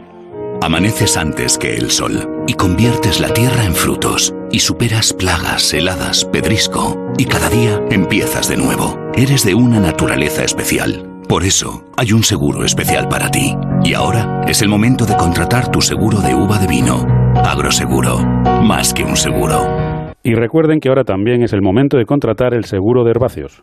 Amaneces 0.63 1.17
antes 1.17 1.59
que 1.59 1.75
el 1.75 1.91
sol 1.91 2.45
y 2.47 2.55
conviertes 2.55 3.21
la 3.21 3.35
tierra 3.35 3.65
en 3.65 3.75
frutos 3.75 4.33
y 4.53 4.61
superas 4.61 5.13
plagas, 5.13 5.75
heladas, 5.75 6.25
pedrisco 6.27 7.13
y 7.19 7.25
cada 7.25 7.49
día 7.51 7.81
empiezas 7.91 8.49
de 8.49 8.59
nuevo. 8.59 8.97
Eres 9.17 9.45
de 9.45 9.57
una 9.57 9.81
naturaleza 9.81 10.45
especial 10.45 11.14
por 11.29 11.45
eso, 11.45 11.85
hay 11.97 12.13
un 12.13 12.23
seguro 12.23 12.65
especial 12.65 13.09
para 13.09 13.31
ti. 13.31 13.57
Y 13.83 13.95
ahora 13.95 14.43
es 14.47 14.63
el 14.63 14.69
momento 14.69 15.07
de 15.07 15.17
contratar 15.17 15.71
tu 15.71 15.81
seguro 15.81 16.21
de 16.21 16.35
uva 16.35 16.59
de 16.59 16.67
vino. 16.67 17.07
Agroseguro, 17.37 18.19
más 18.63 18.93
que 18.95 19.05
un 19.05 19.17
seguro. 19.17 20.13
Y 20.23 20.35
recuerden 20.35 20.81
que 20.81 20.89
ahora 20.89 21.05
también 21.05 21.43
es 21.43 21.53
el 21.53 21.63
momento 21.63 21.97
de 21.97 22.07
contratar 22.07 22.55
el 22.55 22.65
seguro 22.65 23.05
de 23.05 23.11
herbáceos. 23.11 23.63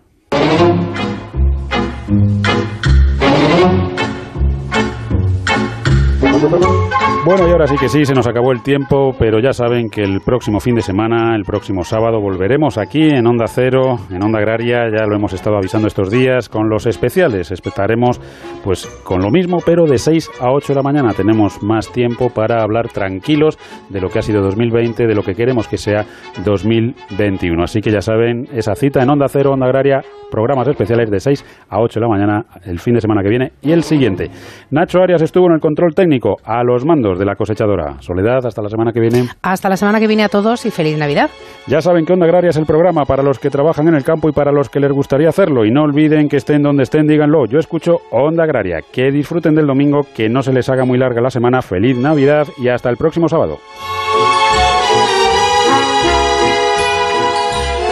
Bueno, 7.23 7.47
y 7.47 7.51
ahora 7.51 7.67
sí 7.67 7.75
que 7.77 7.87
sí, 7.87 8.03
se 8.03 8.15
nos 8.15 8.25
acabó 8.25 8.51
el 8.51 8.63
tiempo, 8.63 9.15
pero 9.17 9.39
ya 9.39 9.53
saben 9.53 9.91
que 9.91 10.01
el 10.01 10.21
próximo 10.21 10.59
fin 10.59 10.73
de 10.73 10.81
semana, 10.81 11.35
el 11.35 11.43
próximo 11.43 11.83
sábado, 11.83 12.19
volveremos 12.19 12.79
aquí 12.79 13.09
en 13.09 13.27
Onda 13.27 13.45
Cero, 13.47 13.99
en 14.09 14.23
Onda 14.23 14.39
Agraria, 14.39 14.89
ya 14.89 15.05
lo 15.05 15.15
hemos 15.15 15.31
estado 15.31 15.55
avisando 15.55 15.87
estos 15.87 16.09
días, 16.09 16.49
con 16.49 16.67
los 16.67 16.87
especiales. 16.87 17.51
Estaremos 17.51 18.19
pues 18.63 18.85
con 19.03 19.21
lo 19.21 19.29
mismo, 19.29 19.59
pero 19.65 19.85
de 19.85 19.97
6 19.97 20.29
a 20.39 20.51
8 20.51 20.73
de 20.73 20.75
la 20.75 20.83
mañana. 20.83 21.13
Tenemos 21.13 21.61
más 21.63 21.91
tiempo 21.91 22.29
para 22.29 22.61
hablar 22.61 22.89
tranquilos 22.89 23.57
de 23.89 24.01
lo 24.01 24.09
que 24.09 24.19
ha 24.19 24.21
sido 24.21 24.41
2020, 24.41 25.07
de 25.07 25.15
lo 25.15 25.23
que 25.23 25.33
queremos 25.33 25.67
que 25.67 25.77
sea 25.77 26.05
2021. 26.45 27.63
Así 27.63 27.81
que 27.81 27.91
ya 27.91 28.01
saben, 28.01 28.47
esa 28.53 28.75
cita 28.75 29.01
en 29.01 29.09
Onda 29.09 29.27
Cero, 29.27 29.51
Onda 29.51 29.65
Agraria, 29.65 30.01
programas 30.29 30.67
especiales 30.67 31.11
de 31.11 31.19
6 31.19 31.67
a 31.69 31.79
8 31.81 31.99
de 31.99 32.05
la 32.05 32.09
mañana, 32.09 32.45
el 32.65 32.79
fin 32.79 32.93
de 32.93 33.01
semana 33.01 33.21
que 33.21 33.29
viene 33.29 33.51
y 33.61 33.71
el 33.71 33.83
siguiente. 33.83 34.29
Nacho 34.71 35.01
Arias 35.01 35.21
estuvo 35.21 35.47
en 35.47 35.53
el 35.53 35.59
control 35.59 35.93
técnico, 35.93 36.37
a 36.43 36.63
los 36.63 36.85
mandos 36.85 37.19
de 37.19 37.25
la 37.25 37.35
cosechadora. 37.35 37.97
Soledad, 37.99 38.45
hasta 38.45 38.61
la 38.61 38.69
semana 38.69 38.91
que 38.91 38.99
viene. 38.99 39.27
Hasta 39.41 39.69
la 39.69 39.77
semana 39.77 39.99
que 39.99 40.07
viene 40.07 40.23
a 40.23 40.29
todos 40.29 40.65
y 40.65 40.71
feliz 40.71 40.97
Navidad. 40.97 41.29
Ya 41.67 41.81
saben 41.81 42.05
que 42.05 42.13
Onda 42.13 42.25
Agraria 42.25 42.49
es 42.49 42.57
el 42.57 42.65
programa 42.65 43.05
para 43.05 43.23
los 43.23 43.39
que 43.39 43.49
trabajan 43.49 43.87
en 43.87 43.95
el 43.95 44.03
campo 44.03 44.29
y 44.29 44.31
para 44.31 44.51
los 44.51 44.69
que 44.69 44.79
les 44.79 44.91
gustaría 44.91 45.29
hacerlo. 45.29 45.65
Y 45.65 45.71
no 45.71 45.83
olviden 45.83 46.29
que 46.29 46.37
estén 46.37 46.63
donde 46.63 46.83
estén, 46.83 47.07
díganlo. 47.07 47.45
Yo 47.45 47.59
escucho 47.59 47.97
Onda 48.11 48.43
Que 48.91 49.11
disfruten 49.11 49.55
del 49.55 49.67
domingo, 49.67 50.05
que 50.15 50.29
no 50.29 50.41
se 50.43 50.53
les 50.53 50.69
haga 50.69 50.85
muy 50.85 50.97
larga 50.97 51.21
la 51.21 51.29
semana. 51.29 51.61
Feliz 51.61 51.97
Navidad 51.97 52.47
y 52.57 52.67
hasta 52.67 52.89
el 52.89 52.97
próximo 52.97 53.29
sábado. 53.29 53.59